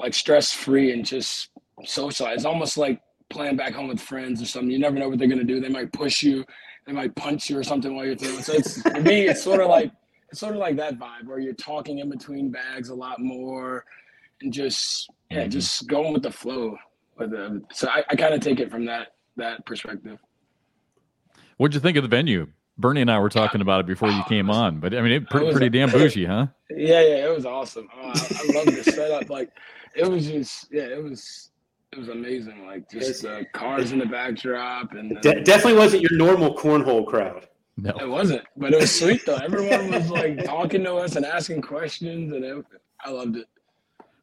like 0.00 0.14
stress 0.14 0.52
free 0.52 0.92
and 0.92 1.04
just 1.04 1.50
socialize. 1.84 2.36
It's 2.36 2.44
almost 2.44 2.78
like 2.78 3.00
playing 3.28 3.56
back 3.56 3.74
home 3.74 3.88
with 3.88 4.00
friends 4.00 4.40
or 4.40 4.46
something. 4.46 4.70
You 4.70 4.78
never 4.78 4.98
know 4.98 5.08
what 5.08 5.18
they're 5.18 5.28
gonna 5.28 5.44
do. 5.44 5.60
They 5.60 5.68
might 5.68 5.92
push 5.92 6.22
you, 6.22 6.44
they 6.86 6.92
might 6.92 7.14
punch 7.14 7.50
you 7.50 7.58
or 7.58 7.62
something 7.62 7.94
while 7.94 8.06
you're 8.06 8.16
throwing. 8.16 8.42
So 8.42 8.54
it's 8.54 8.80
for 8.82 9.00
me, 9.00 9.28
it's 9.28 9.42
sort 9.42 9.60
of 9.60 9.68
like 9.68 9.92
it's 10.30 10.40
sort 10.40 10.54
of 10.54 10.60
like 10.60 10.76
that 10.76 10.98
vibe 10.98 11.26
where 11.26 11.38
you're 11.38 11.54
talking 11.54 11.98
in 11.98 12.10
between 12.10 12.50
bags 12.50 12.90
a 12.90 12.94
lot 12.94 13.20
more 13.20 13.84
and 14.40 14.52
just 14.52 15.10
yeah, 15.30 15.42
mm-hmm. 15.42 15.50
just 15.50 15.86
going 15.86 16.12
with 16.12 16.22
the 16.22 16.30
flow. 16.30 16.76
With 17.18 17.32
them. 17.32 17.66
So 17.72 17.88
I, 17.88 18.04
I 18.10 18.14
kind 18.14 18.32
of 18.32 18.40
take 18.40 18.60
it 18.60 18.70
from 18.70 18.84
that 18.84 19.08
that 19.36 19.66
perspective. 19.66 20.18
What'd 21.56 21.74
you 21.74 21.80
think 21.80 21.96
of 21.96 22.04
the 22.04 22.08
venue? 22.08 22.46
Bernie 22.78 23.00
and 23.00 23.10
I 23.10 23.18
were 23.18 23.28
talking 23.28 23.60
about 23.60 23.80
it 23.80 23.86
before 23.86 24.08
you 24.08 24.22
came 24.28 24.50
on, 24.50 24.78
but 24.78 24.94
I 24.94 25.02
mean, 25.02 25.12
it 25.12 25.28
pretty, 25.28 25.50
pretty 25.50 25.68
damn 25.68 25.90
bougie, 25.92 26.24
huh? 26.24 26.46
Yeah, 26.70 27.00
yeah, 27.00 27.26
it 27.26 27.34
was 27.34 27.44
awesome. 27.44 27.88
Oh, 27.92 28.08
I, 28.08 28.10
I 28.10 28.52
love 28.54 28.66
the 28.66 28.84
setup. 28.84 29.28
Like, 29.28 29.50
it 29.96 30.08
was 30.08 30.28
just, 30.28 30.68
yeah, 30.70 30.84
it 30.84 31.02
was, 31.02 31.50
it 31.92 31.98
was 31.98 32.08
amazing. 32.08 32.64
Like, 32.66 32.88
just 32.88 33.24
uh, 33.24 33.42
cars 33.52 33.90
in 33.90 33.98
the 33.98 34.06
backdrop, 34.06 34.92
and 34.92 35.20
De- 35.22 35.42
definitely 35.42 35.76
wasn't 35.76 36.02
your 36.02 36.16
normal 36.16 36.54
cornhole 36.54 37.04
crowd. 37.04 37.48
No, 37.80 37.92
it 38.00 38.08
wasn't, 38.08 38.42
but 38.56 38.72
it 38.72 38.80
was 38.80 38.98
sweet 38.98 39.24
though. 39.24 39.36
Everyone 39.36 39.92
was 39.92 40.10
like 40.10 40.44
talking 40.44 40.82
to 40.82 40.96
us 40.96 41.14
and 41.14 41.24
asking 41.24 41.62
questions, 41.62 42.32
and 42.32 42.44
it, 42.44 42.64
I 43.04 43.10
loved 43.10 43.36
it. 43.36 43.46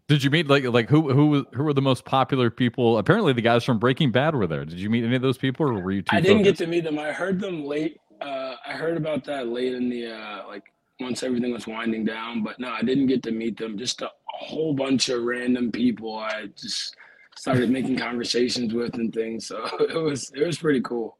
Did 0.09 0.23
you 0.25 0.29
meet 0.29 0.47
like 0.47 0.65
like 0.65 0.89
who 0.89 1.13
who 1.13 1.45
who 1.53 1.63
were 1.63 1.73
the 1.73 1.81
most 1.81 2.03
popular 2.03 2.49
people? 2.49 2.97
Apparently, 2.97 3.31
the 3.31 3.41
guys 3.41 3.63
from 3.63 3.79
Breaking 3.79 4.11
Bad 4.11 4.35
were 4.35 4.45
there. 4.45 4.65
Did 4.65 4.77
you 4.77 4.89
meet 4.89 5.05
any 5.05 5.15
of 5.15 5.21
those 5.21 5.37
people, 5.37 5.69
or 5.69 5.79
were 5.79 5.91
you? 5.91 6.03
I 6.09 6.19
didn't 6.19 6.39
focused? 6.39 6.59
get 6.59 6.65
to 6.65 6.69
meet 6.69 6.83
them. 6.83 6.99
I 6.99 7.13
heard 7.13 7.39
them 7.39 7.63
late. 7.63 8.01
Uh, 8.21 8.55
I 8.67 8.73
heard 8.73 8.97
about 8.97 9.23
that 9.25 9.47
late 9.47 9.73
in 9.73 9.89
the 9.89 10.11
uh, 10.11 10.47
like 10.47 10.63
once 10.99 11.23
everything 11.23 11.53
was 11.53 11.65
winding 11.65 12.03
down. 12.03 12.43
But 12.43 12.59
no, 12.59 12.69
I 12.69 12.81
didn't 12.81 13.07
get 13.07 13.23
to 13.23 13.31
meet 13.31 13.57
them. 13.57 13.77
Just 13.77 14.01
a, 14.01 14.07
a 14.07 14.11
whole 14.27 14.73
bunch 14.73 15.07
of 15.07 15.23
random 15.23 15.71
people. 15.71 16.17
I 16.17 16.47
just 16.57 16.93
started 17.37 17.69
making 17.69 17.97
conversations 17.97 18.73
with 18.73 18.95
and 18.95 19.13
things. 19.13 19.47
So 19.47 19.65
it 19.79 19.95
was 19.95 20.29
it 20.35 20.45
was 20.45 20.57
pretty 20.57 20.81
cool. 20.81 21.17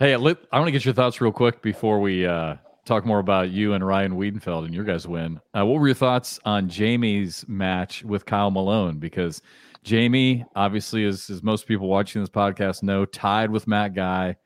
Hey, 0.00 0.14
I 0.14 0.16
want 0.16 0.38
to 0.50 0.70
get 0.70 0.86
your 0.86 0.94
thoughts 0.94 1.20
real 1.20 1.30
quick 1.30 1.60
before 1.60 2.00
we 2.00 2.24
uh, 2.24 2.56
talk 2.86 3.04
more 3.04 3.18
about 3.18 3.50
you 3.50 3.74
and 3.74 3.86
Ryan 3.86 4.12
Wiedenfeld 4.12 4.64
and 4.64 4.72
your 4.72 4.82
guys' 4.82 5.06
win. 5.06 5.38
Uh, 5.54 5.66
what 5.66 5.78
were 5.78 5.88
your 5.88 5.94
thoughts 5.94 6.40
on 6.46 6.70
Jamie's 6.70 7.44
match 7.46 8.02
with 8.02 8.24
Kyle 8.24 8.50
Malone? 8.50 8.98
Because 8.98 9.42
Jamie, 9.84 10.46
obviously, 10.56 11.04
as, 11.04 11.28
as 11.28 11.42
most 11.42 11.66
people 11.66 11.86
watching 11.86 12.22
this 12.22 12.30
podcast 12.30 12.82
know, 12.82 13.04
tied 13.04 13.50
with 13.50 13.68
Matt 13.68 13.92
Guy 13.92 14.36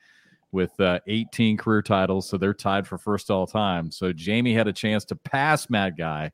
with 0.51 0.73
uh, 0.81 0.99
18 1.07 1.57
career 1.57 1.83
titles. 1.83 2.29
So 2.29 2.37
they're 2.37 2.53
tied 2.53 2.85
for 2.85 2.99
first 2.99 3.31
all 3.31 3.47
time. 3.47 3.93
So 3.93 4.12
Jamie 4.12 4.55
had 4.55 4.67
a 4.67 4.73
chance 4.73 5.05
to 5.05 5.14
pass 5.14 5.71
Matt 5.71 5.97
Guy. 5.97 6.33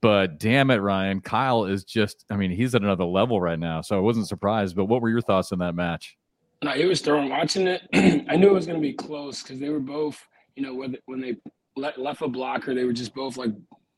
But 0.00 0.38
damn 0.38 0.70
it, 0.70 0.76
Ryan, 0.76 1.20
Kyle 1.20 1.66
is 1.66 1.84
just, 1.84 2.24
I 2.30 2.38
mean, 2.38 2.50
he's 2.50 2.74
at 2.74 2.80
another 2.80 3.04
level 3.04 3.42
right 3.42 3.58
now. 3.58 3.82
So 3.82 3.94
I 3.94 4.00
wasn't 4.00 4.26
surprised. 4.26 4.74
But 4.74 4.86
what 4.86 5.02
were 5.02 5.10
your 5.10 5.20
thoughts 5.20 5.52
on 5.52 5.58
that 5.58 5.74
match? 5.74 6.16
No, 6.64 6.72
it 6.72 6.86
was 6.86 7.02
throwing 7.02 7.28
watching 7.28 7.66
it. 7.66 7.82
I 8.28 8.36
knew 8.36 8.48
it 8.48 8.54
was 8.54 8.64
going 8.64 8.80
to 8.80 8.82
be 8.82 8.94
close 8.94 9.42
because 9.42 9.60
they 9.60 9.68
were 9.68 9.80
both, 9.80 10.18
you 10.56 10.62
know, 10.62 10.74
when, 10.74 10.96
when 11.04 11.20
they 11.20 11.36
left 11.76 12.22
a 12.22 12.28
blocker, 12.28 12.74
they 12.74 12.84
were 12.84 12.92
just 12.94 13.14
both 13.14 13.36
like 13.36 13.50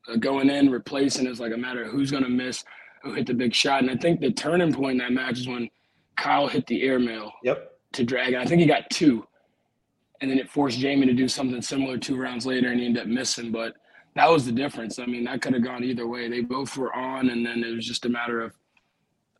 uh, 0.09 0.17
going 0.17 0.51
in, 0.51 0.69
replacing. 0.69 1.29
It's 1.29 1.39
like 1.39 1.53
a 1.53 1.57
matter 1.57 1.85
of 1.85 1.93
who's 1.93 2.11
going 2.11 2.25
to 2.25 2.29
miss, 2.29 2.65
who 3.05 3.15
hit 3.15 3.29
the 3.29 3.35
big 3.35 3.55
shot. 3.55 3.83
And 3.83 3.91
I 3.91 3.95
think 3.95 4.21
the 4.21 4.33
turning 4.33 4.73
point 4.73 4.93
in 4.93 4.99
that 4.99 5.13
match 5.13 5.39
is 5.39 5.47
when 5.47 5.69
Kyle 6.17 6.49
hit 6.49 6.67
the 6.67 6.83
airmail. 6.83 7.31
Yep. 7.45 7.73
To 7.93 8.05
drag, 8.05 8.35
and 8.35 8.43
I 8.43 8.47
think 8.47 8.61
he 8.61 8.67
got 8.67 8.91
two, 8.91 9.27
and 10.21 10.31
then 10.31 10.39
it 10.39 10.51
forced 10.51 10.79
Jamie 10.79 11.07
to 11.07 11.15
do 11.15 11.29
something 11.29 11.63
similar 11.63 11.97
two 11.97 12.17
rounds 12.17 12.45
later, 12.45 12.69
and 12.69 12.81
he 12.81 12.85
ended 12.85 13.05
up 13.05 13.09
missing. 13.09 13.51
But 13.51 13.75
that 14.17 14.29
was 14.29 14.45
the 14.45 14.53
difference. 14.53 14.99
I 14.99 15.07
mean, 15.07 15.25
that 15.25 15.41
could 15.41 15.55
have 15.55 15.65
gone 15.65 15.83
either 15.83 16.07
way. 16.07 16.29
They 16.29 16.41
both 16.41 16.77
were 16.77 16.95
on, 16.95 17.31
and 17.31 17.47
then 17.47 17.65
it 17.65 17.75
was 17.75 17.87
just 17.87 18.05
a 18.05 18.11
matter 18.11 18.43
of 18.43 18.53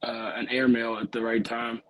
uh, 0.03 0.33
an 0.37 0.49
airmail 0.49 0.97
at 0.97 1.13
the 1.13 1.21
right 1.21 1.45
time. 1.45 1.83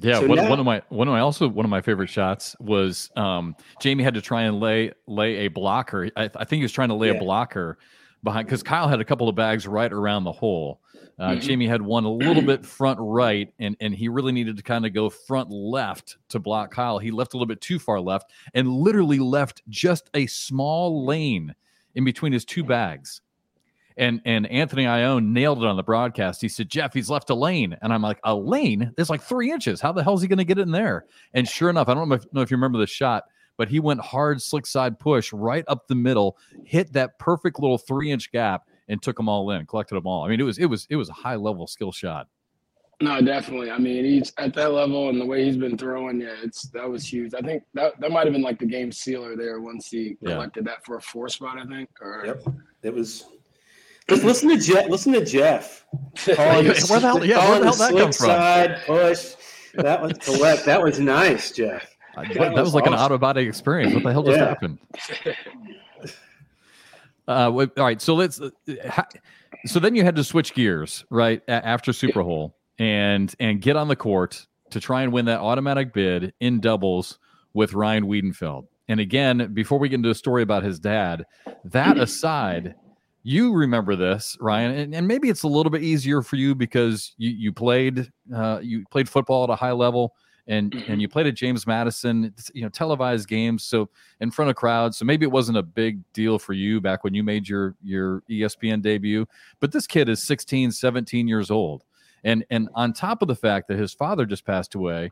Yeah, 0.00 0.20
so 0.20 0.26
one, 0.26 0.36
now, 0.36 0.48
one, 0.48 0.60
of 0.60 0.66
my 0.66 0.82
one 0.88 1.08
of 1.08 1.12
my 1.12 1.20
also 1.20 1.48
one 1.48 1.64
of 1.64 1.70
my 1.70 1.80
favorite 1.80 2.08
shots 2.08 2.54
was 2.60 3.10
um, 3.16 3.56
Jamie 3.80 4.04
had 4.04 4.14
to 4.14 4.20
try 4.20 4.42
and 4.42 4.60
lay 4.60 4.92
lay 5.06 5.46
a 5.46 5.48
blocker. 5.48 6.10
I, 6.16 6.24
I 6.24 6.44
think 6.44 6.58
he 6.58 6.62
was 6.62 6.72
trying 6.72 6.88
to 6.88 6.94
lay 6.94 7.08
yeah. 7.08 7.14
a 7.14 7.18
blocker 7.18 7.78
behind 8.22 8.46
because 8.46 8.62
Kyle 8.62 8.88
had 8.88 9.00
a 9.00 9.04
couple 9.04 9.28
of 9.28 9.34
bags 9.34 9.66
right 9.66 9.92
around 9.92 10.24
the 10.24 10.32
hole. 10.32 10.80
Uh, 11.18 11.30
mm-hmm. 11.30 11.40
Jamie 11.40 11.66
had 11.66 11.82
one 11.82 12.04
a 12.04 12.10
little 12.10 12.42
bit 12.42 12.64
front 12.64 12.98
right, 13.00 13.52
and 13.58 13.76
and 13.80 13.94
he 13.94 14.08
really 14.08 14.32
needed 14.32 14.56
to 14.56 14.62
kind 14.62 14.86
of 14.86 14.92
go 14.92 15.10
front 15.10 15.50
left 15.50 16.16
to 16.28 16.38
block 16.38 16.70
Kyle. 16.70 16.98
He 16.98 17.10
left 17.10 17.34
a 17.34 17.36
little 17.36 17.46
bit 17.46 17.60
too 17.60 17.78
far 17.78 18.00
left, 18.00 18.30
and 18.54 18.68
literally 18.68 19.18
left 19.18 19.62
just 19.68 20.10
a 20.14 20.26
small 20.26 21.04
lane 21.04 21.54
in 21.94 22.04
between 22.04 22.32
his 22.32 22.44
two 22.44 22.62
bags. 22.62 23.20
And 23.98 24.20
and 24.24 24.46
Anthony 24.46 24.86
Ione 24.86 25.32
nailed 25.32 25.58
it 25.58 25.66
on 25.66 25.76
the 25.76 25.82
broadcast. 25.82 26.40
He 26.40 26.48
said, 26.48 26.68
Jeff, 26.68 26.94
he's 26.94 27.10
left 27.10 27.30
a 27.30 27.34
lane. 27.34 27.76
And 27.82 27.92
I'm 27.92 28.02
like, 28.02 28.20
a 28.24 28.34
lane? 28.34 28.92
There's 28.96 29.10
like 29.10 29.22
three 29.22 29.50
inches. 29.50 29.80
How 29.80 29.92
the 29.92 30.04
hell 30.04 30.14
is 30.14 30.22
he 30.22 30.28
going 30.28 30.38
to 30.38 30.44
get 30.44 30.58
in 30.58 30.70
there? 30.70 31.04
And 31.34 31.48
sure 31.48 31.68
enough, 31.68 31.88
I 31.88 31.94
don't 31.94 32.08
know 32.08 32.14
if, 32.14 32.32
know 32.32 32.40
if 32.40 32.50
you 32.50 32.56
remember 32.56 32.78
the 32.78 32.86
shot, 32.86 33.24
but 33.56 33.68
he 33.68 33.80
went 33.80 34.00
hard, 34.00 34.40
slick 34.40 34.66
side 34.66 34.98
push 34.98 35.32
right 35.32 35.64
up 35.66 35.88
the 35.88 35.96
middle, 35.96 36.38
hit 36.64 36.92
that 36.92 37.18
perfect 37.18 37.58
little 37.60 37.76
three 37.76 38.10
inch 38.10 38.30
gap, 38.30 38.68
and 38.88 39.02
took 39.02 39.16
them 39.16 39.28
all 39.28 39.50
in, 39.50 39.66
collected 39.66 39.96
them 39.96 40.06
all. 40.06 40.24
I 40.24 40.28
mean, 40.28 40.40
it 40.40 40.44
was 40.44 40.58
it 40.58 40.66
was 40.66 40.86
it 40.88 40.96
was 40.96 41.08
a 41.10 41.14
high 41.14 41.36
level 41.36 41.66
skill 41.66 41.92
shot. 41.92 42.28
No, 43.00 43.20
definitely. 43.20 43.70
I 43.70 43.78
mean, 43.78 44.04
he's 44.04 44.32
at 44.38 44.54
that 44.54 44.72
level, 44.72 45.08
and 45.08 45.20
the 45.20 45.26
way 45.26 45.44
he's 45.44 45.56
been 45.56 45.78
throwing, 45.78 46.20
yeah, 46.20 46.34
it's 46.42 46.68
that 46.70 46.88
was 46.88 47.06
huge. 47.06 47.32
I 47.32 47.40
think 47.40 47.62
that 47.74 48.00
that 48.00 48.10
might 48.10 48.24
have 48.26 48.32
been 48.32 48.42
like 48.42 48.58
the 48.58 48.66
game 48.66 48.90
sealer 48.90 49.36
there 49.36 49.60
once 49.60 49.88
he 49.88 50.16
collected 50.24 50.64
yeah. 50.66 50.72
that 50.72 50.84
for 50.84 50.96
a 50.96 51.02
four 51.02 51.28
spot. 51.28 51.58
I 51.58 51.66
think. 51.66 51.90
Or, 52.00 52.24
yep, 52.26 52.42
it 52.82 52.92
was 52.92 53.26
listen 54.08 54.48
to 54.48 54.58
Jeff. 54.58 54.88
Listen 54.88 55.12
to 55.12 55.24
Jeff. 55.24 55.84
where 56.24 56.62
the 56.62 57.00
hell? 57.00 57.24
Yeah, 57.24 57.48
where 57.48 57.58
the 57.60 57.64
hell 57.64 57.74
that 57.74 57.90
come 57.90 58.12
from? 58.12 58.12
Side 58.12 58.80
push. 58.86 59.34
That 59.74 60.02
was 60.02 60.12
correct. 60.18 60.64
That 60.64 60.82
was 60.82 60.98
nice, 60.98 61.52
Jeff. 61.52 61.94
That, 62.16 62.34
that 62.34 62.52
was, 62.52 62.62
was, 62.62 62.74
like 62.74 62.84
awesome. 62.84 62.94
an 62.94 63.00
out 63.00 63.12
of 63.12 63.20
body 63.20 63.42
experience. 63.42 63.94
What 63.94 64.02
the 64.02 64.12
hell 64.12 64.22
just 64.22 64.38
yeah. 64.38 64.48
happened? 64.48 64.78
Uh, 67.28 67.52
all 67.52 67.68
right, 67.76 68.00
so 68.00 68.14
let's. 68.14 68.40
Uh, 68.40 68.48
so 69.66 69.78
then 69.78 69.94
you 69.94 70.02
had 70.02 70.16
to 70.16 70.24
switch 70.24 70.54
gears, 70.54 71.04
right, 71.10 71.42
after 71.46 71.92
Super 71.92 72.22
Hole, 72.22 72.56
and 72.78 73.34
and 73.38 73.60
get 73.60 73.76
on 73.76 73.88
the 73.88 73.96
court 73.96 74.46
to 74.70 74.80
try 74.80 75.02
and 75.02 75.12
win 75.12 75.26
that 75.26 75.40
automatic 75.40 75.92
bid 75.92 76.32
in 76.40 76.60
doubles 76.60 77.18
with 77.52 77.74
Ryan 77.74 78.04
Wiedenfeld. 78.04 78.66
And 78.88 79.00
again, 79.00 79.50
before 79.52 79.78
we 79.78 79.90
get 79.90 79.96
into 79.96 80.10
a 80.10 80.14
story 80.14 80.42
about 80.42 80.62
his 80.62 80.80
dad, 80.80 81.26
that 81.64 81.98
aside, 82.00 82.74
you 83.28 83.52
remember 83.52 83.94
this, 83.94 84.38
Ryan, 84.40 84.70
and, 84.74 84.94
and, 84.94 85.06
maybe 85.06 85.28
it's 85.28 85.42
a 85.42 85.48
little 85.48 85.68
bit 85.68 85.82
easier 85.82 86.22
for 86.22 86.36
you 86.36 86.54
because 86.54 87.12
you 87.18 87.28
you 87.28 87.52
played 87.52 88.10
uh, 88.34 88.58
you 88.62 88.86
played 88.90 89.06
football 89.06 89.44
at 89.44 89.50
a 89.50 89.54
high 89.54 89.72
level, 89.72 90.14
and 90.46 90.72
mm-hmm. 90.72 90.90
and 90.90 91.02
you 91.02 91.08
played 91.08 91.26
at 91.26 91.34
James 91.34 91.66
Madison, 91.66 92.32
you 92.54 92.62
know, 92.62 92.70
televised 92.70 93.28
games, 93.28 93.64
so 93.64 93.90
in 94.20 94.30
front 94.30 94.48
of 94.48 94.56
crowds. 94.56 94.96
So 94.96 95.04
maybe 95.04 95.26
it 95.26 95.30
wasn't 95.30 95.58
a 95.58 95.62
big 95.62 96.00
deal 96.14 96.38
for 96.38 96.54
you 96.54 96.80
back 96.80 97.04
when 97.04 97.12
you 97.12 97.22
made 97.22 97.46
your 97.46 97.76
your 97.82 98.22
ESPN 98.30 98.80
debut. 98.80 99.26
But 99.60 99.72
this 99.72 99.86
kid 99.86 100.08
is 100.08 100.22
16, 100.22 100.72
17 100.72 101.28
years 101.28 101.50
old, 101.50 101.84
and 102.24 102.46
and 102.48 102.70
on 102.74 102.94
top 102.94 103.20
of 103.20 103.28
the 103.28 103.36
fact 103.36 103.68
that 103.68 103.78
his 103.78 103.92
father 103.92 104.24
just 104.24 104.46
passed 104.46 104.74
away, 104.74 105.10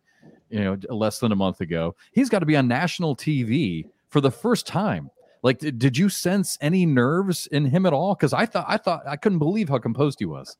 you 0.48 0.64
know, 0.64 0.78
less 0.88 1.18
than 1.18 1.32
a 1.32 1.36
month 1.36 1.60
ago, 1.60 1.94
he's 2.12 2.30
got 2.30 2.38
to 2.38 2.46
be 2.46 2.56
on 2.56 2.66
national 2.66 3.14
TV 3.14 3.84
for 4.08 4.22
the 4.22 4.30
first 4.30 4.66
time 4.66 5.10
like, 5.42 5.58
did 5.58 5.96
you 5.96 6.08
sense 6.08 6.58
any 6.60 6.86
nerves 6.86 7.46
in 7.46 7.66
him 7.66 7.86
at 7.86 7.92
all? 7.92 8.14
Because 8.14 8.32
I 8.32 8.46
thought 8.46 8.66
I 8.68 8.76
thought 8.76 9.06
I 9.06 9.16
couldn't 9.16 9.38
believe 9.38 9.68
how 9.68 9.78
composed 9.78 10.18
he 10.18 10.26
was. 10.26 10.56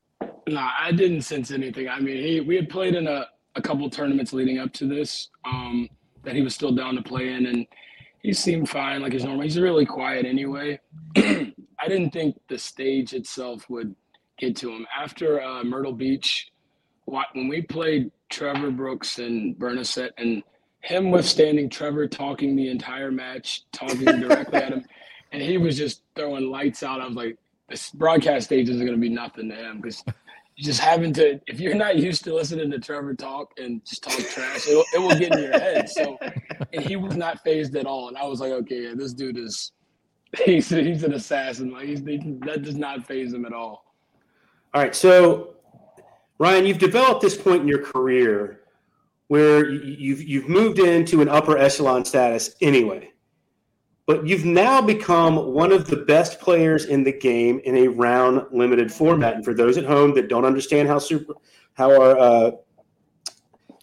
No, 0.49 0.69
I 0.79 0.93
didn't 0.93 1.23
sense 1.23 1.51
anything. 1.51 1.89
I 1.89 1.99
mean, 2.01 2.17
he 2.17 2.41
we 2.41 2.57
had 2.57 2.69
played 2.69 2.95
in 2.95 3.07
a, 3.07 3.27
a 3.57 3.63
couple 3.63 3.89
tournaments 3.91 4.33
leading 4.33 4.59
up 4.59 4.73
to 4.75 4.87
this 4.87 5.29
um, 5.45 5.89
that 6.23 6.35
he 6.35 6.43
was 6.43 6.55
still 6.55 6.73
down 6.73 6.95
to 6.95 7.03
play 7.03 7.33
in, 7.33 7.47
and 7.47 7.67
he 8.23 8.33
seemed 8.33 8.69
fine, 8.69 9.03
like 9.03 9.13
his 9.13 9.25
normal. 9.25 9.43
He's 9.43 9.59
really 9.59 9.87
quiet 9.87 10.27
anyway. 10.27 10.79
I 11.17 11.89
didn't 11.89 12.11
think 12.11 12.37
the 12.49 12.59
stage 12.59 13.13
itself 13.13 13.69
would 13.69 13.95
get 14.39 14.57
to 14.57 14.71
him 14.71 14.87
after 14.99 15.43
uh, 15.43 15.65
Myrtle 15.65 15.93
Beach. 15.93 16.51
When 17.05 17.49
we 17.49 17.63
played 17.63 18.11
Trevor 18.29 18.73
Brooks 18.73 19.19
and 19.19 19.57
Bernasette 19.57 20.13
and 20.19 20.43
him 20.87 21.11
withstanding 21.11 21.69
Trevor 21.69 22.07
talking 22.07 22.55
the 22.55 22.69
entire 22.71 23.11
match, 23.11 23.65
talking 23.73 24.05
directly 24.05 24.59
at 24.59 24.73
him, 24.73 24.85
and 25.33 25.43
he 25.43 25.59
was 25.59 25.77
just 25.77 26.03
throwing 26.15 26.51
lights 26.51 26.83
out. 26.85 27.01
I 27.01 27.07
was 27.07 27.17
like, 27.17 27.37
this 27.69 27.91
broadcast 27.91 28.47
stage 28.47 28.69
is 28.69 28.77
going 28.77 28.93
to 28.93 28.99
be 28.99 29.09
nothing 29.09 29.49
to 29.49 29.57
him 29.57 29.81
because 29.81 30.05
just 30.57 30.81
having 30.81 31.13
to, 31.15 31.41
if 31.49 31.59
you're 31.59 31.75
not 31.75 31.97
used 31.97 32.23
to 32.25 32.33
listening 32.33 32.71
to 32.71 32.79
Trevor 32.79 33.15
talk 33.15 33.53
and 33.59 33.85
just 33.85 34.05
talk 34.05 34.17
trash, 34.17 34.69
it, 34.69 34.87
it 34.95 34.99
will 34.99 35.17
get 35.17 35.33
in 35.33 35.43
your 35.43 35.59
head. 35.59 35.91
So, 35.91 36.17
and 36.73 36.85
he 36.85 36.95
was 36.95 37.17
not 37.17 37.43
phased 37.43 37.75
at 37.75 37.85
all. 37.85 38.07
And 38.09 38.17
I 38.17 38.25
was 38.25 38.41
like, 38.41 38.53
okay, 38.53 38.85
yeah, 38.85 38.95
this 38.95 39.13
dude 39.13 39.37
is, 39.37 39.73
he's, 40.45 40.69
he's 40.69 41.03
an 41.03 41.15
assassin. 41.15 41.73
Like, 41.73 41.87
he's, 41.87 42.01
he, 42.01 42.19
that 42.47 42.63
does 42.63 42.77
not 42.77 43.05
phase 43.07 43.35
him 43.35 43.45
at 43.45 43.53
all. 43.53 43.85
All 44.73 44.83
right. 44.83 44.95
So, 44.95 45.57
Ryan, 46.39 46.65
you've 46.65 46.79
developed 46.79 47.23
this 47.23 47.37
point 47.37 47.63
in 47.63 47.69
your 47.69 47.83
career 47.83 48.61
where 49.29 49.69
you've 49.71 50.23
you've 50.23 50.49
moved 50.49 50.79
into 50.79 51.21
an 51.21 51.29
upper 51.29 51.59
echelon 51.59 52.05
status 52.05 52.55
anyway. 52.61 53.13
But 54.07 54.25
you've 54.25 54.45
now 54.45 54.81
become 54.81 55.53
one 55.53 55.73
of 55.73 55.89
the 55.89 55.97
best 55.97 56.39
players 56.39 56.85
in 56.85 57.03
the 57.03 57.13
game 57.13 57.61
in 57.65 57.77
a 57.77 57.89
round 57.89 58.47
limited 58.53 58.93
format. 58.93 59.35
And 59.35 59.45
for 59.45 59.53
those 59.53 59.77
at 59.79 59.85
home 59.85 60.15
that 60.15 60.29
don't 60.29 60.45
understand 60.45 60.87
how 60.89 61.01
super 61.01 61.35
how 61.75 61.91
our 61.91 62.19
uh, 62.19 62.51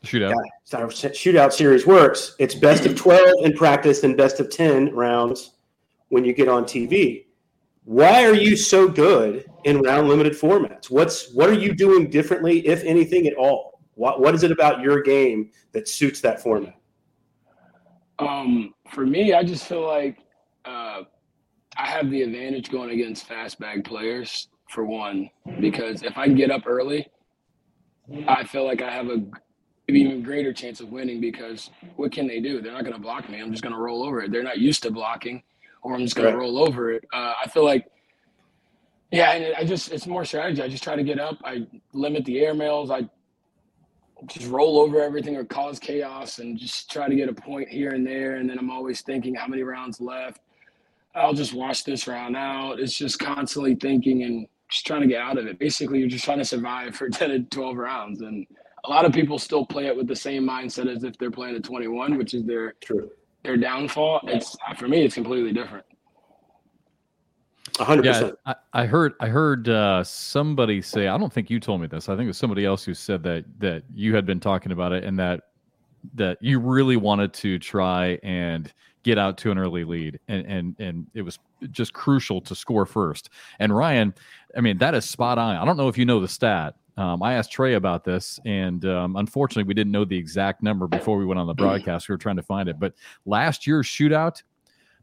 shootout 0.04 0.34
our 0.74 0.88
shootout 0.88 1.52
series 1.52 1.86
works, 1.86 2.36
it's 2.40 2.56
best 2.56 2.86
of 2.86 2.96
twelve 2.96 3.44
in 3.44 3.54
practice 3.54 4.04
and 4.04 4.16
best 4.16 4.40
of 4.40 4.50
ten 4.50 4.96
rounds 4.96 5.52
when 6.08 6.24
you 6.24 6.34
get 6.34 6.48
on 6.48 6.64
TV. 6.64 7.26
Why 7.86 8.24
are 8.24 8.34
you 8.34 8.56
so 8.56 8.88
good 8.88 9.46
in 9.66 9.82
round 9.82 10.08
limited 10.08 10.34
formats? 10.34 10.90
What's 10.90 11.34
what 11.34 11.50
are 11.50 11.60
you 11.60 11.74
doing 11.76 12.10
differently, 12.10 12.66
if 12.66 12.82
anything 12.84 13.28
at 13.28 13.34
all? 13.34 13.73
What 13.96 14.20
what 14.20 14.34
is 14.34 14.44
it 14.44 14.52
about 14.52 14.82
your 14.82 15.02
game 15.02 15.52
that 15.72 15.88
suits 15.88 16.22
that 16.22 16.42
format? 16.42 16.76
Um, 18.20 18.74
for 18.92 19.06
me, 19.06 19.34
I 19.34 19.44
just 19.44 19.66
feel 19.66 19.86
like 19.86 20.18
uh, 20.66 21.02
I 21.78 21.88
have 21.88 22.10
the 22.10 22.22
advantage 22.22 22.70
going 22.70 22.92
against 22.92 23.28
fast 23.28 23.60
bag 23.60 23.84
players 23.84 24.48
for 24.70 24.86
one, 24.86 25.30
because 25.60 26.04
if 26.04 26.18
I 26.18 26.28
get 26.28 26.52
up 26.52 26.64
early, 26.66 27.08
I 28.28 28.44
feel 28.44 28.66
like 28.66 28.82
I 28.82 28.92
have 28.92 29.08
a 29.08 29.24
even 29.90 30.24
greater 30.24 30.54
chance 30.54 30.80
of 30.80 30.90
winning 30.90 31.20
because 31.20 31.70
what 31.98 32.12
can 32.12 32.28
they 32.28 32.40
do? 32.40 32.62
They're 32.62 32.72
not 32.72 32.84
going 32.84 32.96
to 32.96 33.02
block 33.02 33.30
me. 33.30 33.40
I'm 33.40 33.52
just 33.52 33.64
going 33.64 33.76
to 33.76 33.82
roll 33.82 34.04
over 34.04 34.22
it. 34.22 34.32
They're 34.32 34.44
not 34.44 34.60
used 34.60 34.84
to 34.84 34.92
blocking, 34.92 35.44
or 35.82 35.94
I'm 35.94 36.02
just 36.02 36.16
going 36.16 36.28
right. 36.28 36.32
to 36.32 36.38
roll 36.38 36.58
over 36.58 36.92
it. 36.92 37.06
Uh, 37.14 37.34
I 37.44 37.48
feel 37.50 37.66
like, 37.66 37.88
yeah, 39.12 39.32
and 39.34 39.56
I 39.56 39.64
just 39.64 39.92
it's 39.92 40.08
more 40.08 40.26
strategy. 40.26 40.62
I 40.62 40.68
just 40.68 40.84
try 40.84 40.96
to 40.96 41.04
get 41.04 41.20
up. 41.20 41.38
I 41.44 41.68
limit 41.94 42.26
the 42.26 42.40
air 42.40 42.54
mails. 42.54 42.90
I 42.90 43.10
just 44.28 44.50
roll 44.50 44.80
over 44.80 45.02
everything 45.02 45.36
or 45.36 45.46
cause 45.46 45.80
chaos 45.80 46.40
and 46.40 46.58
just 46.58 46.92
try 46.92 47.08
to 47.08 47.16
get 47.16 47.30
a 47.30 47.34
point 47.34 47.70
here 47.70 47.92
and 47.92 48.06
there. 48.06 48.36
And 48.36 48.50
then 48.50 48.58
I'm 48.58 48.70
always 48.72 49.02
thinking 49.02 49.36
how 49.36 49.48
many 49.48 49.64
rounds 49.64 50.00
left. 50.02 50.42
I'll 51.16 51.34
just 51.34 51.54
wash 51.54 51.84
this 51.84 52.08
round 52.08 52.36
out. 52.36 52.80
It's 52.80 52.98
just 52.98 53.20
constantly 53.20 53.76
thinking 53.76 54.24
and 54.24 54.48
just 54.70 54.86
trying 54.86 55.02
to 55.02 55.08
get 55.08 55.22
out 55.22 55.38
of 55.38 55.46
it. 55.46 55.60
Basically, 55.60 56.00
you're 56.00 56.08
just 56.08 56.26
trying 56.26 56.40
to 56.40 56.46
survive 56.46 56.96
for 56.96 57.10
10 57.12 57.30
to 57.30 57.40
12 57.42 57.78
rounds. 57.78 58.22
And 58.22 58.48
a 58.86 58.90
lot 58.90 59.06
of 59.06 59.14
people 59.14 59.38
still 59.40 59.66
play 59.66 59.88
it 59.88 59.96
with 59.96 60.08
the 60.08 60.16
same 60.16 60.44
mindset 60.48 60.94
as 60.94 61.04
if 61.04 61.18
they're 61.18 61.32
playing 61.32 61.56
at 61.56 61.64
21, 61.64 62.18
which 62.18 62.34
is 62.34 62.44
their 62.46 62.74
True. 62.82 63.10
their 63.44 63.58
downfall, 63.58 64.22
it's 64.28 64.56
for 64.78 64.88
me, 64.88 65.04
it's 65.06 65.16
completely 65.16 65.54
different. 65.54 65.86
Hundred 67.80 68.04
percent. 68.04 68.36
I, 68.46 68.56
I 68.74 68.86
heard 68.86 69.14
I 69.20 69.28
heard 69.28 69.70
uh, 69.70 70.04
somebody 70.04 70.82
say 70.82 71.08
I 71.08 71.18
don't 71.18 71.32
think 71.32 71.50
you 71.50 71.60
told 71.60 71.82
me 71.82 71.88
this. 71.88 72.10
I 72.10 72.16
think 72.16 72.26
it 72.26 72.28
was 72.28 72.38
somebody 72.38 72.66
else 72.66 72.84
who 72.84 72.94
said 72.94 73.24
that 73.24 73.46
that 73.60 73.84
you 73.94 74.16
had 74.16 74.26
been 74.26 74.40
talking 74.40 74.72
about 74.72 74.92
it 74.92 75.04
and 75.04 75.18
that 75.20 75.42
that 76.16 76.38
you 76.42 76.60
really 76.60 76.98
wanted 76.98 77.34
to 77.34 77.58
try 77.60 78.20
and 78.24 78.72
get 79.04 79.18
out 79.18 79.38
to 79.38 79.52
an 79.52 79.58
early 79.58 79.84
lead 79.84 80.20
and 80.28 80.46
and 80.46 80.76
and 80.80 81.08
it 81.14 81.22
was 81.22 81.40
just 81.72 81.94
crucial 81.94 82.42
to 82.42 82.56
score 82.56 82.86
first. 82.86 83.30
And 83.60 83.76
Ryan, 83.76 84.14
I 84.56 84.62
mean 84.62 84.78
that 84.78 84.94
is 84.94 85.06
spot 85.06 85.38
on. 85.38 85.56
I 85.56 85.66
don't 85.66 85.78
know 85.78 85.88
if 85.88 85.98
you 85.98 86.06
know 86.06 86.20
the 86.20 86.28
stat. 86.28 86.76
Um, 86.96 87.24
I 87.24 87.34
asked 87.34 87.52
Trey 87.52 87.74
about 87.74 88.04
this, 88.04 88.40
and 88.46 88.86
um, 88.86 89.16
unfortunately, 89.16 89.64
we 89.64 89.74
didn't 89.74 89.92
know 89.92 90.06
the 90.06 90.16
exact 90.16 90.62
number 90.62 90.88
before 90.88 91.18
we 91.18 91.26
went 91.26 91.40
on 91.40 91.48
the 91.48 91.54
broadcast. 91.56 92.08
We 92.08 92.14
were 92.14 92.20
trying 92.20 92.36
to 92.36 92.44
find 92.44 92.70
it, 92.70 92.80
but 92.80 92.94
last 93.26 93.66
year's 93.66 93.88
shootout, 93.88 94.44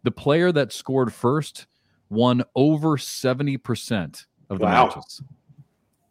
the 0.04 0.12
player 0.12 0.52
that 0.52 0.72
scored 0.72 1.12
first 1.12 1.66
won 2.10 2.42
over 2.54 2.96
70% 2.96 4.26
of 4.50 4.58
the 4.58 4.64
Wow. 4.64 4.86
matches. 4.86 5.22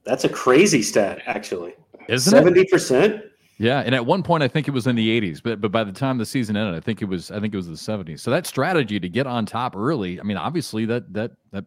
That's 0.06 0.24
a 0.24 0.30
crazy 0.30 0.82
stat, 0.82 1.22
actually. 1.28 1.74
Isn't 2.08 2.34
it? 2.34 2.38
Seventy 2.38 2.66
percent. 2.66 3.24
Yeah, 3.60 3.82
and 3.86 3.94
at 3.94 4.06
one 4.06 4.24
point 4.24 4.42
I 4.42 4.48
think 4.48 4.68
it 4.68 4.72
was 4.72 4.88
in 4.88 4.96
the 4.96 5.22
80s, 5.22 5.44
but 5.44 5.62
but 5.62 5.72
by 5.72 5.84
the 5.84 5.92
time 5.92 6.18
the 6.18 6.26
season 6.26 6.56
ended, 6.56 6.74
I 6.74 6.80
think 6.80 7.02
it 7.02 7.06
was 7.06 7.30
I 7.30 7.40
think 7.40 7.54
it 7.54 7.58
was 7.58 7.68
the 7.68 7.74
70s. 7.74 8.22
So 8.22 8.32
that 8.32 8.48
strategy 8.48 9.00
to 9.00 9.10
get 9.10 9.28
on 9.28 9.46
top 9.46 9.76
early, 9.76 10.20
I 10.20 10.24
mean, 10.24 10.38
obviously 10.38 10.86
that 10.86 11.14
that 11.14 11.32
that 11.52 11.66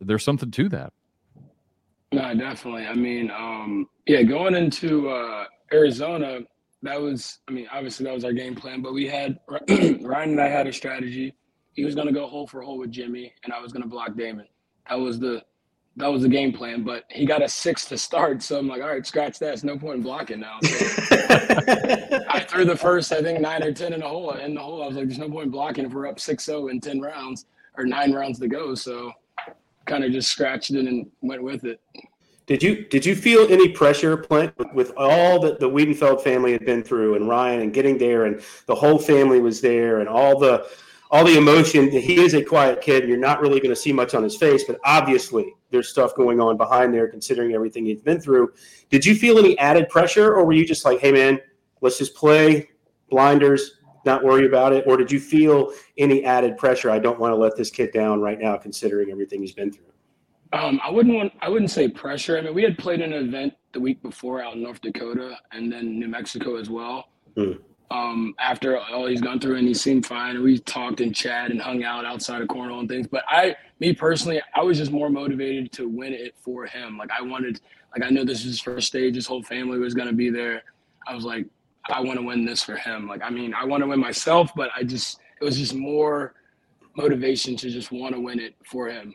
there's 0.00 0.24
something 0.24 0.50
to 0.50 0.68
that. 0.70 0.92
No, 2.12 2.34
definitely. 2.34 2.86
I 2.86 2.94
mean, 2.94 3.30
um, 3.30 3.88
yeah, 4.06 4.22
going 4.22 4.54
into 4.54 5.08
uh, 5.08 5.44
Arizona, 5.72 6.40
that 6.82 7.00
was, 7.00 7.38
I 7.48 7.52
mean, 7.52 7.66
obviously 7.72 8.04
that 8.04 8.14
was 8.14 8.24
our 8.24 8.32
game 8.32 8.54
plan, 8.54 8.82
but 8.82 8.92
we 8.92 9.06
had 9.06 9.38
Ryan 9.68 10.30
and 10.30 10.40
I 10.40 10.48
had 10.48 10.66
a 10.66 10.72
strategy. 10.72 11.34
He 11.76 11.84
was 11.84 11.94
going 11.94 12.06
to 12.06 12.12
go 12.12 12.26
hole 12.26 12.46
for 12.46 12.62
hole 12.62 12.78
with 12.78 12.90
Jimmy, 12.90 13.32
and 13.44 13.52
I 13.52 13.60
was 13.60 13.70
going 13.70 13.82
to 13.82 13.88
block 13.88 14.16
Damon. 14.16 14.46
That 14.88 14.96
was 14.96 15.20
the 15.20 15.44
that 15.98 16.08
was 16.08 16.22
the 16.22 16.28
game 16.28 16.52
plan. 16.52 16.82
But 16.82 17.04
he 17.10 17.26
got 17.26 17.42
a 17.42 17.48
six 17.48 17.84
to 17.86 17.98
start, 17.98 18.42
so 18.42 18.58
I'm 18.58 18.66
like, 18.66 18.82
all 18.82 18.88
right, 18.88 19.06
scratch 19.06 19.38
that. 19.38 19.52
It's 19.52 19.62
no 19.62 19.78
point 19.78 19.98
in 19.98 20.02
blocking 20.02 20.40
now. 20.40 20.58
So 20.62 21.16
I 22.30 22.44
threw 22.48 22.64
the 22.64 22.76
first, 22.76 23.12
I 23.12 23.22
think, 23.22 23.40
nine 23.40 23.62
or 23.62 23.72
ten 23.72 23.92
in 23.92 24.00
the 24.00 24.08
hole. 24.08 24.32
In 24.32 24.54
the 24.54 24.60
hole, 24.60 24.82
I 24.82 24.86
was 24.86 24.96
like, 24.96 25.06
there's 25.06 25.18
no 25.18 25.28
point 25.28 25.46
in 25.46 25.50
blocking 25.50 25.84
if 25.84 25.92
we're 25.92 26.06
up 26.06 26.16
6-0 26.16 26.70
in 26.70 26.80
ten 26.80 26.98
rounds 27.00 27.44
or 27.76 27.84
nine 27.84 28.12
rounds 28.12 28.38
to 28.40 28.48
go. 28.48 28.74
So 28.74 29.12
kind 29.84 30.02
of 30.02 30.12
just 30.12 30.30
scratched 30.30 30.70
it 30.70 30.86
and 30.86 31.10
went 31.20 31.42
with 31.42 31.64
it. 31.64 31.80
Did 32.46 32.62
you 32.62 32.84
did 32.86 33.04
you 33.04 33.14
feel 33.14 33.52
any 33.52 33.68
pressure, 33.68 34.16
Plant, 34.16 34.56
with, 34.56 34.72
with 34.72 34.92
all 34.96 35.40
that 35.40 35.60
the 35.60 35.68
Wiedenfeld 35.68 36.22
family 36.22 36.52
had 36.52 36.64
been 36.64 36.82
through, 36.82 37.16
and 37.16 37.28
Ryan, 37.28 37.60
and 37.60 37.74
getting 37.74 37.98
there, 37.98 38.24
and 38.24 38.40
the 38.66 38.74
whole 38.74 38.98
family 38.98 39.40
was 39.40 39.60
there, 39.60 39.98
and 39.98 40.08
all 40.08 40.38
the 40.38 40.68
all 41.10 41.24
the 41.24 41.36
emotion? 41.36 41.90
He 41.90 42.20
is 42.20 42.34
a 42.34 42.44
quiet 42.44 42.80
kid, 42.80 43.02
and 43.02 43.08
you're 43.08 43.18
not 43.18 43.40
really 43.40 43.60
going 43.60 43.74
to 43.74 43.80
see 43.80 43.92
much 43.92 44.14
on 44.14 44.22
his 44.22 44.36
face, 44.36 44.64
but 44.64 44.78
obviously 44.84 45.54
there's 45.70 45.88
stuff 45.88 46.14
going 46.14 46.40
on 46.40 46.56
behind 46.56 46.92
there, 46.92 47.08
considering 47.08 47.54
everything 47.54 47.86
he's 47.86 48.02
been 48.02 48.20
through. 48.20 48.52
Did 48.90 49.04
you 49.04 49.14
feel 49.14 49.38
any 49.38 49.58
added 49.58 49.88
pressure, 49.88 50.34
or 50.34 50.44
were 50.44 50.52
you 50.52 50.66
just 50.66 50.84
like, 50.84 51.00
"Hey, 51.00 51.12
man, 51.12 51.40
let's 51.80 51.98
just 51.98 52.14
play 52.14 52.68
blinders, 53.10 53.78
not 54.04 54.24
worry 54.24 54.46
about 54.46 54.72
it," 54.72 54.84
or 54.86 54.96
did 54.96 55.10
you 55.10 55.20
feel 55.20 55.72
any 55.98 56.24
added 56.24 56.56
pressure? 56.56 56.90
I 56.90 56.98
don't 56.98 57.18
want 57.18 57.32
to 57.32 57.36
let 57.36 57.56
this 57.56 57.70
kid 57.70 57.92
down 57.92 58.20
right 58.20 58.38
now, 58.38 58.56
considering 58.56 59.10
everything 59.10 59.40
he's 59.40 59.52
been 59.52 59.72
through. 59.72 59.86
Um, 60.52 60.80
I 60.82 60.90
wouldn't 60.90 61.14
want. 61.14 61.32
I 61.40 61.48
wouldn't 61.48 61.70
say 61.70 61.88
pressure. 61.88 62.38
I 62.38 62.40
mean, 62.40 62.54
we 62.54 62.62
had 62.62 62.78
played 62.78 63.00
an 63.00 63.12
event 63.12 63.54
the 63.72 63.80
week 63.80 64.00
before 64.02 64.42
out 64.42 64.54
in 64.54 64.62
North 64.62 64.80
Dakota 64.80 65.36
and 65.52 65.70
then 65.70 65.98
New 65.98 66.08
Mexico 66.08 66.56
as 66.56 66.70
well. 66.70 67.08
Hmm. 67.36 67.52
Um, 67.90 68.34
after 68.40 68.78
all 68.78 69.06
he's 69.06 69.20
gone 69.20 69.38
through, 69.38 69.56
and 69.56 69.68
he 69.68 69.74
seemed 69.74 70.06
fine. 70.06 70.42
We 70.42 70.58
talked 70.58 71.00
and 71.00 71.14
chat 71.14 71.50
and 71.50 71.60
hung 71.60 71.84
out 71.84 72.04
outside 72.04 72.42
of 72.42 72.48
cornhole 72.48 72.80
and 72.80 72.88
things. 72.88 73.06
But 73.06 73.24
I, 73.28 73.54
me 73.78 73.92
personally, 73.92 74.42
I 74.54 74.62
was 74.62 74.78
just 74.78 74.90
more 74.90 75.08
motivated 75.08 75.70
to 75.72 75.88
win 75.88 76.12
it 76.12 76.34
for 76.40 76.66
him. 76.66 76.98
Like 76.98 77.10
I 77.16 77.22
wanted, 77.22 77.60
like 77.94 78.04
I 78.04 78.10
know 78.10 78.24
this 78.24 78.40
is 78.40 78.46
his 78.46 78.60
first 78.60 78.88
stage. 78.88 79.14
His 79.14 79.26
whole 79.26 79.42
family 79.42 79.78
was 79.78 79.94
going 79.94 80.08
to 80.08 80.14
be 80.14 80.30
there. 80.30 80.64
I 81.06 81.14
was 81.14 81.24
like, 81.24 81.46
I 81.88 82.00
want 82.00 82.18
to 82.18 82.24
win 82.24 82.44
this 82.44 82.64
for 82.64 82.76
him. 82.76 83.06
Like 83.06 83.22
I 83.22 83.30
mean, 83.30 83.54
I 83.54 83.64
want 83.64 83.82
to 83.82 83.86
win 83.86 84.00
myself, 84.00 84.50
but 84.56 84.70
I 84.76 84.82
just 84.82 85.20
it 85.40 85.44
was 85.44 85.56
just 85.56 85.74
more 85.74 86.34
motivation 86.96 87.56
to 87.56 87.70
just 87.70 87.92
want 87.92 88.14
to 88.14 88.20
win 88.20 88.40
it 88.40 88.54
for 88.64 88.88
him. 88.88 89.14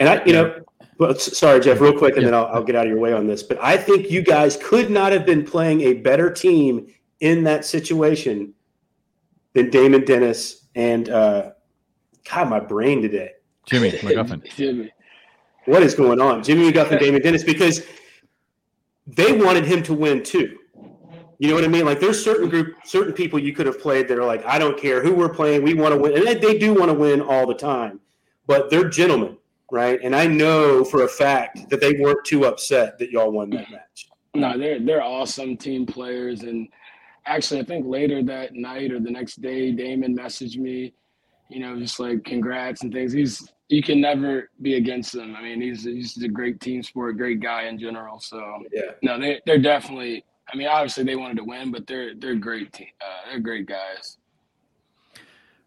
And 0.00 0.08
I, 0.08 0.24
you 0.24 0.32
know, 0.32 0.64
well, 0.98 1.14
sorry, 1.14 1.60
Jeff, 1.60 1.80
real 1.80 1.96
quick, 1.96 2.16
and 2.16 2.26
then 2.26 2.34
I'll, 2.34 2.46
I'll 2.46 2.64
get 2.64 2.74
out 2.74 2.86
of 2.86 2.90
your 2.90 2.98
way 2.98 3.12
on 3.12 3.26
this. 3.26 3.42
But 3.42 3.58
I 3.62 3.76
think 3.76 4.10
you 4.10 4.20
guys 4.20 4.56
could 4.56 4.90
not 4.90 5.12
have 5.12 5.24
been 5.24 5.44
playing 5.44 5.82
a 5.82 5.94
better 5.94 6.30
team 6.30 6.92
in 7.22 7.44
that 7.44 7.64
situation 7.64 8.52
than 9.54 9.70
Damon 9.70 10.04
Dennis 10.04 10.66
and 10.74 11.08
uh, 11.08 11.52
God, 12.28 12.50
my 12.50 12.58
brain 12.60 13.00
today. 13.00 13.30
Jimmy 13.64 13.90
McGuffin. 13.92 14.44
Jimmy. 14.54 14.92
What 15.66 15.84
is 15.84 15.94
going 15.94 16.20
on, 16.20 16.42
Jimmy 16.42 16.70
McGuffin, 16.72 16.98
Damon 16.98 17.22
Dennis? 17.22 17.44
Because 17.44 17.86
they 19.06 19.32
wanted 19.32 19.64
him 19.64 19.82
to 19.84 19.94
win 19.94 20.24
too. 20.24 20.58
You 21.38 21.48
know 21.48 21.54
what 21.54 21.64
I 21.64 21.68
mean? 21.68 21.84
Like 21.84 22.00
there's 22.00 22.22
certain 22.22 22.48
group, 22.48 22.74
certain 22.84 23.12
people 23.12 23.38
you 23.38 23.52
could 23.52 23.66
have 23.66 23.80
played 23.80 24.08
that 24.08 24.18
are 24.18 24.24
like, 24.24 24.44
I 24.44 24.58
don't 24.58 24.76
care 24.78 25.00
who 25.02 25.14
we're 25.14 25.28
playing, 25.32 25.62
we 25.62 25.74
want 25.74 25.94
to 25.94 26.00
win, 26.00 26.16
and 26.16 26.26
they- 26.26 26.34
they 26.34 26.58
do 26.58 26.74
want 26.74 26.88
to 26.90 26.94
win 26.94 27.20
all 27.20 27.46
the 27.46 27.54
time, 27.54 28.00
but 28.48 28.68
they're 28.70 28.88
gentlemen, 28.88 29.36
right? 29.70 30.00
And 30.02 30.14
I 30.16 30.26
know 30.26 30.84
for 30.84 31.04
a 31.04 31.08
fact 31.08 31.68
that 31.70 31.80
they 31.80 31.92
weren't 31.94 32.24
too 32.24 32.46
upset 32.46 32.98
that 32.98 33.10
y'all 33.10 33.30
won 33.30 33.50
that 33.50 33.70
match. 33.70 34.08
No, 34.34 34.56
they're 34.58 34.80
they're 34.80 35.02
awesome 35.02 35.56
team 35.56 35.84
players, 35.84 36.42
and 36.42 36.68
actually, 37.26 37.60
I 37.60 37.64
think 37.64 37.86
later 37.86 38.22
that 38.24 38.54
night 38.54 38.92
or 38.92 39.00
the 39.00 39.10
next 39.10 39.40
day, 39.40 39.72
Damon 39.72 40.16
messaged 40.16 40.56
me, 40.56 40.94
you 41.48 41.60
know, 41.60 41.78
just 41.78 42.00
like 42.00 42.24
congrats 42.24 42.82
and 42.82 42.92
things. 42.92 43.12
He's 43.12 43.48
you 43.68 43.82
can 43.82 44.00
never 44.00 44.50
be 44.60 44.74
against 44.74 45.14
him. 45.14 45.34
I 45.34 45.42
mean, 45.42 45.60
he's 45.60 45.84
he's 45.84 46.22
a 46.22 46.28
great 46.28 46.60
team 46.60 46.82
sport, 46.82 47.16
great 47.16 47.40
guy 47.40 47.64
in 47.64 47.78
general. 47.78 48.20
So 48.20 48.62
Yeah. 48.72 48.92
no, 49.02 49.18
they 49.18 49.40
they're 49.46 49.58
definitely. 49.58 50.24
I 50.52 50.56
mean, 50.56 50.66
obviously 50.66 51.04
they 51.04 51.16
wanted 51.16 51.38
to 51.38 51.44
win, 51.44 51.70
but 51.70 51.86
they're 51.86 52.14
they're 52.14 52.34
great. 52.34 52.72
Team, 52.72 52.88
uh, 53.00 53.30
they're 53.30 53.40
great 53.40 53.66
guys. 53.66 54.18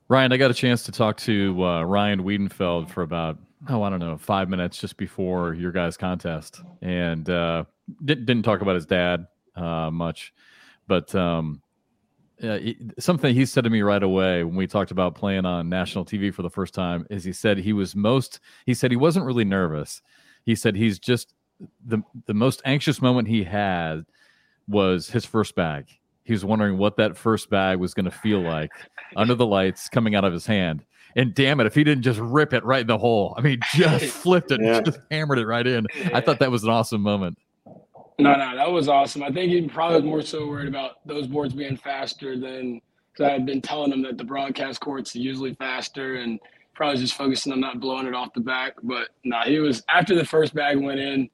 Ryan, 0.08 0.32
I 0.32 0.38
got 0.38 0.52
a 0.52 0.54
chance 0.54 0.84
to 0.84 0.92
talk 0.92 1.18
to 1.18 1.64
uh, 1.64 1.84
Ryan 1.84 2.22
Wiedenfeld 2.24 2.92
for 2.92 3.02
about 3.02 3.40
oh 3.70 3.82
I 3.82 3.90
don't 3.90 4.00
know 4.00 4.18
five 4.18 4.50
minutes 4.50 4.78
just 4.78 4.98
before 4.98 5.56
your 5.56 5.72
guys' 5.72 5.98
contest, 5.98 6.62
and 6.82 7.28
uh, 7.28 7.64
didn't 8.04 8.26
didn't 8.26 8.44
talk 8.44 8.62
about 8.62 8.76
his 8.76 8.86
dad 8.86 9.26
uh, 9.56 9.90
much, 9.92 10.34
but 10.88 11.14
um, 11.16 11.62
uh, 12.44 12.60
something 13.00 13.34
he 13.34 13.46
said 13.46 13.64
to 13.64 13.70
me 13.70 13.82
right 13.82 14.04
away 14.04 14.44
when 14.44 14.56
we 14.56 14.68
talked 14.68 14.92
about 14.92 15.16
playing 15.16 15.46
on 15.46 15.70
national 15.70 16.06
TV 16.06 16.34
for 16.34 16.42
the 16.42 16.50
first 16.50 16.74
time 16.74 17.06
is 17.10 17.24
he 17.24 17.32
said 17.34 17.58
he 17.58 17.74
was 17.74 17.96
most 17.96 18.40
he 18.66 18.74
said 18.74 18.92
he 18.92 18.98
wasn't 18.98 19.26
really 19.26 19.46
nervous. 19.46 20.02
He 20.46 20.56
said 20.56 20.76
he's 20.76 21.00
just 21.00 21.34
the 21.86 22.00
the 22.28 22.34
most 22.34 22.62
anxious 22.66 23.02
moment 23.02 23.28
he 23.28 23.44
had 23.44 24.06
was 24.68 25.10
his 25.10 25.26
first 25.26 25.56
bag. 25.56 25.88
He 26.24 26.34
was 26.34 26.44
wondering 26.44 26.78
what 26.78 26.98
that 26.98 27.16
first 27.16 27.50
bag 27.50 27.78
was 27.80 27.94
going 27.94 28.06
to 28.06 28.12
feel 28.12 28.42
like 28.42 28.72
under 29.16 29.36
the 29.36 29.46
lights 29.46 29.88
coming 29.90 30.16
out 30.16 30.26
of 30.26 30.34
his 30.34 30.46
hand. 30.46 30.84
And 31.16 31.34
damn 31.34 31.62
it, 31.62 31.68
if 31.68 31.76
he 31.76 31.84
didn't 31.86 32.04
just 32.04 32.20
rip 32.20 32.52
it 32.52 32.66
right 32.66 32.82
in 32.82 32.88
the 32.88 32.98
hole. 32.98 33.34
I 33.38 33.42
mean, 33.42 33.60
just 33.74 34.06
flipped 34.24 34.52
it, 34.52 34.60
Yeah. 34.62 34.82
just 34.82 35.00
hammered 35.10 35.38
it 35.40 35.46
right 35.46 35.66
in. 35.66 35.88
I 36.14 36.20
thought 36.20 36.40
that 36.40 36.52
was 36.52 36.64
an 36.64 36.70
awesome 36.72 37.00
moment. 37.02 37.38
No, 38.18 38.34
no, 38.34 38.56
that 38.56 38.72
was 38.72 38.88
awesome. 38.88 39.24
I 39.24 39.32
think 39.32 39.52
he 39.52 39.68
probably 39.68 39.98
was 39.98 40.06
more 40.06 40.22
so 40.22 40.48
worried 40.48 40.70
about 40.70 41.06
those 41.06 41.28
boards 41.28 41.54
being 41.54 41.76
faster 41.76 42.40
than 42.40 42.82
because 43.12 43.30
I 43.30 43.34
had 43.34 43.46
been 43.46 43.62
telling 43.62 43.92
him 43.92 44.02
that 44.04 44.18
the 44.18 44.24
broadcast 44.24 44.80
courts 44.80 45.16
are 45.16 45.20
usually 45.20 45.54
faster 45.56 46.16
and 46.16 46.40
probably 46.74 47.00
just 47.00 47.14
focusing 47.14 47.52
on 47.52 47.60
not 47.60 47.80
blowing 47.80 48.08
it 48.08 48.14
off 48.14 48.34
the 48.34 48.42
back. 48.42 48.74
But 48.84 49.10
no, 49.24 49.40
he 49.42 49.60
was 49.60 49.84
after 49.90 50.16
the 50.16 50.26
first 50.26 50.54
bag 50.54 50.78
went 50.78 51.00
in, 51.00 51.30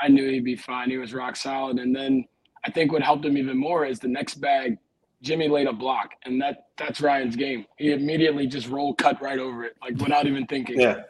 I 0.00 0.08
knew 0.08 0.28
he'd 0.28 0.44
be 0.44 0.56
fine. 0.56 0.90
He 0.90 0.96
was 0.96 1.12
rock 1.14 1.36
solid. 1.36 1.78
And 1.78 1.94
then 1.94 2.24
I 2.64 2.70
think 2.70 2.92
what 2.92 3.02
helped 3.02 3.24
him 3.24 3.36
even 3.36 3.58
more 3.58 3.84
is 3.84 3.98
the 3.98 4.08
next 4.08 4.34
bag, 4.36 4.78
Jimmy 5.22 5.48
laid 5.48 5.66
a 5.66 5.72
block, 5.72 6.10
and 6.24 6.40
that 6.42 6.66
that's 6.76 7.00
Ryan's 7.00 7.36
game. 7.36 7.66
He 7.76 7.92
immediately 7.92 8.46
just 8.46 8.68
roll 8.68 8.94
cut 8.94 9.20
right 9.22 9.38
over 9.38 9.64
it, 9.64 9.76
like 9.80 9.96
without 9.96 10.26
even 10.26 10.46
thinking. 10.46 10.80
Yeah. 10.80 11.02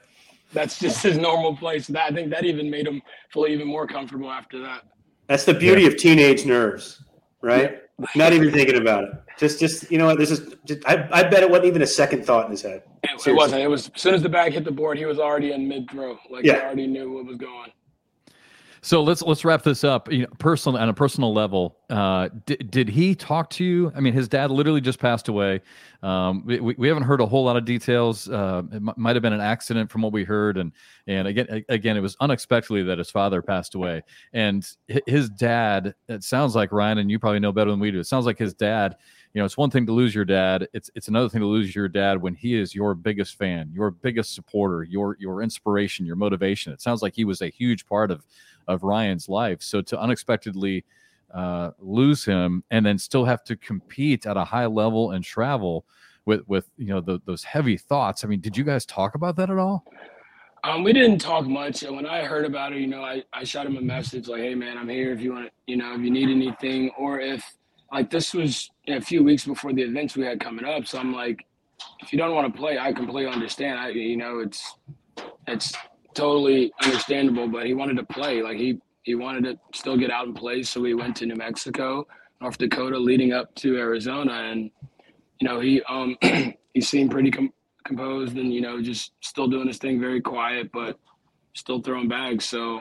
That's 0.52 0.78
just 0.78 1.02
his 1.02 1.18
normal 1.18 1.56
place. 1.56 1.88
That 1.88 2.12
I 2.12 2.14
think 2.14 2.30
that 2.30 2.44
even 2.44 2.70
made 2.70 2.86
him 2.86 3.02
feel 3.32 3.46
even 3.46 3.66
more 3.66 3.88
comfortable 3.88 4.30
after 4.30 4.60
that. 4.60 4.82
That's 5.26 5.44
the 5.44 5.54
beauty 5.54 5.86
of 5.86 5.96
teenage 5.96 6.44
nerves, 6.44 7.02
right? 7.40 7.82
Not 8.14 8.32
even 8.32 8.50
thinking 8.52 8.76
about 8.76 9.04
it. 9.04 9.10
Just, 9.38 9.58
just 9.58 9.90
you 9.90 9.98
know 9.98 10.06
what? 10.06 10.18
This 10.18 10.30
is. 10.30 10.54
Just, 10.64 10.86
I, 10.86 11.08
I 11.10 11.22
bet 11.24 11.42
it 11.42 11.50
wasn't 11.50 11.66
even 11.66 11.82
a 11.82 11.86
second 11.86 12.24
thought 12.24 12.44
in 12.44 12.50
his 12.52 12.62
head. 12.62 12.82
It, 13.02 13.26
it 13.26 13.32
wasn't. 13.32 13.62
It 13.62 13.68
was 13.68 13.90
as 13.94 14.00
soon 14.00 14.14
as 14.14 14.22
the 14.22 14.28
bag 14.28 14.52
hit 14.52 14.64
the 14.64 14.70
board, 14.70 14.96
he 14.98 15.06
was 15.06 15.18
already 15.18 15.52
in 15.52 15.66
mid 15.68 15.90
throw. 15.90 16.18
Like 16.30 16.44
Yeah. 16.44 16.54
he 16.54 16.60
already 16.60 16.86
knew 16.86 17.12
what 17.12 17.26
was 17.26 17.36
going. 17.36 17.70
So 18.84 19.02
let's 19.02 19.22
let's 19.22 19.46
wrap 19.46 19.62
this 19.62 19.82
up. 19.82 20.12
You 20.12 20.24
know, 20.24 20.28
personal 20.38 20.78
on 20.78 20.90
a 20.90 20.92
personal 20.92 21.32
level, 21.32 21.78
uh, 21.88 22.28
did, 22.44 22.70
did 22.70 22.88
he 22.90 23.14
talk 23.14 23.48
to 23.50 23.64
you? 23.64 23.90
I 23.96 24.00
mean, 24.00 24.12
his 24.12 24.28
dad 24.28 24.50
literally 24.50 24.82
just 24.82 24.98
passed 24.98 25.28
away. 25.28 25.62
Um, 26.02 26.44
we, 26.44 26.60
we 26.60 26.86
haven't 26.86 27.04
heard 27.04 27.22
a 27.22 27.26
whole 27.26 27.44
lot 27.44 27.56
of 27.56 27.64
details. 27.64 28.28
Uh, 28.28 28.62
it 28.70 28.76
m- 28.76 28.92
might 28.98 29.16
have 29.16 29.22
been 29.22 29.32
an 29.32 29.40
accident 29.40 29.90
from 29.90 30.02
what 30.02 30.12
we 30.12 30.22
heard, 30.22 30.58
and 30.58 30.70
and 31.06 31.26
again 31.26 31.64
again 31.70 31.96
it 31.96 32.00
was 32.00 32.14
unexpectedly 32.20 32.82
that 32.82 32.98
his 32.98 33.10
father 33.10 33.40
passed 33.40 33.74
away. 33.74 34.02
And 34.34 34.68
his 35.06 35.30
dad, 35.30 35.94
it 36.10 36.22
sounds 36.22 36.54
like 36.54 36.70
Ryan, 36.70 36.98
and 36.98 37.10
you 37.10 37.18
probably 37.18 37.40
know 37.40 37.52
better 37.52 37.70
than 37.70 37.80
we 37.80 37.90
do. 37.90 38.00
It 38.00 38.06
sounds 38.06 38.26
like 38.26 38.36
his 38.36 38.52
dad 38.52 38.96
you 39.34 39.40
know, 39.40 39.44
it's 39.44 39.56
one 39.56 39.68
thing 39.68 39.84
to 39.86 39.92
lose 39.92 40.14
your 40.14 40.24
dad. 40.24 40.68
It's 40.72 40.90
it's 40.94 41.08
another 41.08 41.28
thing 41.28 41.40
to 41.40 41.46
lose 41.46 41.74
your 41.74 41.88
dad 41.88 42.22
when 42.22 42.34
he 42.34 42.54
is 42.54 42.72
your 42.72 42.94
biggest 42.94 43.36
fan, 43.36 43.68
your 43.74 43.90
biggest 43.90 44.32
supporter, 44.32 44.84
your 44.84 45.16
your 45.18 45.42
inspiration, 45.42 46.06
your 46.06 46.14
motivation. 46.14 46.72
It 46.72 46.80
sounds 46.80 47.02
like 47.02 47.14
he 47.16 47.24
was 47.24 47.42
a 47.42 47.48
huge 47.48 47.84
part 47.86 48.12
of 48.12 48.24
of 48.68 48.84
Ryan's 48.84 49.28
life. 49.28 49.60
So 49.60 49.82
to 49.82 50.00
unexpectedly 50.00 50.84
uh, 51.32 51.72
lose 51.80 52.24
him 52.24 52.62
and 52.70 52.86
then 52.86 52.96
still 52.96 53.24
have 53.24 53.42
to 53.44 53.56
compete 53.56 54.24
at 54.24 54.36
a 54.36 54.44
high 54.44 54.66
level 54.66 55.10
and 55.10 55.24
travel 55.24 55.84
with 56.26 56.46
with 56.46 56.70
you 56.78 56.86
know 56.86 57.00
the, 57.00 57.20
those 57.26 57.42
heavy 57.42 57.76
thoughts. 57.76 58.24
I 58.24 58.28
mean, 58.28 58.40
did 58.40 58.56
you 58.56 58.62
guys 58.62 58.86
talk 58.86 59.16
about 59.16 59.34
that 59.36 59.50
at 59.50 59.58
all? 59.58 59.84
Um, 60.62 60.84
we 60.84 60.92
didn't 60.92 61.18
talk 61.18 61.44
much. 61.46 61.82
When 61.82 62.06
I 62.06 62.24
heard 62.24 62.46
about 62.46 62.72
it, 62.72 62.80
you 62.80 62.86
know, 62.86 63.02
I, 63.02 63.22
I 63.32 63.44
shot 63.44 63.66
him 63.66 63.76
a 63.76 63.82
message 63.82 64.28
like, 64.28 64.42
"Hey, 64.42 64.54
man, 64.54 64.78
I'm 64.78 64.88
here 64.88 65.12
if 65.12 65.20
you 65.20 65.32
want 65.32 65.46
to, 65.46 65.52
you 65.66 65.76
know, 65.76 65.92
if 65.92 66.00
you 66.02 66.10
need 66.10 66.30
anything, 66.30 66.90
or 66.96 67.18
if 67.20 67.44
like 67.92 68.10
this 68.10 68.32
was 68.32 68.70
a 68.88 69.00
few 69.00 69.24
weeks 69.24 69.44
before 69.46 69.72
the 69.72 69.82
events 69.82 70.16
we 70.16 70.24
had 70.24 70.40
coming 70.40 70.64
up. 70.64 70.86
So 70.86 70.98
I'm 70.98 71.12
like, 71.12 71.46
if 72.00 72.12
you 72.12 72.18
don't 72.18 72.34
want 72.34 72.52
to 72.52 72.58
play, 72.58 72.78
I 72.78 72.92
completely 72.92 73.32
understand. 73.32 73.78
I, 73.78 73.88
you 73.88 74.16
know, 74.16 74.40
it's 74.40 74.74
it's 75.46 75.72
totally 76.14 76.72
understandable. 76.82 77.48
But 77.48 77.66
he 77.66 77.74
wanted 77.74 77.96
to 77.96 78.04
play. 78.04 78.42
Like 78.42 78.56
he 78.58 78.78
he 79.02 79.14
wanted 79.14 79.44
to 79.44 79.78
still 79.78 79.96
get 79.96 80.10
out 80.10 80.26
and 80.26 80.36
play. 80.36 80.62
So 80.62 80.80
we 80.80 80.94
went 80.94 81.16
to 81.16 81.26
New 81.26 81.36
Mexico, 81.36 82.06
North 82.40 82.58
Dakota, 82.58 82.98
leading 82.98 83.32
up 83.32 83.54
to 83.56 83.76
Arizona, 83.76 84.32
and 84.32 84.70
you 85.40 85.48
know 85.48 85.60
he 85.60 85.82
um 85.82 86.16
he 86.74 86.80
seemed 86.80 87.10
pretty 87.10 87.30
com- 87.30 87.52
composed 87.84 88.36
and 88.36 88.52
you 88.52 88.60
know 88.60 88.80
just 88.80 89.12
still 89.20 89.48
doing 89.48 89.68
his 89.68 89.78
thing, 89.78 90.00
very 90.00 90.20
quiet, 90.20 90.70
but 90.72 90.98
still 91.54 91.80
throwing 91.80 92.08
bags. 92.08 92.44
So 92.44 92.80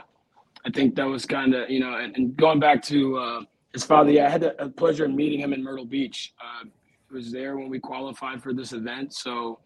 I 0.65 0.69
think 0.71 0.95
that 0.95 1.05
was 1.05 1.25
kind 1.25 1.53
of 1.55 1.69
you 1.69 1.79
know, 1.79 1.95
and, 1.97 2.15
and 2.15 2.35
going 2.37 2.59
back 2.59 2.81
to. 2.83 3.17
Uh, 3.17 3.41
his 3.73 3.83
father, 3.83 4.11
yeah, 4.11 4.27
I 4.27 4.29
had 4.29 4.41
the 4.41 4.73
pleasure 4.77 5.05
of 5.05 5.11
meeting 5.11 5.39
him 5.39 5.51
in 5.51 5.63
Myrtle 5.63 5.85
Beach. 5.85 6.33
Uh, 6.39 6.65
he 7.09 7.15
was 7.15 7.31
there 7.31 7.57
when 7.57 7.69
we 7.69 7.79
qualified 7.79 8.41
for 8.41 8.53
this 8.53 8.71
event. 8.71 9.13
So 9.13 9.59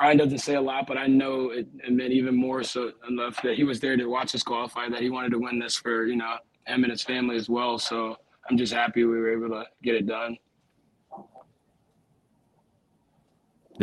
Ryan 0.00 0.16
doesn't 0.16 0.38
say 0.38 0.54
a 0.54 0.60
lot, 0.60 0.86
but 0.86 0.96
I 0.96 1.06
know 1.06 1.50
it, 1.50 1.68
it 1.84 1.92
meant 1.92 2.12
even 2.12 2.34
more 2.34 2.62
so 2.62 2.92
enough 3.08 3.40
that 3.42 3.54
he 3.54 3.64
was 3.64 3.80
there 3.80 3.96
to 3.96 4.06
watch 4.06 4.34
us 4.34 4.42
qualify, 4.42 4.88
that 4.88 5.00
he 5.00 5.10
wanted 5.10 5.30
to 5.32 5.38
win 5.38 5.58
this 5.58 5.76
for, 5.76 6.06
you 6.06 6.16
know, 6.16 6.36
him 6.66 6.84
and 6.84 6.90
his 6.90 7.02
family 7.02 7.36
as 7.36 7.48
well. 7.48 7.78
So 7.78 8.16
I'm 8.48 8.56
just 8.56 8.72
happy 8.72 9.04
we 9.04 9.18
were 9.18 9.32
able 9.32 9.50
to 9.50 9.64
get 9.82 9.94
it 9.94 10.06
done. 10.06 10.36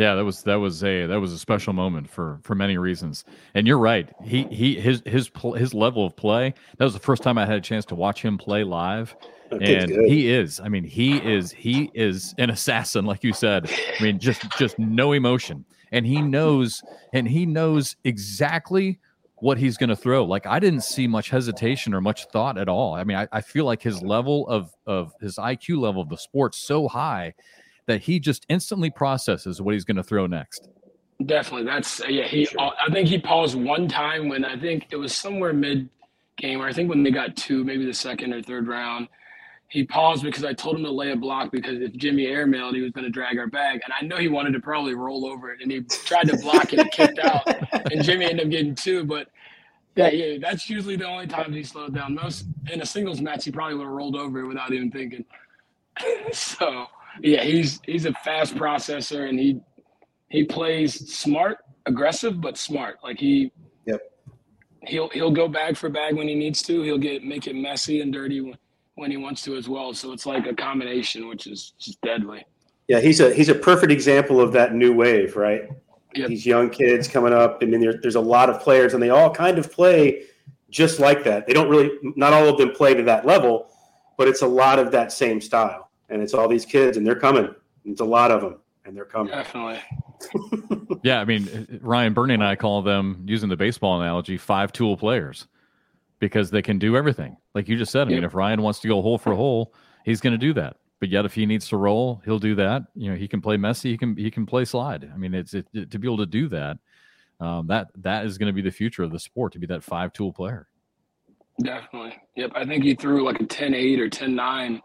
Yeah, 0.00 0.14
that 0.14 0.24
was 0.24 0.42
that 0.44 0.54
was 0.54 0.82
a 0.82 1.04
that 1.04 1.20
was 1.20 1.30
a 1.30 1.38
special 1.38 1.74
moment 1.74 2.08
for 2.08 2.40
for 2.42 2.54
many 2.54 2.78
reasons. 2.78 3.26
And 3.52 3.66
you're 3.66 3.78
right. 3.78 4.08
He 4.24 4.44
he 4.44 4.80
his 4.80 5.02
his 5.04 5.30
his 5.56 5.74
level 5.74 6.06
of 6.06 6.16
play. 6.16 6.54
That 6.78 6.84
was 6.86 6.94
the 6.94 7.00
first 7.00 7.22
time 7.22 7.36
I 7.36 7.44
had 7.44 7.56
a 7.56 7.60
chance 7.60 7.84
to 7.86 7.94
watch 7.94 8.22
him 8.22 8.38
play 8.38 8.64
live. 8.64 9.14
and 9.50 9.90
he 9.90 10.30
is. 10.30 10.58
I 10.58 10.68
mean, 10.70 10.84
he 10.84 11.18
is 11.18 11.52
he 11.52 11.90
is 11.92 12.34
an 12.38 12.48
assassin, 12.48 13.04
like 13.04 13.22
you 13.22 13.34
said. 13.34 13.70
I 13.70 14.02
mean, 14.02 14.18
just 14.18 14.50
just 14.56 14.78
no 14.78 15.12
emotion, 15.12 15.66
and 15.92 16.06
he 16.06 16.22
knows 16.22 16.82
and 17.12 17.28
he 17.28 17.44
knows 17.44 17.94
exactly 18.04 18.98
what 19.40 19.58
he's 19.58 19.76
going 19.76 19.90
to 19.90 19.96
throw. 19.96 20.24
Like 20.24 20.46
I 20.46 20.60
didn't 20.60 20.82
see 20.82 21.06
much 21.08 21.28
hesitation 21.28 21.92
or 21.92 22.00
much 22.00 22.24
thought 22.32 22.56
at 22.56 22.70
all. 22.70 22.94
I 22.94 23.04
mean, 23.04 23.18
I, 23.18 23.28
I 23.32 23.42
feel 23.42 23.66
like 23.66 23.82
his 23.82 24.00
level 24.00 24.48
of 24.48 24.74
of 24.86 25.12
his 25.20 25.36
IQ 25.36 25.78
level 25.78 26.00
of 26.00 26.08
the 26.08 26.16
sport 26.16 26.54
so 26.54 26.88
high 26.88 27.34
that 27.86 28.02
he 28.02 28.20
just 28.20 28.46
instantly 28.48 28.90
processes 28.90 29.60
what 29.60 29.74
he's 29.74 29.84
going 29.84 29.96
to 29.96 30.02
throw 30.02 30.26
next. 30.26 30.68
Definitely, 31.24 31.66
that's 31.66 32.00
uh, 32.00 32.06
yeah. 32.06 32.26
He, 32.26 32.46
sure. 32.46 32.60
Uh, 32.60 32.70
I 32.86 32.90
think 32.92 33.08
he 33.08 33.18
paused 33.18 33.54
one 33.54 33.88
time 33.88 34.28
when 34.28 34.44
I 34.44 34.58
think 34.58 34.86
it 34.90 34.96
was 34.96 35.14
somewhere 35.14 35.52
mid 35.52 35.88
game, 36.38 36.62
or 36.62 36.66
I 36.66 36.72
think 36.72 36.88
when 36.88 37.02
they 37.02 37.10
got 37.10 37.36
two, 37.36 37.62
maybe 37.62 37.84
the 37.84 37.94
second 37.94 38.32
or 38.32 38.42
third 38.42 38.68
round. 38.68 39.08
He 39.68 39.84
paused 39.84 40.24
because 40.24 40.44
I 40.44 40.52
told 40.52 40.76
him 40.76 40.82
to 40.82 40.90
lay 40.90 41.12
a 41.12 41.16
block 41.16 41.52
because 41.52 41.80
if 41.80 41.92
Jimmy 41.92 42.26
airmailed, 42.26 42.74
he 42.74 42.80
was 42.80 42.90
going 42.90 43.04
to 43.04 43.10
drag 43.10 43.38
our 43.38 43.46
bag, 43.46 43.82
and 43.84 43.92
I 43.96 44.04
know 44.04 44.16
he 44.16 44.26
wanted 44.26 44.52
to 44.54 44.60
probably 44.60 44.94
roll 44.94 45.24
over 45.26 45.52
it, 45.52 45.60
and 45.62 45.70
he 45.70 45.82
tried 45.82 46.26
to 46.28 46.36
block 46.38 46.72
it 46.72 46.80
and 46.80 46.90
kicked 46.90 47.20
out, 47.20 47.42
and 47.92 48.02
Jimmy 48.02 48.24
ended 48.24 48.46
up 48.46 48.50
getting 48.50 48.74
two. 48.74 49.04
But 49.04 49.28
yeah, 49.94 50.08
yeah, 50.08 50.38
that's 50.40 50.68
usually 50.70 50.96
the 50.96 51.06
only 51.06 51.26
time 51.26 51.52
he 51.52 51.62
slowed 51.62 51.94
down. 51.94 52.14
Most 52.14 52.46
in 52.72 52.80
a 52.80 52.86
singles 52.86 53.20
match, 53.20 53.44
he 53.44 53.52
probably 53.52 53.74
would 53.74 53.84
have 53.84 53.92
rolled 53.92 54.16
over 54.16 54.40
it 54.40 54.46
without 54.46 54.72
even 54.72 54.90
thinking. 54.90 55.24
so 56.32 56.86
yeah, 57.20 57.42
he's 57.42 57.80
he's 57.84 58.06
a 58.06 58.12
fast 58.12 58.54
processor 58.54 59.28
and 59.28 59.38
he 59.38 59.60
he 60.28 60.44
plays 60.44 61.12
smart, 61.12 61.58
aggressive, 61.86 62.40
but 62.40 62.56
smart. 62.56 62.98
Like 63.02 63.18
he 63.18 63.52
yep. 63.86 64.00
he'll 64.86 65.08
he'll 65.10 65.30
go 65.30 65.48
bag 65.48 65.76
for 65.76 65.88
bag 65.88 66.16
when 66.16 66.28
he 66.28 66.34
needs 66.34 66.62
to. 66.62 66.82
He'll 66.82 66.98
get 66.98 67.22
make 67.22 67.46
it 67.46 67.54
messy 67.54 68.00
and 68.00 68.12
dirty 68.12 68.40
when, 68.40 68.56
when 68.94 69.10
he 69.10 69.16
wants 69.16 69.42
to 69.42 69.56
as 69.56 69.68
well. 69.68 69.92
So 69.92 70.12
it's 70.12 70.26
like 70.26 70.46
a 70.46 70.54
combination, 70.54 71.28
which 71.28 71.46
is 71.46 71.74
just 71.78 72.00
deadly. 72.00 72.44
Yeah, 72.88 73.00
he's 73.00 73.20
a 73.20 73.32
he's 73.34 73.48
a 73.48 73.54
perfect 73.54 73.92
example 73.92 74.40
of 74.40 74.52
that 74.52 74.74
new 74.74 74.94
wave, 74.94 75.36
right? 75.36 75.68
Yep. 76.14 76.28
These 76.28 76.46
young 76.46 76.70
kids 76.70 77.06
coming 77.06 77.32
up. 77.32 77.58
I 77.62 77.66
mean, 77.66 77.80
there, 77.80 77.94
there's 78.00 78.16
a 78.16 78.20
lot 78.20 78.50
of 78.50 78.60
players, 78.60 78.94
and 78.94 79.02
they 79.02 79.10
all 79.10 79.30
kind 79.30 79.58
of 79.58 79.70
play 79.70 80.24
just 80.68 80.98
like 80.98 81.22
that. 81.22 81.46
They 81.46 81.52
don't 81.52 81.68
really, 81.68 81.90
not 82.16 82.32
all 82.32 82.48
of 82.48 82.58
them 82.58 82.72
play 82.72 82.94
to 82.94 83.02
that 83.04 83.24
level, 83.24 83.70
but 84.16 84.26
it's 84.26 84.42
a 84.42 84.46
lot 84.46 84.80
of 84.80 84.90
that 84.90 85.12
same 85.12 85.40
style 85.40 85.89
and 86.10 86.22
it's 86.22 86.34
all 86.34 86.48
these 86.48 86.66
kids, 86.66 86.96
and 86.96 87.06
they're 87.06 87.18
coming. 87.18 87.54
It's 87.84 88.00
a 88.00 88.04
lot 88.04 88.30
of 88.30 88.42
them, 88.42 88.58
and 88.84 88.96
they're 88.96 89.04
coming. 89.04 89.32
Definitely. 89.32 89.80
yeah, 91.02 91.20
I 91.20 91.24
mean, 91.24 91.80
Ryan 91.80 92.12
Bernie 92.12 92.34
and 92.34 92.44
I 92.44 92.56
call 92.56 92.82
them, 92.82 93.24
using 93.26 93.48
the 93.48 93.56
baseball 93.56 94.00
analogy, 94.00 94.36
five 94.36 94.72
tool 94.72 94.96
players 94.96 95.46
because 96.18 96.50
they 96.50 96.62
can 96.62 96.78
do 96.78 96.96
everything. 96.96 97.36
Like 97.54 97.68
you 97.68 97.76
just 97.76 97.92
said, 97.92 98.08
I 98.08 98.10
yep. 98.10 98.16
mean, 98.16 98.24
if 98.24 98.34
Ryan 98.34 98.62
wants 98.62 98.80
to 98.80 98.88
go 98.88 99.00
hole 99.00 99.18
for 99.18 99.34
hole, 99.34 99.74
he's 100.04 100.20
going 100.20 100.32
to 100.32 100.38
do 100.38 100.52
that. 100.54 100.76
But 101.00 101.08
yet, 101.08 101.24
if 101.24 101.34
he 101.34 101.46
needs 101.46 101.66
to 101.68 101.78
roll, 101.78 102.20
he'll 102.26 102.38
do 102.38 102.54
that. 102.56 102.82
You 102.94 103.10
know, 103.10 103.16
he 103.16 103.26
can 103.26 103.40
play 103.40 103.56
messy. 103.56 103.90
He 103.90 103.96
can 103.96 104.14
he 104.16 104.30
can 104.30 104.44
play 104.44 104.66
slide. 104.66 105.10
I 105.12 105.16
mean, 105.16 105.32
it's 105.32 105.54
it, 105.54 105.66
to 105.90 105.98
be 105.98 106.06
able 106.06 106.18
to 106.18 106.26
do 106.26 106.48
that. 106.48 106.76
Um, 107.40 107.66
that 107.68 107.88
that 107.96 108.26
is 108.26 108.36
going 108.36 108.48
to 108.48 108.52
be 108.52 108.60
the 108.60 108.70
future 108.70 109.02
of 109.02 109.10
the 109.10 109.18
sport 109.18 109.54
to 109.54 109.58
be 109.58 109.66
that 109.68 109.82
five 109.82 110.12
tool 110.12 110.30
player. 110.30 110.68
Definitely. 111.62 112.16
Yep. 112.36 112.52
I 112.54 112.66
think 112.66 112.84
he 112.84 112.94
threw 112.94 113.24
like 113.24 113.40
a 113.40 113.44
10-8 113.44 113.98
or 113.98 114.08
10-9 114.08 114.80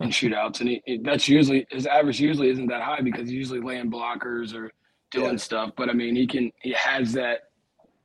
in 0.00 0.10
shootouts, 0.10 0.60
and 0.60 0.68
he, 0.68 1.00
that's 1.02 1.28
usually 1.28 1.66
his 1.70 1.86
average 1.86 2.20
usually 2.20 2.50
isn't 2.50 2.66
that 2.66 2.82
high 2.82 3.00
because 3.00 3.28
he's 3.28 3.38
usually 3.38 3.60
laying 3.60 3.90
blockers 3.90 4.54
or 4.54 4.70
doing 5.10 5.32
yeah. 5.32 5.36
stuff. 5.36 5.70
But 5.76 5.88
I 5.88 5.92
mean, 5.92 6.16
he 6.16 6.26
can 6.26 6.50
he 6.60 6.72
has 6.72 7.12
that, 7.12 7.50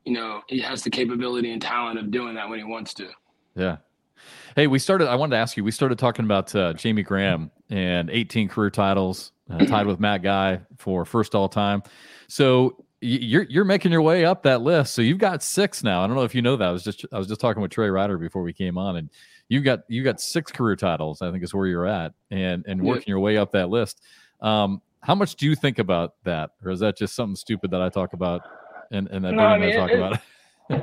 you 0.04 0.12
know, 0.12 0.40
he 0.48 0.60
has 0.60 0.82
the 0.82 0.90
capability 0.90 1.52
and 1.52 1.60
talent 1.60 1.98
of 1.98 2.10
doing 2.10 2.34
that 2.34 2.48
when 2.48 2.58
he 2.58 2.64
wants 2.64 2.94
to. 2.94 3.08
Yeah. 3.54 3.78
Hey, 4.56 4.66
we 4.66 4.78
started. 4.78 5.08
I 5.08 5.14
wanted 5.14 5.36
to 5.36 5.40
ask 5.40 5.56
you. 5.56 5.64
We 5.64 5.70
started 5.70 5.98
talking 5.98 6.24
about 6.24 6.54
uh, 6.54 6.72
Jamie 6.74 7.02
Graham 7.02 7.50
and 7.70 8.10
18 8.10 8.48
career 8.48 8.70
titles, 8.70 9.32
uh, 9.50 9.58
tied 9.66 9.86
with 9.86 10.00
Matt 10.00 10.22
Guy 10.22 10.60
for 10.76 11.04
first 11.04 11.34
all 11.34 11.48
time. 11.48 11.82
So 12.28 12.84
you're 13.00 13.44
you're 13.44 13.64
making 13.64 13.92
your 13.92 14.02
way 14.02 14.24
up 14.24 14.42
that 14.42 14.62
list. 14.62 14.94
So 14.94 15.02
you've 15.02 15.18
got 15.18 15.42
six 15.42 15.82
now. 15.82 16.02
I 16.02 16.06
don't 16.06 16.16
know 16.16 16.24
if 16.24 16.34
you 16.34 16.42
know 16.42 16.56
that. 16.56 16.68
I 16.68 16.72
was 16.72 16.84
just 16.84 17.04
I 17.12 17.18
was 17.18 17.28
just 17.28 17.40
talking 17.40 17.62
with 17.62 17.70
Trey 17.70 17.88
Ryder 17.88 18.18
before 18.18 18.42
we 18.42 18.52
came 18.52 18.76
on, 18.76 18.96
and 18.96 19.10
you 19.50 19.60
got 19.60 19.80
you 19.88 20.02
got 20.04 20.20
six 20.20 20.50
career 20.50 20.76
titles. 20.76 21.20
I 21.20 21.30
think 21.30 21.42
is 21.42 21.52
where 21.52 21.66
you're 21.66 21.86
at, 21.86 22.14
and 22.30 22.64
and 22.66 22.80
working 22.80 23.04
your 23.08 23.18
way 23.18 23.36
up 23.36 23.50
that 23.52 23.68
list. 23.68 24.00
Um, 24.40 24.80
how 25.02 25.14
much 25.14 25.34
do 25.34 25.44
you 25.44 25.56
think 25.56 25.80
about 25.80 26.14
that, 26.24 26.50
or 26.64 26.70
is 26.70 26.80
that 26.80 26.96
just 26.96 27.14
something 27.14 27.36
stupid 27.36 27.72
that 27.72 27.82
I 27.82 27.88
talk 27.88 28.12
about 28.12 28.42
and 28.92 29.08
and 29.08 29.24
that 29.24 29.32
no, 29.32 29.42
I, 29.42 29.58
mean, 29.58 29.74
talk 29.74 29.90
it, 29.90 29.96
about? 29.96 30.20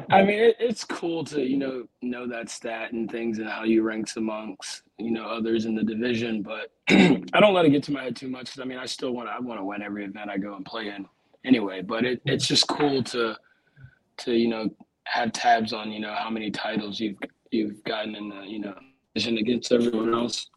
I 0.09 0.22
mean, 0.22 0.39
it, 0.39 0.57
it's 0.59 0.84
cool 0.84 1.24
to 1.26 1.41
you 1.41 1.55
know 1.55 1.88
know 2.01 2.28
that 2.28 2.49
stat 2.49 2.91
and 2.91 3.09
things 3.09 3.39
and 3.39 3.47
how 3.47 3.63
you 3.63 3.84
ranks 3.84 4.18
amongst 4.18 4.82
you 4.97 5.11
know 5.11 5.24
others 5.24 5.65
in 5.65 5.74
the 5.74 5.84
division, 5.84 6.41
but 6.41 6.74
I 6.89 7.39
don't 7.39 7.53
let 7.53 7.63
it 7.63 7.70
get 7.70 7.84
to 7.84 7.93
my 7.93 8.03
head 8.03 8.18
too 8.18 8.28
much. 8.28 8.59
I 8.59 8.65
mean, 8.65 8.80
I 8.80 8.86
still 8.86 9.11
want 9.11 9.30
to 9.30 9.32
I 9.32 9.39
want 9.39 9.61
to 9.61 9.63
win 9.63 9.82
every 9.82 10.03
event 10.03 10.30
I 10.30 10.38
go 10.38 10.55
and 10.55 10.65
play 10.65 10.89
in 10.89 11.05
anyway. 11.45 11.84
But 11.84 12.03
it, 12.03 12.22
it's 12.26 12.45
just 12.45 12.68
cool 12.68 13.01
to 13.03 13.38
to 14.18 14.34
you 14.34 14.49
know 14.49 14.70
have 15.05 15.32
tabs 15.32 15.72
on 15.72 15.89
you 15.89 16.01
know 16.01 16.13
how 16.13 16.30
many 16.30 16.51
titles 16.51 16.99
you've 16.99 17.18
you've 17.52 17.84
gotten 17.84 18.16
in 18.16 18.30
the 18.30 18.41
you 18.41 18.60
know 18.60 18.76
position 19.14 19.38
against 19.38 19.72
everyone 19.72 20.14
else. 20.14 20.50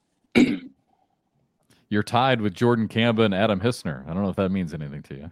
You're 1.89 2.05
tied 2.05 2.41
with 2.41 2.55
Jordan 2.55 2.87
Kamba 2.87 3.23
and 3.23 3.35
Adam 3.35 3.59
Hissner. 3.61 4.09
I 4.09 4.15
don't 4.15 4.23
know 4.23 4.31
if 4.31 4.37
that 4.37 4.51
means 4.51 4.73
anything 4.73 5.03
to 5.03 5.15
you. 5.15 5.31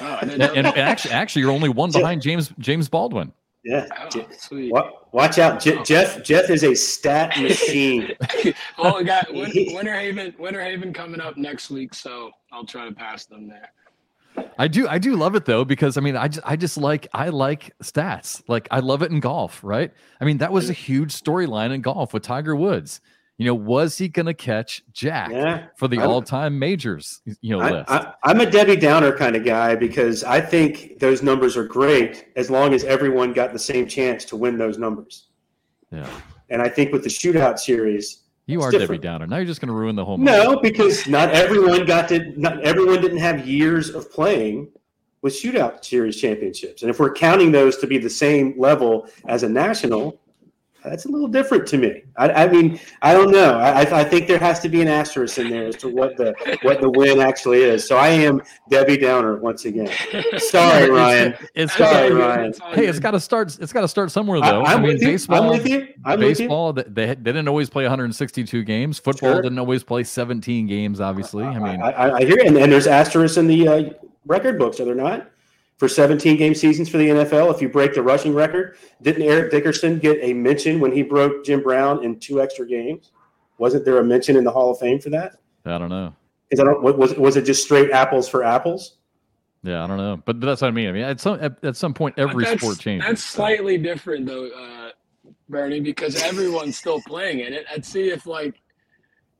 Oh, 0.00 0.18
and, 0.22 0.42
and, 0.42 0.66
actually, 0.66 1.12
actually, 1.12 1.42
you're 1.42 1.52
only 1.52 1.68
one 1.68 1.92
behind 1.92 2.20
James 2.20 2.52
James 2.58 2.88
Baldwin. 2.88 3.32
Yeah. 3.62 3.86
Oh, 4.14 4.90
Watch 5.12 5.38
out, 5.38 5.60
J- 5.60 5.82
Jeff. 5.82 6.22
Jeff 6.24 6.48
is 6.48 6.64
a 6.64 6.74
stat 6.74 7.38
machine. 7.38 8.12
well, 8.78 8.96
we 8.96 9.04
got 9.04 9.26
Winter 9.32 9.92
Haven. 9.92 10.34
Winter 10.38 10.62
Haven 10.62 10.92
coming 10.92 11.20
up 11.20 11.36
next 11.36 11.70
week, 11.70 11.92
so 11.92 12.30
I'll 12.52 12.64
try 12.64 12.88
to 12.88 12.94
pass 12.94 13.26
them 13.26 13.48
there. 13.48 13.70
I 14.58 14.68
do 14.68 14.88
I 14.88 14.98
do 14.98 15.16
love 15.16 15.34
it 15.34 15.44
though 15.44 15.64
because 15.64 15.96
I 15.96 16.00
mean 16.00 16.16
I 16.16 16.28
just 16.28 16.46
I 16.46 16.56
just 16.56 16.76
like 16.76 17.08
I 17.12 17.28
like 17.28 17.74
stats. 17.82 18.42
Like 18.48 18.68
I 18.70 18.80
love 18.80 19.02
it 19.02 19.10
in 19.10 19.20
golf, 19.20 19.60
right? 19.62 19.92
I 20.20 20.24
mean 20.24 20.38
that 20.38 20.52
was 20.52 20.70
a 20.70 20.74
huge 20.74 21.12
storyline 21.12 21.72
in 21.72 21.80
golf 21.80 22.12
with 22.12 22.22
Tiger 22.22 22.54
Woods. 22.56 23.00
You 23.38 23.46
know, 23.46 23.54
was 23.54 23.96
he 23.96 24.08
going 24.08 24.26
to 24.26 24.34
catch 24.34 24.82
Jack 24.92 25.30
yeah, 25.30 25.68
for 25.74 25.88
the 25.88 25.98
all-time 26.02 26.58
majors? 26.58 27.22
You 27.40 27.56
know, 27.56 27.60
I, 27.60 27.70
list. 27.70 27.90
I, 27.90 28.12
I'm 28.22 28.38
a 28.38 28.44
Debbie 28.44 28.76
Downer 28.76 29.16
kind 29.16 29.34
of 29.34 29.46
guy 29.46 29.74
because 29.74 30.22
I 30.24 30.42
think 30.42 30.98
those 30.98 31.22
numbers 31.22 31.56
are 31.56 31.64
great 31.64 32.26
as 32.36 32.50
long 32.50 32.74
as 32.74 32.84
everyone 32.84 33.32
got 33.32 33.54
the 33.54 33.58
same 33.58 33.88
chance 33.88 34.26
to 34.26 34.36
win 34.36 34.58
those 34.58 34.76
numbers. 34.76 35.28
Yeah, 35.90 36.06
and 36.50 36.60
I 36.60 36.68
think 36.68 36.92
with 36.92 37.02
the 37.02 37.08
shootout 37.08 37.58
series, 37.58 38.24
You 38.50 38.62
are 38.62 38.70
different. 38.70 39.02
Debbie 39.02 39.12
Downer. 39.12 39.26
Now 39.26 39.36
you're 39.36 39.46
just 39.46 39.60
going 39.60 39.68
to 39.68 39.74
ruin 39.74 39.96
the 39.96 40.04
whole. 40.04 40.18
moment. 40.18 40.36
No, 40.36 40.60
because 40.60 41.06
not 41.06 41.30
everyone 41.30 41.84
got 41.86 42.08
to. 42.10 42.32
Not 42.38 42.60
everyone 42.62 43.00
didn't 43.00 43.18
have 43.18 43.46
years 43.46 43.90
of 43.90 44.10
playing 44.12 44.70
with 45.22 45.34
shootout 45.34 45.84
series 45.84 46.20
championships, 46.20 46.82
and 46.82 46.90
if 46.90 46.98
we're 46.98 47.12
counting 47.12 47.52
those 47.52 47.76
to 47.78 47.86
be 47.86 47.98
the 47.98 48.10
same 48.10 48.54
level 48.58 49.08
as 49.26 49.42
a 49.42 49.48
national, 49.48 50.19
that's 50.84 51.04
a 51.04 51.08
little 51.08 51.28
different 51.28 51.66
to 51.68 51.78
me. 51.78 52.02
I, 52.16 52.44
I 52.44 52.48
mean, 52.48 52.80
I 53.02 53.12
don't 53.12 53.30
know. 53.30 53.58
I, 53.58 53.82
I- 53.82 54.00
I 54.00 54.04
think 54.04 54.26
there 54.28 54.38
has 54.38 54.60
to 54.60 54.68
be 54.68 54.80
an 54.80 54.88
asterisk 54.88 55.38
in 55.38 55.50
there 55.50 55.66
as 55.66 55.76
to 55.76 55.88
what 55.88 56.16
the 56.16 56.34
what 56.62 56.80
the 56.80 56.88
win 56.88 57.20
actually 57.20 57.62
is. 57.62 57.86
So 57.86 57.96
I 57.96 58.08
am 58.08 58.40
Debbie 58.70 58.96
Downer 58.96 59.36
once 59.36 59.64
again. 59.66 59.90
Sorry, 60.38 60.88
Ryan. 60.90 61.34
It's 61.54 61.74
Sorry, 61.76 62.08
got. 62.10 62.18
Ryan. 62.18 62.54
Hey, 62.72 62.86
it's 62.86 62.98
got 63.00 63.10
to 63.10 63.20
start. 63.20 63.58
It's 63.60 63.72
got 63.72 63.82
to 63.82 63.88
start 63.88 64.10
somewhere, 64.10 64.40
though. 64.40 64.62
I, 64.62 64.70
I, 64.70 64.74
am 64.74 64.82
mean, 64.82 64.92
with 64.94 65.02
you. 65.02 65.08
baseball. 65.08 65.42
I'm 65.42 65.48
with 65.50 65.66
you. 65.68 65.88
I'm 66.04 66.18
with 66.20 66.38
you. 66.40 66.46
baseball. 66.46 66.72
They, 66.72 66.84
they 66.84 67.06
they 67.08 67.14
didn't 67.14 67.48
always 67.48 67.68
play 67.68 67.84
162 67.84 68.64
games. 68.64 68.98
Football 68.98 69.32
Sure. 69.34 69.42
didn't 69.42 69.58
always 69.58 69.82
play 69.82 70.02
17 70.04 70.66
games. 70.66 71.00
Obviously, 71.00 71.44
I 71.44 71.58
mean, 71.58 71.82
I, 71.82 71.90
I, 71.90 72.16
I 72.18 72.24
hear, 72.24 72.38
and, 72.44 72.56
and 72.56 72.72
there's 72.72 72.86
asterisks 72.86 73.36
in 73.36 73.46
the 73.46 73.68
uh, 73.68 73.82
record 74.26 74.58
books, 74.58 74.80
are 74.80 74.84
there 74.84 74.94
not? 74.94 75.30
For 75.80 75.88
17 75.88 76.36
game 76.36 76.54
seasons 76.54 76.90
for 76.90 76.98
the 76.98 77.08
NFL, 77.08 77.54
if 77.54 77.62
you 77.62 77.68
break 77.70 77.94
the 77.94 78.02
rushing 78.02 78.34
record, 78.34 78.76
didn't 79.00 79.22
Eric 79.22 79.50
Dickerson 79.50 79.98
get 79.98 80.18
a 80.20 80.34
mention 80.34 80.78
when 80.78 80.92
he 80.92 81.02
broke 81.02 81.42
Jim 81.42 81.62
Brown 81.62 82.04
in 82.04 82.20
two 82.20 82.42
extra 82.42 82.66
games? 82.66 83.12
Wasn't 83.56 83.86
there 83.86 83.96
a 83.96 84.04
mention 84.04 84.36
in 84.36 84.44
the 84.44 84.50
Hall 84.50 84.70
of 84.70 84.78
Fame 84.78 85.00
for 85.00 85.08
that? 85.08 85.36
I 85.64 85.78
don't 85.78 85.88
know. 85.88 86.14
Because 86.50 86.60
I 86.60 86.64
don't 86.70 86.82
was 86.82 87.14
was 87.14 87.38
it 87.38 87.46
just 87.46 87.64
straight 87.64 87.90
apples 87.92 88.28
for 88.28 88.44
apples? 88.44 88.98
Yeah, 89.62 89.82
I 89.82 89.86
don't 89.86 89.96
know. 89.96 90.20
But 90.22 90.42
that's 90.42 90.60
what 90.60 90.68
I 90.68 90.70
mean. 90.70 90.90
I 90.90 90.92
mean, 90.92 91.02
at 91.02 91.18
some 91.18 91.38
at, 91.40 91.64
at 91.64 91.76
some 91.76 91.94
point, 91.94 92.14
every 92.18 92.44
That's- 92.44 92.60
sport 92.60 92.78
changes. 92.78 93.08
That's 93.08 93.24
so. 93.24 93.36
slightly 93.36 93.78
different 93.78 94.26
though, 94.26 94.50
uh, 94.50 94.90
Bernie, 95.48 95.80
because 95.80 96.22
everyone's 96.22 96.76
still 96.76 97.00
playing 97.06 97.40
in 97.40 97.54
it. 97.54 97.64
I'd 97.72 97.86
see 97.86 98.10
if 98.10 98.26
like 98.26 98.60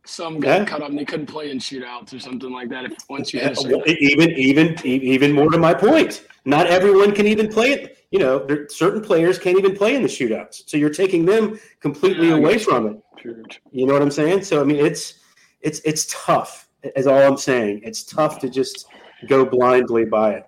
some 0.07 0.41
got 0.41 0.61
Yeah. 0.61 0.65
cut 0.65 0.83
up 0.83 0.89
and 0.91 0.99
they 0.99 1.05
couldn't 1.05 1.27
play 1.27 1.51
in 1.51 1.59
shootouts 1.59 2.15
or 2.15 2.19
something 2.19 2.51
like 2.51 2.69
that. 2.71 2.85
If 2.87 2.93
once 3.09 3.33
you 3.33 3.41
Yeah, 3.41 3.49
hit 3.51 3.65
a 3.65 3.69
well, 3.77 3.83
even 3.87 4.31
even 4.31 4.77
even 4.85 5.33
more 5.33 5.51
to 5.51 5.59
my 5.59 5.75
point, 5.75 6.25
not 6.45 6.67
everyone 6.67 7.13
can 7.13 7.27
even 7.27 7.49
play 7.49 7.73
it. 7.73 7.99
You 8.11 8.19
know, 8.19 8.39
there, 8.45 8.67
certain 8.69 9.01
players 9.03 9.39
can't 9.39 9.59
even 9.59 9.77
play 9.77 9.95
in 9.95 10.03
the 10.03 10.09
shootouts, 10.09 10.63
so 10.69 10.77
you're 10.77 10.91
taking 10.91 11.25
them 11.25 11.61
completely 11.81 12.29
Yeah, 12.29 12.37
away 12.37 12.59
from 12.59 12.87
it. 12.87 12.97
True, 13.19 13.43
true. 13.49 13.61
You 13.71 13.87
know 13.87 13.93
what 13.93 14.03
I'm 14.03 14.11
saying? 14.11 14.43
So 14.45 14.61
I 14.61 14.65
mean, 14.65 14.85
it's 14.85 15.15
it's 15.61 15.81
it's 15.81 16.07
tough. 16.11 16.69
Is 16.97 17.07
all 17.07 17.19
I'm 17.23 17.37
saying. 17.37 17.83
It's 17.85 18.03
tough 18.05 18.39
to 18.41 18.49
just 18.49 18.87
go 19.29 19.45
blindly 19.45 20.07
by 20.07 20.33
it. 20.33 20.47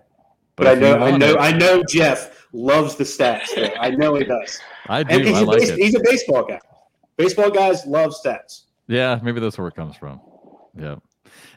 But, 0.55 0.67
I 0.67 0.73
know, 0.75 0.97
I 0.97 1.15
know, 1.17 1.33
it- 1.33 1.39
I 1.39 1.51
know. 1.51 1.83
Jeff 1.87 2.47
loves 2.53 2.95
the 2.95 3.03
stats. 3.03 3.55
Though. 3.55 3.69
I 3.79 3.91
know 3.91 4.15
he 4.15 4.23
does. 4.23 4.59
I 4.87 5.03
do. 5.03 5.15
And 5.15 5.25
he's, 5.27 5.37
I 5.37 5.41
a 5.41 5.45
like 5.45 5.59
base, 5.59 5.69
it. 5.69 5.77
he's 5.79 5.95
a 5.95 5.99
baseball 6.03 6.43
guy. 6.43 6.59
Baseball 7.17 7.49
guys 7.51 7.85
love 7.85 8.13
stats. 8.13 8.63
Yeah, 8.87 9.19
maybe 9.23 9.39
that's 9.39 9.57
where 9.57 9.67
it 9.67 9.75
comes 9.75 9.95
from. 9.95 10.21
Yeah. 10.77 10.95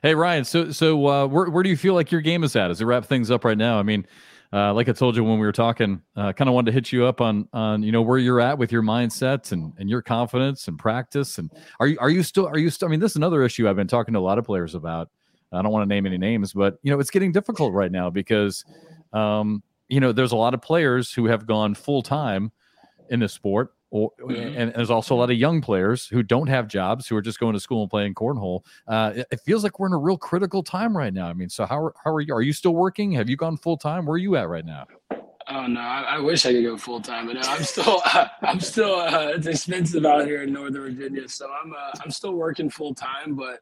Hey 0.03 0.15
Ryan, 0.15 0.45
so 0.45 0.71
so 0.71 1.07
uh, 1.07 1.27
where 1.27 1.51
where 1.51 1.63
do 1.63 1.69
you 1.69 1.77
feel 1.77 1.95
like 1.95 2.11
your 2.11 2.21
game 2.21 2.45
is 2.45 2.55
at 2.57 2.71
as 2.71 2.81
we 2.81 2.87
wrap 2.87 3.05
things 3.05 3.31
up 3.31 3.45
right 3.45 3.59
now? 3.59 3.79
I 3.79 3.83
mean, 3.83 4.07
uh, 4.53 4.73
like 4.73 4.89
I 4.89 4.93
told 4.93 5.17
you 5.17 5.25
when 5.25 5.39
we 5.39 5.47
were 5.47 5.53
talking, 5.53 6.03
uh, 6.15 6.33
kind 6.33 6.49
of 6.49 6.55
wanted 6.55 6.71
to 6.71 6.73
hit 6.73 6.93
you 6.93 7.05
up 7.05 7.21
on 7.21 7.49
on 7.53 7.83
you 7.83 7.93
know 7.93 8.03
where 8.03 8.19
you're 8.19 8.41
at 8.41 8.59
with 8.59 8.73
your 8.73 8.83
mindset 8.83 9.53
and 9.53 9.73
and 9.79 9.91
your 9.91 10.03
confidence 10.03 10.69
and 10.69 10.79
practice. 10.79 11.39
And 11.39 11.51
are 11.81 11.89
you 11.89 11.99
are 11.99 12.11
you 12.11 12.23
still 12.23 12.47
are 12.47 12.59
you 12.59 12.71
still? 12.71 12.89
I 12.89 12.91
mean, 12.91 13.01
this 13.01 13.13
is 13.13 13.17
another 13.17 13.43
issue 13.43 13.69
I've 13.69 13.77
been 13.77 13.89
talking 13.89 14.15
to 14.15 14.21
a 14.21 14.21
lot 14.21 14.39
of 14.39 14.45
players 14.45 14.75
about. 14.75 15.11
I 15.53 15.63
don't 15.63 15.73
want 15.73 15.89
to 15.89 15.95
name 15.95 16.07
any 16.07 16.19
names, 16.19 16.53
but 16.53 16.79
you 16.83 16.91
know 16.91 17.01
it's 17.01 17.11
getting 17.11 17.33
difficult 17.33 17.73
right 17.73 17.91
now 17.91 18.11
because 18.11 18.65
um, 19.13 19.63
you 19.89 20.01
know 20.01 20.13
there's 20.13 20.33
a 20.33 20.37
lot 20.37 20.55
of 20.55 20.63
players 20.63 21.13
who 21.13 21.27
have 21.27 21.47
gone 21.47 21.75
full 21.75 22.03
time 22.03 22.53
in 23.11 23.21
the 23.21 23.29
sport 23.29 23.76
or, 23.91 24.13
Mhm. 24.21 24.55
and 24.57 24.75
there's 24.75 24.91
also 24.91 25.15
a 25.15 25.19
lot 25.19 25.31
of 25.31 25.37
young 25.37 25.61
players 25.61 26.07
who 26.07 26.23
don't 26.23 26.49
have 26.49 26.67
jobs 26.69 27.07
who 27.07 27.17
are 27.17 27.23
just 27.23 27.39
going 27.39 27.55
to 27.55 27.61
school 27.61 27.83
and 27.83 27.91
playing 27.91 28.15
cornhole. 28.15 28.65
Uh, 28.89 29.13
it, 29.15 29.27
it 29.31 29.41
feels 29.41 29.63
like 29.63 29.79
we're 29.79 29.87
in 29.87 29.93
a 29.93 29.99
real 29.99 30.19
critical 30.19 30.63
time 30.63 30.97
right 30.97 31.15
now. 31.15 31.29
I 31.29 31.33
mean, 31.33 31.49
so 31.49 31.65
how 31.67 31.79
are, 31.85 31.95
how 32.05 32.13
are 32.13 32.21
you? 32.21 32.35
Are 32.35 32.43
you 32.43 32.53
still 32.53 32.75
working? 32.75 33.13
Have 33.13 33.29
you 33.31 33.37
gone 33.37 33.57
full 33.57 33.77
time? 33.77 34.05
Where 34.07 34.15
are 34.15 34.19
you 34.19 34.37
at 34.37 34.49
right 34.49 34.65
now? 34.65 34.87
Oh 35.49 35.69
no, 35.69 35.81
I, 35.81 36.17
I 36.17 36.19
wish 36.19 36.45
I 36.45 36.53
could 36.53 36.65
go 36.65 36.77
full 36.77 37.01
time, 37.01 37.27
but 37.27 37.35
no, 37.35 37.43
I'm 37.43 37.63
still 37.63 38.03
I'm 38.43 38.59
still 38.59 38.97
uh, 38.97 39.29
it's 39.37 39.47
expensive 39.47 40.05
out 40.05 40.27
here 40.27 40.43
in 40.43 40.53
Northern 40.53 40.97
Virginia, 40.97 41.29
so 41.29 41.49
I'm 41.49 41.73
uh, 41.73 41.93
I'm 42.03 42.11
still 42.11 42.33
working 42.33 42.69
full 42.69 42.95
time, 42.95 43.37
but 43.37 43.61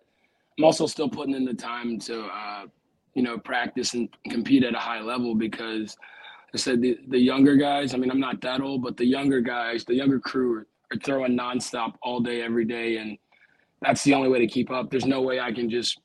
I'm 0.56 0.64
also 0.64 0.86
still 0.86 1.10
putting 1.10 1.34
in 1.34 1.44
the 1.44 1.52
time 1.52 1.98
to 2.00 2.24
uh, 2.24 2.64
you 3.12 3.22
know 3.22 3.36
practice 3.36 3.92
and 3.92 4.08
compete 4.30 4.64
at 4.64 4.74
a 4.74 4.78
high 4.78 5.02
level 5.02 5.34
because 5.34 5.94
I 6.54 6.56
said 6.56 6.80
the, 6.80 6.98
the 7.08 7.18
younger 7.18 7.56
guys. 7.56 7.94
I 7.94 7.96
mean, 7.98 8.10
I'm 8.10 8.20
not 8.20 8.40
that 8.42 8.60
old, 8.60 8.82
but 8.82 8.96
the 8.96 9.04
younger 9.04 9.40
guys, 9.40 9.84
the 9.84 9.94
younger 9.94 10.20
crew 10.20 10.54
are, 10.58 10.66
are 10.92 10.98
throwing 11.02 11.36
nonstop 11.36 11.94
all 12.02 12.20
day, 12.20 12.42
every 12.42 12.64
day, 12.64 12.98
and 12.98 13.18
that's 13.82 14.04
the 14.04 14.14
only 14.14 14.28
way 14.28 14.38
to 14.38 14.46
keep 14.46 14.70
up. 14.70 14.90
There's 14.90 15.04
no 15.04 15.20
way 15.20 15.40
I 15.40 15.52
can 15.52 15.68
just 15.68 15.98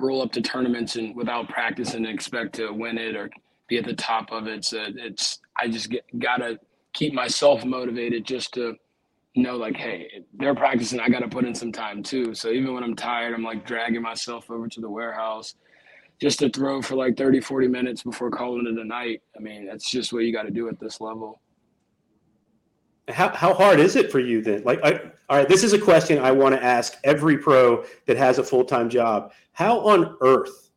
roll 0.00 0.22
up 0.22 0.32
to 0.32 0.42
tournaments 0.42 0.96
and 0.96 1.14
without 1.14 1.48
practice 1.48 1.94
and 1.94 2.06
expect 2.06 2.56
to 2.56 2.72
win 2.72 2.98
it 2.98 3.16
or 3.16 3.30
be 3.68 3.78
at 3.78 3.84
the 3.84 3.94
top 3.94 4.32
of 4.32 4.48
it. 4.48 4.64
So 4.64 4.84
it's 4.88 5.38
I 5.58 5.68
just 5.68 5.88
get, 5.88 6.04
gotta 6.18 6.58
keep 6.92 7.14
myself 7.14 7.64
motivated 7.64 8.24
just 8.24 8.52
to 8.54 8.74
know 9.36 9.56
like, 9.56 9.76
hey, 9.76 10.24
they're 10.34 10.54
practicing. 10.54 10.98
I 10.98 11.08
gotta 11.08 11.28
put 11.28 11.44
in 11.44 11.54
some 11.54 11.72
time 11.72 12.02
too. 12.02 12.34
So 12.34 12.50
even 12.50 12.74
when 12.74 12.82
I'm 12.82 12.96
tired, 12.96 13.34
I'm 13.34 13.44
like 13.44 13.64
dragging 13.66 14.02
myself 14.02 14.50
over 14.50 14.66
to 14.68 14.80
the 14.80 14.90
warehouse 14.90 15.54
just 16.20 16.38
to 16.38 16.48
throw 16.48 16.80
for 16.80 16.96
like 16.96 17.16
30, 17.16 17.40
40 17.40 17.68
minutes 17.68 18.02
before 18.02 18.30
calling 18.30 18.66
it 18.66 18.78
a 18.78 18.84
night. 18.84 19.22
I 19.36 19.40
mean, 19.40 19.66
that's 19.66 19.90
just 19.90 20.12
what 20.12 20.20
you 20.20 20.32
got 20.32 20.44
to 20.44 20.50
do 20.50 20.68
at 20.68 20.80
this 20.80 21.00
level. 21.00 21.40
How, 23.08 23.28
how 23.34 23.54
hard 23.54 23.78
is 23.78 23.94
it 23.94 24.10
for 24.10 24.18
you 24.18 24.42
then? 24.42 24.64
Like, 24.64 24.80
I, 24.82 25.12
all 25.28 25.36
right, 25.38 25.48
this 25.48 25.62
is 25.62 25.72
a 25.72 25.78
question 25.78 26.18
I 26.18 26.32
want 26.32 26.54
to 26.54 26.62
ask 26.62 26.96
every 27.04 27.38
pro 27.38 27.84
that 28.06 28.16
has 28.16 28.38
a 28.38 28.44
full 28.44 28.64
time 28.64 28.88
job. 28.88 29.32
How 29.52 29.78
on 29.80 30.16
earth 30.22 30.70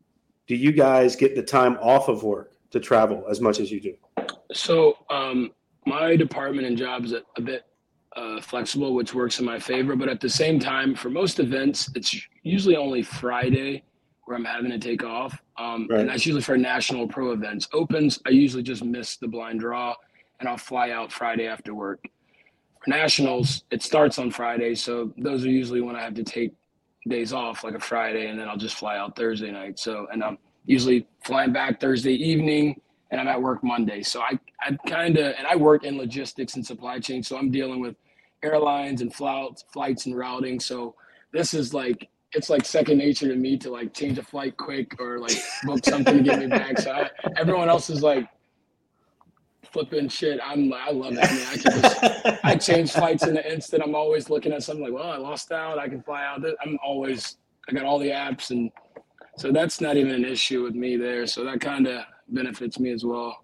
do 0.47 0.55
you 0.55 0.71
guys 0.71 1.15
get 1.15 1.35
the 1.35 1.41
time 1.41 1.77
off 1.81 2.07
of 2.07 2.23
work 2.23 2.53
to 2.71 2.79
travel 2.79 3.25
as 3.29 3.41
much 3.41 3.59
as 3.59 3.71
you 3.71 3.79
do? 3.79 3.95
So 4.53 4.97
um, 5.09 5.51
my 5.85 6.15
department 6.15 6.67
and 6.67 6.77
job 6.77 7.05
is 7.05 7.13
a, 7.13 7.21
a 7.37 7.41
bit 7.41 7.65
uh, 8.15 8.41
flexible, 8.41 8.93
which 8.93 9.13
works 9.13 9.39
in 9.39 9.45
my 9.45 9.59
favor. 9.59 9.95
But 9.95 10.09
at 10.09 10.19
the 10.19 10.29
same 10.29 10.59
time, 10.59 10.93
for 10.95 11.09
most 11.09 11.39
events, 11.39 11.89
it's 11.95 12.15
usually 12.43 12.75
only 12.75 13.01
Friday 13.01 13.83
where 14.29 14.37
I'm 14.37 14.45
having 14.45 14.69
to 14.69 14.77
take 14.77 15.03
off, 15.03 15.41
um, 15.57 15.87
Right. 15.89 16.01
and 16.01 16.09
that's 16.09 16.23
usually 16.23 16.43
for 16.43 16.55
national 16.55 17.07
pro 17.07 17.31
events. 17.31 17.67
Opens, 17.73 18.21
I 18.27 18.29
usually 18.29 18.61
just 18.61 18.83
miss 18.83 19.17
the 19.17 19.27
blind 19.27 19.59
draw, 19.59 19.95
and 20.39 20.47
I'll 20.47 20.55
fly 20.55 20.91
out 20.91 21.11
Friday 21.11 21.47
after 21.47 21.73
work. 21.73 22.07
For 22.83 22.91
nationals, 22.91 23.63
it 23.71 23.81
starts 23.81 24.19
on 24.19 24.29
Friday, 24.29 24.75
so 24.75 25.11
those 25.17 25.43
are 25.45 25.49
usually 25.49 25.81
when 25.81 25.95
I 25.95 26.03
have 26.03 26.13
to 26.13 26.23
take 26.23 26.53
days 27.07 27.33
off, 27.33 27.63
like 27.63 27.73
a 27.73 27.79
Friday, 27.79 28.27
and 28.27 28.39
then 28.39 28.47
I'll 28.47 28.55
just 28.55 28.75
fly 28.75 28.97
out 28.99 29.15
Thursday 29.15 29.49
night. 29.49 29.79
So, 29.79 30.05
and 30.13 30.23
I'm 30.23 30.37
usually 30.65 31.07
flying 31.23 31.51
back 31.51 31.79
Thursday 31.79 32.13
evening 32.13 32.79
and 33.09 33.19
I'm 33.19 33.27
at 33.27 33.41
work 33.41 33.63
Monday. 33.63 34.03
So 34.03 34.21
I, 34.21 34.37
I 34.61 34.77
kind 34.87 35.17
of, 35.17 35.33
and 35.39 35.47
I 35.47 35.55
work 35.55 35.83
in 35.83 35.97
logistics 35.97 36.55
and 36.55 36.63
supply 36.63 36.99
chain. 36.99 37.23
So 37.23 37.35
I'm 37.35 37.49
dealing 37.49 37.79
with 37.79 37.95
airlines 38.43 39.01
and 39.01 39.11
flights, 39.11 39.65
flights 39.73 40.05
and 40.05 40.15
routing. 40.15 40.59
So 40.59 40.93
this 41.33 41.55
is 41.55 41.73
like, 41.73 42.07
it's 42.33 42.49
like 42.49 42.65
second 42.65 42.97
nature 42.97 43.27
to 43.27 43.35
me 43.35 43.57
to 43.57 43.71
like 43.71 43.93
change 43.93 44.17
a 44.17 44.23
flight 44.23 44.55
quick 44.57 44.99
or 44.99 45.19
like 45.19 45.35
book 45.63 45.83
something 45.83 46.17
to 46.17 46.23
get 46.23 46.39
me 46.39 46.47
back. 46.47 46.79
So 46.79 46.91
I, 46.91 47.09
everyone 47.37 47.69
else 47.69 47.89
is 47.89 48.03
like 48.03 48.27
flipping 49.71 50.09
shit. 50.09 50.39
I'm, 50.43 50.71
I 50.73 50.91
love 50.91 51.13
it. 51.13 51.23
I 51.23 51.33
mean, 51.33 51.45
I 51.47 51.57
can 51.57 51.81
just, 51.81 52.45
I 52.45 52.55
change 52.55 52.91
flights 52.91 53.23
in 53.23 53.37
an 53.37 53.43
instant. 53.45 53.83
I'm 53.83 53.95
always 53.95 54.29
looking 54.29 54.51
at 54.53 54.63
something 54.63 54.83
like, 54.83 54.93
well, 54.93 55.11
I 55.11 55.17
lost 55.17 55.51
out. 55.51 55.79
I 55.79 55.87
can 55.89 56.01
fly 56.03 56.23
out. 56.25 56.43
I'm 56.63 56.77
always, 56.83 57.37
I 57.67 57.73
got 57.73 57.85
all 57.85 57.99
the 57.99 58.09
apps 58.09 58.51
and 58.51 58.71
so 59.37 59.51
that's 59.51 59.79
not 59.79 59.95
even 59.95 60.11
an 60.11 60.25
issue 60.25 60.63
with 60.63 60.75
me 60.75 60.97
there. 60.97 61.25
So 61.25 61.43
that 61.45 61.61
kind 61.61 61.87
of 61.87 62.03
benefits 62.27 62.79
me 62.79 62.91
as 62.91 63.05
well. 63.05 63.43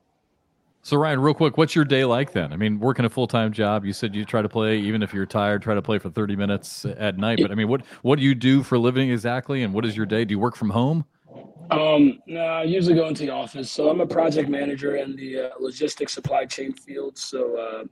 So 0.85 0.97
Ryan, 0.97 1.19
real 1.19 1.33
quick, 1.33 1.57
what's 1.57 1.73
your 1.73 1.83
day 1.83 2.05
like 2.05 2.31
then? 2.31 2.53
I 2.53 2.57
mean, 2.57 2.79
working 2.79 3.05
a 3.05 3.09
full 3.09 3.25
time 3.25 3.51
job. 3.51 3.85
You 3.85 3.91
said 3.91 4.13
you 4.13 4.23
try 4.23 4.43
to 4.43 4.47
play 4.47 4.77
even 4.77 5.01
if 5.01 5.15
you're 5.15 5.25
tired, 5.25 5.63
try 5.63 5.73
to 5.73 5.81
play 5.81 5.97
for 5.97 6.11
thirty 6.11 6.35
minutes 6.35 6.85
at 6.85 7.17
night. 7.17 7.39
But 7.41 7.49
I 7.49 7.55
mean, 7.55 7.67
what 7.67 7.81
what 8.03 8.19
do 8.19 8.23
you 8.23 8.35
do 8.35 8.61
for 8.61 8.77
living 8.77 9.09
exactly? 9.09 9.63
And 9.63 9.73
what 9.73 9.83
is 9.83 9.97
your 9.97 10.05
day? 10.05 10.25
Do 10.25 10.33
you 10.33 10.37
work 10.37 10.55
from 10.55 10.69
home? 10.69 11.03
Um, 11.71 12.19
no, 12.27 12.39
I 12.39 12.63
usually 12.65 12.93
go 12.93 13.07
into 13.07 13.25
the 13.25 13.31
office. 13.31 13.71
So 13.71 13.89
I'm 13.89 13.99
a 13.99 14.05
project 14.05 14.47
manager 14.47 14.97
in 14.97 15.15
the 15.15 15.39
uh, 15.39 15.49
logistics 15.59 16.13
supply 16.13 16.45
chain 16.45 16.71
field. 16.71 17.17
So 17.17 17.57
uh, 17.57 17.83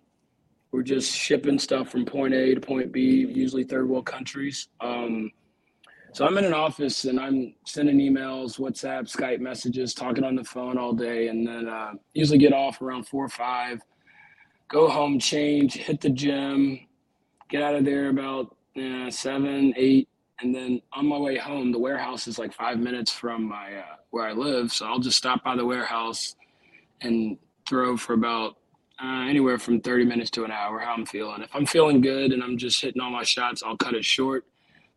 we're 0.72 0.84
just 0.84 1.12
shipping 1.12 1.58
stuff 1.58 1.90
from 1.90 2.06
point 2.06 2.36
A 2.36 2.54
to 2.54 2.62
point 2.62 2.92
B, 2.92 3.26
usually 3.26 3.64
third 3.64 3.90
world 3.90 4.06
countries. 4.06 4.68
Um, 4.82 5.32
so 6.14 6.28
I'm 6.28 6.38
in 6.38 6.46
an 6.46 6.54
office 6.54 7.06
and 7.06 7.20
I'm 7.20 7.56
sending 7.66 7.98
emails, 7.98 8.60
WhatsApp, 8.60 9.12
Skype 9.12 9.40
messages, 9.40 9.96
talking 9.96 10.24
on 10.24 10.36
the 10.36 10.44
phone 10.44 10.78
all 10.78 10.94
day, 10.94 11.28
and 11.28 11.46
then 11.46 11.68
uh, 11.68 11.94
usually 12.14 12.38
get 12.38 12.54
off 12.54 12.82
around 12.82 13.08
four 13.08 13.26
or 13.26 13.30
five, 13.30 13.82
go 14.70 14.88
home, 14.88 15.18
change, 15.20 15.74
hit 15.74 16.02
the 16.02 16.10
gym, 16.12 16.80
get 17.50 17.64
out 17.64 17.74
of 17.74 17.84
there 17.84 18.10
about 18.10 18.56
uh, 18.80 19.10
seven, 19.10 19.74
eight, 19.76 20.08
and 20.40 20.54
then 20.54 20.82
on 20.94 21.08
my 21.08 21.18
way 21.18 21.38
home, 21.38 21.72
the 21.72 21.80
warehouse 21.80 22.28
is 22.28 22.38
like 22.38 22.54
five 22.54 22.78
minutes 22.78 23.12
from 23.12 23.44
my 23.44 23.76
uh, 23.76 23.96
where 24.12 24.28
I 24.28 24.34
live, 24.34 24.72
so 24.72 24.86
I'll 24.86 25.00
just 25.00 25.18
stop 25.18 25.44
by 25.44 25.56
the 25.56 25.66
warehouse 25.66 26.36
and 27.02 27.38
throw 27.68 27.98
for 27.98 28.14
about 28.14 28.58
uh, 29.04 29.26
anywhere 29.28 29.58
from 29.58 29.82
30 29.82 30.06
minutes 30.06 30.30
to 30.32 30.44
an 30.44 30.52
hour 30.52 30.80
how 30.80 30.94
I'm 30.94 31.06
feeling. 31.08 31.42
If 31.42 31.50
I'm 31.56 31.66
feeling 31.66 32.02
good 32.02 32.32
and 32.32 32.44
I'm 32.44 32.58
just 32.58 32.80
hitting 32.82 33.02
all 33.02 33.10
my 33.10 33.24
shots, 33.24 33.64
I'll 33.66 33.78
cut 33.78 33.96
it 33.96 34.06
short. 34.06 34.46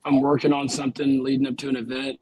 I'm 0.07 0.21
working 0.21 0.53
on 0.53 0.69
something 0.69 1.23
leading 1.23 1.47
up 1.47 1.57
to 1.59 1.69
an 1.69 1.77
event, 1.77 2.19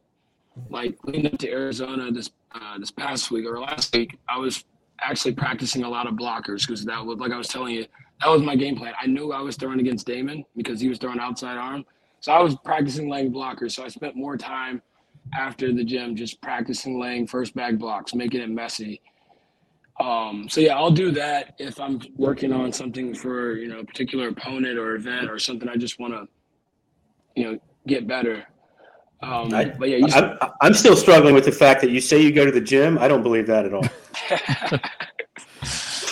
like 0.71 0.97
leading 1.05 1.27
up 1.27 1.39
to 1.39 1.51
Arizona 1.51 2.11
this 2.11 2.31
uh, 2.55 2.79
this 2.79 2.91
past 2.91 3.31
week 3.31 3.47
or 3.47 3.61
last 3.61 3.95
week, 3.95 4.19
I 4.29 4.39
was 4.39 4.65
actually 5.01 5.35
practicing 5.35 5.83
a 5.83 5.89
lot 5.89 6.07
of 6.07 6.15
blockers 6.15 6.67
because 6.67 6.85
that 6.85 7.05
was 7.05 7.19
like 7.19 7.33
I 7.33 7.37
was 7.37 7.49
telling 7.49 7.75
you, 7.75 7.87
that 8.21 8.31
was 8.31 8.43
my 8.43 8.57
game 8.57 8.77
plan. 8.77 8.95
I 9.01 9.07
knew 9.07 9.33
I 9.33 9.41
was 9.41 9.57
throwing 9.57 9.81
against 9.81 10.07
Damon 10.07 10.45
because 10.57 10.81
he 10.81 10.89
was 10.89 10.99
throwing 10.99 11.19
outside 11.19 11.57
arm. 11.57 11.85
So 12.21 12.33
I 12.33 12.41
was 12.41 12.57
practicing 12.65 13.11
laying 13.11 13.33
blockers. 13.33 13.73
So 13.73 13.85
I 13.85 13.89
spent 13.89 14.17
more 14.17 14.37
time 14.37 14.81
after 15.37 15.73
the 15.73 15.85
gym 15.85 16.17
just 16.17 16.41
practicing 16.41 17.01
laying 17.01 17.27
first 17.27 17.55
bag 17.55 17.79
blocks, 17.79 18.15
making 18.15 18.41
it 18.41 18.51
messy. 18.51 19.01
Um, 20.01 20.49
so 20.49 20.61
yeah, 20.61 20.77
I'll 20.77 20.91
do 20.91 21.11
that 21.13 21.55
if 21.59 21.79
I'm 21.79 22.01
working 22.17 22.53
on 22.53 22.73
something 22.73 23.15
for 23.15 23.57
you 23.57 23.69
know 23.69 23.81
a 23.81 23.85
particular 23.85 24.29
opponent 24.29 24.79
or 24.79 24.95
event 24.95 25.31
or 25.31 25.39
something. 25.39 25.69
I 25.69 25.77
just 25.77 26.01
want 26.01 26.15
to, 26.15 26.27
you 27.37 27.53
know, 27.53 27.59
get 27.87 28.07
better. 28.07 28.45
Um, 29.23 29.55
I, 29.55 29.65
but 29.67 29.89
yeah, 29.89 29.97
you 29.99 30.07
I'm, 30.13 30.39
I'm 30.61 30.75
still 30.75 30.97
struggling 30.97 31.35
with 31.35 31.45
the 31.47 31.53
fact 31.53 31.81
that 31.81 31.91
you 31.91 32.01
say 32.01 32.21
you 32.21 32.31
go 32.33 32.45
to 32.45 32.53
the 32.53 32.61
gym. 32.61 32.99
I 32.99 33.09
don't 33.09 33.23
believe 33.23 33.47
that 33.47 33.65
at 33.65 33.73
all. 33.73 33.87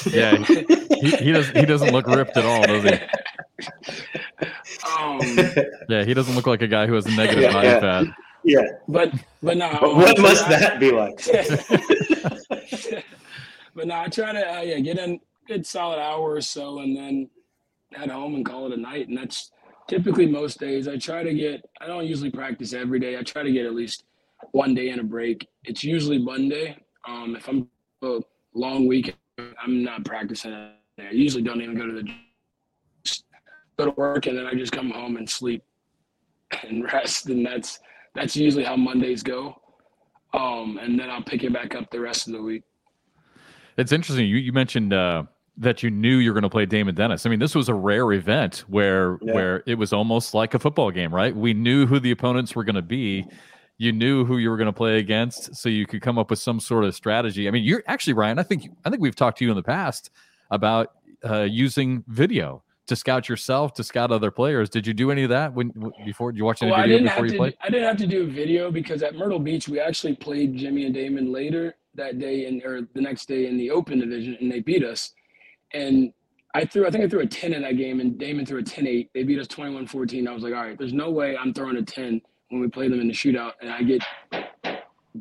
yeah, 0.12 0.36
he, 0.36 1.10
he 1.16 1.32
doesn't. 1.32 1.56
He 1.56 1.66
doesn't 1.66 1.92
look 1.92 2.06
ripped 2.06 2.36
at 2.36 2.44
all, 2.46 2.62
does 2.66 2.84
he? 2.84 2.92
um, 4.98 5.20
Yeah, 5.88 6.04
he 6.04 6.14
doesn't 6.14 6.34
look 6.34 6.46
like 6.46 6.62
a 6.62 6.68
guy 6.68 6.86
who 6.86 6.94
has 6.94 7.04
a 7.06 7.10
negative 7.10 7.42
Yeah, 7.44 7.52
body 7.52 7.68
yeah. 7.68 7.80
fat. 7.80 8.06
yeah. 8.44 8.62
but 8.88 9.12
but 9.42 9.56
no. 9.58 9.76
But 9.80 9.94
what 9.96 10.18
must 10.18 10.46
I- 10.46 10.58
that 10.58 10.80
be 10.80 10.90
like? 10.92 11.20
but 13.74 13.86
no, 13.86 13.94
I 13.94 14.08
try 14.08 14.32
to 14.32 14.56
uh, 14.56 14.60
yeah 14.62 14.78
get 14.80 14.98
in 14.98 15.12
a 15.14 15.20
good 15.46 15.66
solid 15.66 15.98
hour 16.00 16.32
or 16.32 16.40
so, 16.40 16.78
and 16.78 16.96
then 16.96 17.28
head 17.92 18.10
home 18.10 18.34
and 18.36 18.44
call 18.46 18.66
it 18.66 18.78
a 18.78 18.80
night. 18.80 19.08
And 19.08 19.18
that's 19.18 19.50
typically 19.92 20.24
most 20.26 20.58
days. 20.58 20.88
I 20.88 20.96
try 20.96 21.22
to 21.22 21.34
get. 21.34 21.68
I 21.80 21.86
don't 21.86 22.06
usually 22.06 22.30
practice 22.30 22.72
every 22.72 22.98
day. 22.98 23.18
I 23.18 23.22
try 23.22 23.42
to 23.42 23.52
get 23.52 23.66
at 23.66 23.74
least 23.74 24.04
one 24.52 24.74
day 24.74 24.88
and 24.88 25.00
a 25.00 25.04
break. 25.04 25.46
It's 25.64 25.84
usually 25.84 26.18
Monday. 26.18 26.76
Um, 27.06 27.36
if 27.36 27.46
I'm 27.46 27.68
a 28.02 28.20
long 28.54 28.86
week, 28.86 29.14
I'm 29.38 29.82
not 29.82 30.04
practicing. 30.04 30.52
I 30.52 31.10
usually 31.10 31.42
don't 31.42 31.60
even 31.60 31.76
go 31.76 31.86
to 31.86 31.92
the 31.92 32.10
go 33.78 33.84
to 33.86 33.90
work, 33.92 34.26
and 34.26 34.36
then 34.36 34.46
I 34.46 34.54
just 34.54 34.72
come 34.72 34.90
home 34.90 35.16
and 35.16 35.28
sleep 35.28 35.62
and 36.66 36.84
rest. 36.92 37.26
And 37.26 37.44
that's 37.44 37.78
that's 38.14 38.34
usually 38.34 38.64
how 38.64 38.76
Mondays 38.76 39.22
go. 39.22 39.60
Um, 40.32 40.78
and 40.80 40.98
then 40.98 41.10
I'll 41.10 41.22
pick 41.22 41.44
it 41.44 41.52
back 41.52 41.74
up 41.74 41.90
the 41.90 42.00
rest 42.00 42.26
of 42.26 42.32
the 42.32 42.42
week. 42.42 42.62
It's 43.76 43.92
interesting. 43.92 44.26
You 44.26 44.36
you 44.36 44.52
mentioned 44.54 44.94
uh, 44.94 45.24
that 45.56 45.82
you 45.82 45.90
knew 45.90 46.16
you 46.16 46.30
were 46.30 46.34
going 46.34 46.42
to 46.42 46.50
play 46.50 46.64
Damon 46.66 46.94
Dennis. 46.94 47.26
I 47.26 47.30
mean, 47.30 47.38
this 47.38 47.54
was 47.54 47.68
a 47.68 47.74
rare 47.74 48.12
event 48.12 48.64
where 48.68 49.18
Yeah. 49.22 49.34
where 49.34 49.62
it 49.66 49.74
was 49.76 49.92
almost 49.92 50.32
like 50.34 50.54
a 50.54 50.58
football 50.58 50.90
game, 50.90 51.14
right? 51.14 51.34
We 51.34 51.52
knew 51.54 51.86
who 51.86 52.00
the 52.00 52.10
opponents 52.10 52.54
were 52.56 52.64
going 52.64 52.76
to 52.76 52.82
be. 52.82 53.26
You 53.78 53.92
knew 53.92 54.24
who 54.24 54.38
you 54.38 54.48
were 54.50 54.56
going 54.56 54.66
to 54.66 54.72
play 54.72 54.98
against, 54.98 55.56
so 55.56 55.68
you 55.68 55.86
could 55.86 56.00
come 56.02 56.16
up 56.18 56.30
with 56.30 56.38
some 56.38 56.60
sort 56.60 56.84
of 56.84 56.94
strategy. 56.94 57.48
I 57.48 57.50
mean, 57.50 57.64
you're 57.64 57.82
actually 57.86 58.12
Ryan. 58.14 58.38
I 58.38 58.44
think 58.44 58.68
I 58.84 58.90
think 58.90 59.02
we've 59.02 59.16
talked 59.16 59.38
to 59.38 59.44
you 59.44 59.50
in 59.50 59.56
the 59.56 59.62
past 59.62 60.10
about 60.50 60.92
uh, 61.28 61.42
using 61.42 62.04
video 62.08 62.62
to 62.86 62.96
scout 62.96 63.28
yourself, 63.28 63.74
to 63.74 63.84
scout 63.84 64.10
other 64.10 64.30
players. 64.30 64.68
Did 64.70 64.86
you 64.86 64.94
do 64.94 65.10
any 65.10 65.22
of 65.22 65.30
that 65.30 65.52
when 65.54 65.72
before? 66.04 66.32
Did 66.32 66.38
you 66.38 66.44
watch 66.44 66.62
any 66.62 66.70
Well, 66.70 66.80
I 66.80 66.84
video 66.84 66.98
didn't 66.98 67.08
before 67.10 67.16
have 67.16 67.24
you 67.26 67.30
to. 67.32 67.36
played? 67.38 67.54
I 67.60 67.68
didn't 67.70 67.88
have 67.88 67.96
to 67.98 68.06
do 68.06 68.22
a 68.22 68.26
video 68.26 68.70
because 68.70 69.02
at 69.02 69.14
Myrtle 69.16 69.38
Beach 69.38 69.68
we 69.68 69.80
actually 69.80 70.16
played 70.16 70.56
Jimmy 70.56 70.84
and 70.86 70.94
Damon 70.94 71.30
later 71.32 71.74
that 71.94 72.18
day 72.18 72.46
and 72.46 72.62
or 72.64 72.88
the 72.94 73.00
next 73.00 73.26
day 73.26 73.46
in 73.46 73.56
the 73.58 73.70
Open 73.70 74.00
division 74.00 74.36
and 74.40 74.50
they 74.50 74.60
beat 74.60 74.84
us. 74.84 75.12
And 75.74 76.12
I 76.54 76.64
threw. 76.64 76.86
I 76.86 76.90
think 76.90 77.04
I 77.04 77.08
threw 77.08 77.20
a 77.20 77.26
ten 77.26 77.52
in 77.52 77.62
that 77.62 77.76
game 77.76 78.00
and 78.00 78.18
Damon 78.18 78.44
threw 78.44 78.60
a 78.60 78.62
10-8. 78.62 79.08
They 79.14 79.22
beat 79.22 79.38
us 79.38 79.46
21-14. 79.48 80.28
I 80.28 80.32
was 80.32 80.42
like, 80.42 80.54
all 80.54 80.60
right, 80.62 80.78
there's 80.78 80.92
no 80.92 81.10
way 81.10 81.36
I'm 81.36 81.54
throwing 81.54 81.76
a 81.76 81.82
ten 81.82 82.20
when 82.50 82.60
we 82.60 82.68
play 82.68 82.88
them 82.88 83.00
in 83.00 83.08
the 83.08 83.14
shootout 83.14 83.52
and 83.62 83.70
I 83.70 83.82
get 83.82 84.02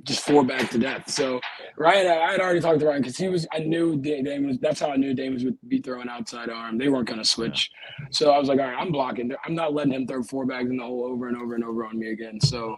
just 0.04 0.26
four 0.26 0.43
back 0.43 0.70
to 0.70 0.78
death. 0.78 1.10
So 1.10 1.39
Ryan, 1.78 2.08
I 2.08 2.32
had 2.32 2.39
already 2.39 2.60
talked 2.60 2.80
to 2.80 2.88
Ryan 2.88 3.02
because 3.02 3.18
he 3.18 3.28
was. 3.28 3.47
I 3.54 3.60
knew 3.60 3.97
Damon 3.97 4.47
was. 4.47 4.58
That's 4.60 4.80
how 4.80 4.91
I 4.91 4.95
knew 4.95 5.14
Damon 5.14 5.43
would 5.43 5.58
be 5.68 5.80
throwing 5.80 6.10
outside 6.10 6.49
arm. 6.49 6.78
They 6.78 6.89
weren't 6.89 7.08
going 7.08 7.20
to 7.20 7.26
switch. 7.26 7.72
So 8.10 8.32
I 8.32 8.39
was 8.39 8.47
like, 8.47 8.60
all 8.60 8.66
right, 8.66 8.78
I'm 8.78 8.91
blocking. 8.91 9.32
I'm 9.45 9.56
not 9.56 9.74
letting 9.74 9.93
him 9.93 10.08
throw 10.08 10.24
four 10.24 10.45
bags 10.45 10.70
in 10.70 10.78
the 10.78 10.84
hole 10.84 11.06
over 11.06 11.28
and 11.28 11.38
over 11.38 11.56
and 11.56 11.64
over 11.64 11.86
on 11.86 11.99
me 11.99 12.12
again. 12.12 12.39
So 12.41 12.78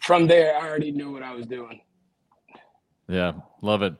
from 0.00 0.26
there, 0.26 0.56
I 0.56 0.68
already 0.68 0.90
knew 0.90 1.12
what 1.12 1.22
I 1.22 1.34
was 1.34 1.46
doing. 1.46 1.80
Yeah, 3.08 3.32
love 3.62 3.82
it. 3.82 3.94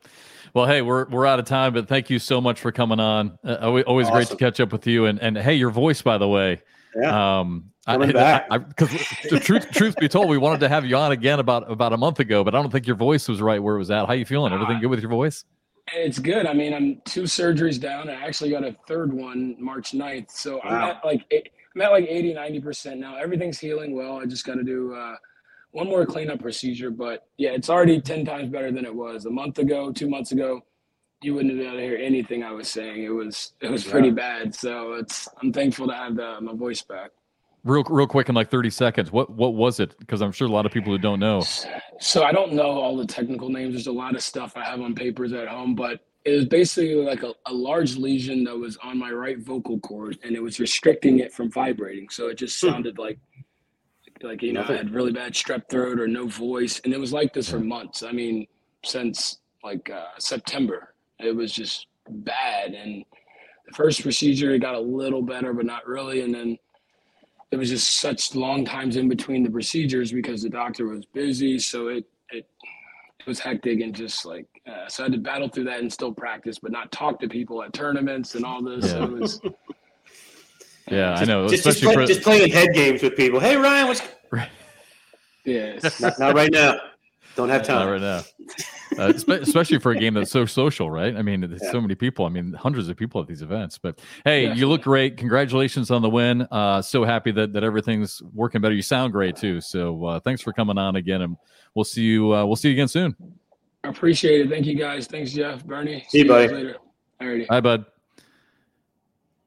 Well, 0.54 0.66
hey, 0.66 0.82
we're 0.82 1.06
we're 1.08 1.26
out 1.26 1.40
of 1.40 1.46
time, 1.46 1.72
but 1.74 1.88
thank 1.88 2.10
you 2.10 2.20
so 2.20 2.40
much 2.40 2.60
for 2.60 2.70
coming 2.70 3.00
on. 3.00 3.36
Uh, 3.44 3.56
always 3.60 3.84
always 3.86 4.08
great 4.10 4.28
to 4.28 4.36
catch 4.36 4.60
up 4.60 4.70
with 4.72 4.86
you. 4.86 5.06
And 5.06 5.20
and 5.20 5.36
hey, 5.36 5.54
your 5.54 5.70
voice, 5.70 6.00
by 6.00 6.16
the 6.16 6.28
way, 6.28 6.62
Yeah. 6.96 7.40
um, 7.40 7.70
Coming 7.86 8.12
back. 8.12 8.48
because 8.68 8.88
the 9.30 9.40
truth 9.40 9.68
truth 9.72 9.96
be 9.96 10.08
told, 10.08 10.28
we 10.30 10.38
wanted 10.38 10.60
to 10.60 10.68
have 10.68 10.86
you 10.86 10.96
on 10.96 11.10
again 11.10 11.40
about 11.40 11.68
about 11.70 11.92
a 11.92 11.96
month 11.96 12.20
ago, 12.20 12.44
but 12.44 12.54
I 12.54 12.62
don't 12.62 12.70
think 12.70 12.86
your 12.86 12.94
voice 12.96 13.28
was 13.28 13.42
right 13.42 13.60
where 13.60 13.74
it 13.74 13.78
was 13.78 13.90
at. 13.90 14.06
How 14.06 14.12
you 14.12 14.24
feeling? 14.24 14.52
Everything 14.52 14.78
good 14.80 14.86
with 14.90 15.00
your 15.00 15.10
voice? 15.10 15.44
It's 15.92 16.20
good. 16.20 16.46
I 16.46 16.54
mean, 16.54 16.72
I'm 16.72 17.02
two 17.04 17.24
surgeries 17.24 17.78
down. 17.80 18.08
I 18.08 18.14
actually 18.14 18.50
got 18.50 18.64
a 18.64 18.74
third 18.86 19.12
one 19.12 19.56
March 19.58 19.90
9th. 19.90 20.30
So 20.30 20.62
I'm 20.62 20.72
at 20.72 21.04
like 21.04 21.26
I'm 21.74 21.82
at 21.82 21.90
like 21.90 22.06
80, 22.08 22.32
90% 22.34 22.96
now. 22.98 23.16
Everything's 23.16 23.58
healing 23.58 23.94
well. 23.94 24.18
I 24.18 24.24
just 24.24 24.46
got 24.46 24.54
to 24.54 24.62
do 24.62 24.94
uh, 24.94 25.16
one 25.74 25.88
more 25.88 26.06
cleanup 26.06 26.40
procedure. 26.40 26.90
But 26.90 27.26
yeah, 27.36 27.50
it's 27.50 27.68
already 27.68 28.00
10 28.00 28.24
times 28.24 28.48
better 28.48 28.70
than 28.70 28.84
it 28.84 28.94
was 28.94 29.26
a 29.26 29.30
month 29.30 29.58
ago, 29.58 29.92
two 29.92 30.08
months 30.08 30.30
ago. 30.32 30.60
You 31.20 31.34
wouldn't 31.34 31.50
have 31.52 31.58
been 31.58 31.66
able 31.68 31.78
to 31.78 31.82
hear 31.84 31.96
anything 31.96 32.44
I 32.44 32.52
was 32.52 32.68
saying. 32.68 33.02
It 33.02 33.08
was 33.10 33.52
it 33.60 33.70
was 33.70 33.82
pretty 33.84 34.10
bad. 34.10 34.54
So 34.54 34.92
it's 34.94 35.26
I'm 35.42 35.52
thankful 35.52 35.88
to 35.88 35.94
have 35.94 36.16
the, 36.16 36.38
my 36.40 36.54
voice 36.54 36.82
back. 36.82 37.10
Real 37.64 37.82
real 37.84 38.06
quick 38.06 38.28
in 38.28 38.34
like 38.34 38.50
thirty 38.50 38.68
seconds. 38.70 39.10
What 39.10 39.30
what 39.30 39.54
was 39.54 39.80
it? 39.80 39.98
Because 39.98 40.20
I'm 40.22 40.32
sure 40.32 40.46
a 40.46 40.50
lot 40.50 40.66
of 40.66 40.72
people 40.72 40.92
who 40.92 40.98
don't 40.98 41.18
know. 41.18 41.42
So 41.98 42.22
I 42.24 42.30
don't 42.30 42.52
know 42.52 42.66
all 42.70 42.96
the 42.96 43.06
technical 43.06 43.48
names. 43.48 43.72
There's 43.74 43.86
a 43.86 43.92
lot 43.92 44.14
of 44.14 44.22
stuff 44.22 44.52
I 44.56 44.64
have 44.64 44.80
on 44.80 44.94
papers 44.94 45.32
at 45.32 45.48
home, 45.48 45.74
but 45.74 46.00
it 46.26 46.32
was 46.32 46.44
basically 46.44 46.94
like 46.96 47.22
a, 47.22 47.32
a 47.46 47.52
large 47.52 47.96
lesion 47.96 48.44
that 48.44 48.56
was 48.56 48.76
on 48.82 48.98
my 48.98 49.10
right 49.10 49.38
vocal 49.38 49.78
cord, 49.80 50.18
and 50.24 50.36
it 50.36 50.42
was 50.42 50.60
restricting 50.60 51.20
it 51.20 51.32
from 51.32 51.50
vibrating. 51.50 52.08
So 52.10 52.28
it 52.28 52.34
just 52.36 52.60
Hmm. 52.60 52.68
sounded 52.68 52.98
like, 52.98 53.18
like 54.22 54.42
you 54.42 54.52
know, 54.52 54.60
Nothing. 54.60 54.76
I 54.76 54.78
had 54.78 54.94
really 54.94 55.12
bad 55.12 55.32
strep 55.32 55.68
throat 55.68 55.98
or 56.00 56.06
no 56.06 56.26
voice, 56.26 56.80
and 56.84 56.92
it 56.92 57.00
was 57.00 57.12
like 57.12 57.32
this 57.32 57.50
for 57.50 57.60
months. 57.60 58.02
I 58.02 58.12
mean, 58.12 58.46
since 58.84 59.38
like 59.62 59.90
uh, 59.90 60.18
September, 60.18 60.94
it 61.18 61.34
was 61.34 61.52
just 61.52 61.86
bad. 62.08 62.74
And 62.74 63.04
the 63.66 63.74
first 63.74 64.02
procedure, 64.02 64.52
it 64.52 64.60
got 64.60 64.74
a 64.74 64.80
little 64.80 65.22
better, 65.22 65.52
but 65.52 65.66
not 65.66 65.86
really, 65.86 66.20
and 66.20 66.34
then 66.34 66.58
it 67.50 67.56
was 67.56 67.70
just 67.70 67.98
such 67.98 68.34
long 68.34 68.64
times 68.64 68.96
in 68.96 69.08
between 69.08 69.42
the 69.42 69.50
procedures 69.50 70.12
because 70.12 70.42
the 70.42 70.50
doctor 70.50 70.86
was 70.86 71.06
busy. 71.06 71.58
So 71.58 71.88
it 71.88 72.04
it 72.30 72.46
it 73.20 73.26
was 73.26 73.38
hectic 73.38 73.80
and 73.80 73.94
just 73.94 74.26
like 74.26 74.46
uh, 74.66 74.88
so 74.88 75.02
I 75.02 75.06
had 75.06 75.12
to 75.12 75.18
battle 75.18 75.48
through 75.48 75.64
that 75.64 75.80
and 75.80 75.92
still 75.92 76.12
practice, 76.12 76.58
but 76.58 76.72
not 76.72 76.90
talk 76.90 77.20
to 77.20 77.28
people 77.28 77.62
at 77.62 77.72
tournaments 77.72 78.34
and 78.34 78.44
all 78.44 78.62
this. 78.62 78.90
So 78.90 79.04
it 79.04 79.10
was 79.12 79.40
Yeah, 80.90 81.14
I 81.14 81.24
know. 81.24 81.48
Just, 81.48 81.64
just, 81.64 81.82
play, 81.82 81.94
for 81.94 82.06
just 82.06 82.22
playing 82.22 82.50
head 82.52 82.68
games 82.74 83.02
with 83.02 83.16
people. 83.16 83.40
Hey 83.40 83.56
Ryan, 83.56 83.88
what's 83.88 84.02
yeah. 85.44 85.78
not, 86.00 86.18
not 86.18 86.34
right 86.34 86.52
now? 86.52 86.78
Don't 87.36 87.48
have 87.48 87.62
Not 87.62 87.66
time. 87.66 87.88
right 87.88 88.00
now. 88.00 88.22
Uh, 88.96 89.08
especially 89.08 89.80
for 89.80 89.90
a 89.90 89.98
game 89.98 90.14
that's 90.14 90.30
so 90.30 90.46
social, 90.46 90.88
right? 90.88 91.16
I 91.16 91.22
mean, 91.22 91.40
there's 91.40 91.60
Yeah. 91.64 91.72
so 91.72 91.80
many 91.80 91.96
people. 91.96 92.26
I 92.26 92.28
mean, 92.28 92.52
hundreds 92.52 92.88
of 92.88 92.96
people 92.96 93.20
at 93.20 93.26
these 93.26 93.42
events. 93.42 93.76
But 93.76 93.98
hey, 94.24 94.44
Yeah. 94.44 94.54
you 94.54 94.68
look 94.68 94.82
great. 94.82 95.16
Congratulations 95.16 95.90
on 95.90 96.00
the 96.00 96.08
win. 96.08 96.42
Uh, 96.42 96.80
so 96.80 97.02
happy 97.02 97.32
that 97.32 97.52
that 97.54 97.64
everything's 97.64 98.22
working 98.32 98.60
better. 98.60 98.72
You 98.74 98.82
sound 98.82 99.12
great 99.12 99.34
too. 99.34 99.60
So 99.60 100.04
uh, 100.04 100.20
thanks 100.20 100.42
for 100.42 100.52
coming 100.52 100.78
on 100.78 100.94
again, 100.94 101.22
and 101.22 101.36
we'll 101.74 101.84
see 101.84 102.02
you. 102.02 102.32
Uh, 102.32 102.44
we'll 102.44 102.54
see 102.54 102.68
you 102.68 102.74
again 102.74 102.86
soon. 102.86 103.16
I 103.82 103.88
appreciate 103.88 104.42
it. 104.42 104.48
Thank 104.48 104.66
you 104.66 104.76
guys. 104.76 105.08
Thanks, 105.08 105.32
Jeff, 105.32 105.64
Bernie. 105.64 106.04
See 106.10 106.18
you, 106.18 106.28
guys 106.28 106.52
buddy. 106.52 106.62
later. 106.64 106.78
Alrighty. 107.20 107.46
Hi, 107.50 107.60
bud. 107.60 107.86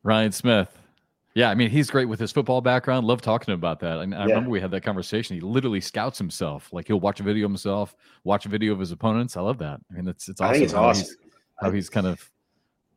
Ryan 0.03 0.33
Smith. 0.33 0.76
Yeah, 1.37 1.51
I 1.51 1.55
mean, 1.55 1.69
he's 1.69 1.91
great 1.91 2.05
with 2.05 2.19
his 2.19 2.31
football 2.31 2.61
background. 2.61 3.05
Love 3.05 3.21
talking 3.21 3.53
about 3.53 3.79
that. 3.81 3.99
And 3.99 4.15
I 4.15 4.21
Yeah. 4.21 4.25
remember 4.29 4.49
we 4.49 4.59
had 4.59 4.71
that 4.71 4.81
conversation. 4.81 5.35
He 5.35 5.39
literally 5.39 5.79
scouts 5.79 6.17
himself. 6.17 6.73
Like 6.73 6.87
he'll 6.87 6.99
watch 6.99 7.19
a 7.19 7.23
video 7.23 7.45
of 7.45 7.51
himself, 7.51 7.95
watch 8.23 8.47
a 8.47 8.49
video 8.49 8.73
of 8.73 8.79
his 8.79 8.91
opponents. 8.91 9.37
I 9.37 9.41
love 9.41 9.59
that. 9.59 9.79
I 9.91 9.93
mean, 9.93 10.07
it's 10.07 10.27
it's 10.29 10.41
awesome. 10.41 10.49
I 10.49 10.53
think 10.53 10.63
it's 10.63 10.73
how 10.73 10.83
awesome. 10.85 11.03
He's, 11.05 11.17
how 11.59 11.69
he's 11.69 11.89
kind 11.89 12.07
of 12.07 12.31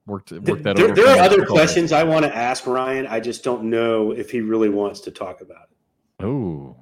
worked 0.07 0.33
worked 0.33 0.47
There, 0.47 0.55
that 0.57 0.77
there, 0.77 0.87
over. 0.87 0.95
there 0.95 1.07
are 1.09 1.19
other 1.19 1.45
questions 1.45 1.93
I 1.93 2.03
want 2.03 2.25
to 2.25 2.35
ask 2.35 2.67
Ryan. 2.67 3.07
I 3.09 3.21
just 3.21 3.45
don't 3.45 3.65
know 3.65 4.13
if 4.13 4.31
he 4.31 4.41
really 4.41 4.71
wants 4.71 5.01
to 5.01 5.11
talk 5.11 5.43
about 5.43 5.65
it. 5.71 6.25
Oh, 6.25 6.77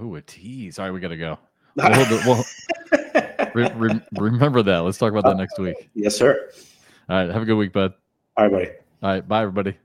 oh, 0.00 0.14
a 0.14 0.22
tease. 0.22 0.78
All 0.78 0.86
right, 0.86 0.92
we 0.92 1.00
got 1.00 1.08
to 1.08 1.16
go. 1.18 1.38
We'll 1.76 1.90
the- 1.90 2.22
we'll- 2.26 3.50
re- 3.54 3.72
re- 3.76 4.00
remember 4.18 4.62
that. 4.62 4.78
Let's 4.78 4.96
talk 4.96 5.10
about 5.12 5.24
that 5.24 5.36
next 5.36 5.58
week. 5.58 5.90
yes, 5.94 6.16
sir. 6.16 6.48
All 7.10 7.16
right, 7.18 7.30
have 7.30 7.42
a 7.42 7.44
good 7.44 7.56
week, 7.56 7.74
bud. 7.74 7.92
All 8.38 8.44
right, 8.44 8.50
buddy. 8.52 8.70
All 9.02 9.10
right, 9.10 9.28
bye, 9.28 9.42
everybody. 9.42 9.76